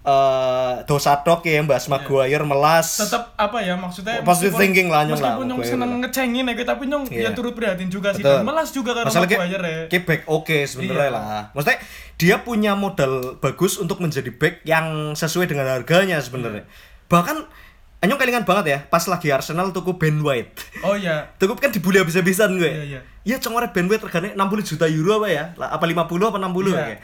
eh 0.00 0.74
dosa 0.88 1.20
dok 1.20 1.44
ya 1.44 1.60
bahas 1.60 1.84
Maguire 1.84 2.40
melas 2.40 2.96
tetap 2.96 3.36
apa 3.36 3.60
ya 3.60 3.76
maksudnya 3.76 4.24
Positive 4.24 4.56
meskipun- 4.56 4.60
thinking 4.64 4.88
lah, 4.88 5.04
Nyong 5.04 5.12
meskipun 5.12 5.44
nyong 5.44 5.60
seneng 5.60 5.90
ngecengin 6.00 6.44
ya 6.48 6.64
tapi 6.64 6.84
nyong 6.88 7.04
Iya. 7.06 7.20
ya 7.20 7.30
turut 7.36 7.52
prihatin 7.52 7.86
juga 7.86 8.08
sih 8.10 8.24
dan 8.24 8.40
melas 8.40 8.72
juga 8.72 8.96
karena 8.96 9.12
Masalah 9.12 9.28
kayak, 9.28 9.40
Maguire 9.44 9.68
ya 9.68 9.82
kayak 9.92 10.04
back 10.06 10.22
oke 10.24 10.56
sebenarnya 10.64 11.04
Iya. 11.04 11.12
lah. 11.12 11.24
Maksudnya 11.52 11.78
dia 12.16 12.36
punya 12.40 12.72
modal 12.74 13.12
bagus 13.36 13.76
untuk 13.76 14.00
menjadi 14.00 14.32
back 14.32 14.64
yang 14.64 14.86
sesuai 15.12 15.44
dengan 15.46 15.68
harganya 15.68 16.16
sebenarnya. 16.16 16.64
Bahkan 17.06 17.60
Anyong 18.00 18.16
kelingan 18.16 18.48
banget 18.48 18.64
ya, 18.66 18.78
pas 18.80 19.04
lagi 19.04 19.28
Arsenal 19.28 19.76
tuku 19.76 20.00
Ben 20.00 20.16
White. 20.18 20.56
oh 20.80 20.96
iya 20.96 21.36
Tuku 21.36 21.52
kan 21.52 21.68
dibully 21.68 22.00
habis-habisan 22.00 22.56
gue. 22.56 22.64
Iya, 22.64 22.84
iya. 22.88 23.00
Iya, 23.20 23.36
congore 23.36 23.76
Ben 23.76 23.84
White 23.84 24.00
regane 24.00 24.32
60 24.32 24.40
juta 24.64 24.88
euro 24.88 25.20
apa 25.20 25.28
ya? 25.28 25.52
Apa 25.52 25.84
50 25.84 26.00
apa 26.24 26.40
60 26.40 26.72
Iya. 26.72 26.96
ya? 26.96 26.98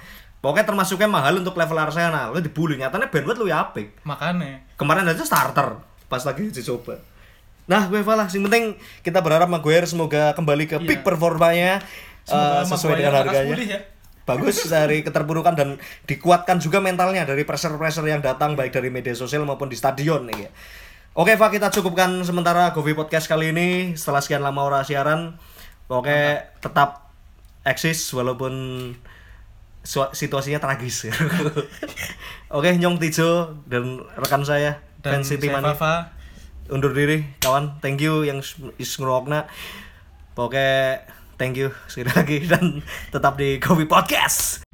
Pokoknya 0.46 0.62
termasuknya 0.62 1.10
mahal 1.10 1.42
untuk 1.42 1.58
level 1.58 1.74
Arsenal. 1.74 2.30
Lo 2.30 2.38
dibully, 2.38 2.78
nyatanya 2.78 3.10
Ben 3.10 3.26
White 3.26 3.36
lu 3.36 3.50
ya 3.50 3.66
apik. 3.66 3.98
makanya 4.06 4.62
Kemarin 4.78 5.02
aja 5.02 5.26
starter 5.26 5.74
pas 6.06 6.22
lagi 6.22 6.46
uji 6.46 6.62
coba. 6.62 7.02
Nah, 7.66 7.90
gue 7.90 7.98
lah, 7.98 8.30
yang 8.30 8.46
penting 8.46 8.78
kita 9.02 9.18
berharap 9.18 9.50
Maguire 9.50 9.82
semoga 9.84 10.30
kembali 10.32 10.70
ke 10.70 10.76
Iya. 10.78 10.86
peak 10.86 11.00
performanya 11.02 11.82
Semoga 12.22 12.62
eh, 12.62 12.64
sesuai 12.64 12.94
dengan 12.94 13.14
harganya. 13.18 13.50
pulih 13.50 13.66
ya. 13.66 13.80
Bagus 14.22 14.56
dari 14.70 15.02
keterburukan 15.02 15.54
dan 15.54 15.68
dikuatkan 16.06 16.62
juga 16.62 16.78
mentalnya 16.78 17.26
dari 17.26 17.42
pressure-pressure 17.42 18.06
yang 18.06 18.22
datang 18.22 18.54
baik 18.54 18.70
dari 18.70 18.86
media 18.86 19.18
sosial 19.18 19.42
maupun 19.42 19.66
di 19.66 19.74
stadion 19.74 20.30
nih 20.30 20.46
ya. 20.46 20.50
Oke, 21.16 21.34
Pak, 21.34 21.50
kita 21.50 21.74
cukupkan 21.74 22.22
sementara 22.22 22.70
Govi 22.70 22.94
Podcast 22.94 23.26
kali 23.26 23.50
ini 23.50 23.68
setelah 23.98 24.22
sekian 24.22 24.46
lama 24.46 24.62
ora 24.62 24.86
siaran. 24.86 25.34
Oke, 25.88 26.38
tetap 26.60 27.10
eksis 27.62 27.98
walaupun 28.12 28.52
situasinya 29.86 30.58
tragis. 30.58 31.06
Oke, 32.56 32.74
Nyong 32.74 32.98
Tijo 32.98 33.62
dan 33.70 34.02
rekan 34.18 34.42
saya 34.42 34.82
dan 35.00 35.22
saya 35.22 35.38
Mania 35.46 35.78
Fafa. 35.78 36.10
Undur 36.66 36.90
diri 36.90 37.22
kawan. 37.38 37.78
Thank 37.78 38.02
you 38.02 38.26
yang 38.26 38.42
is 38.82 38.90
ngerokna. 38.98 39.46
Pokoknya 40.34 41.06
thank 41.38 41.56
you 41.56 41.70
sekali 41.86 42.10
lagi 42.12 42.38
dan 42.52 42.82
tetap 43.12 43.38
di 43.38 43.60
Kopi 43.62 43.86
Podcast 43.86 44.66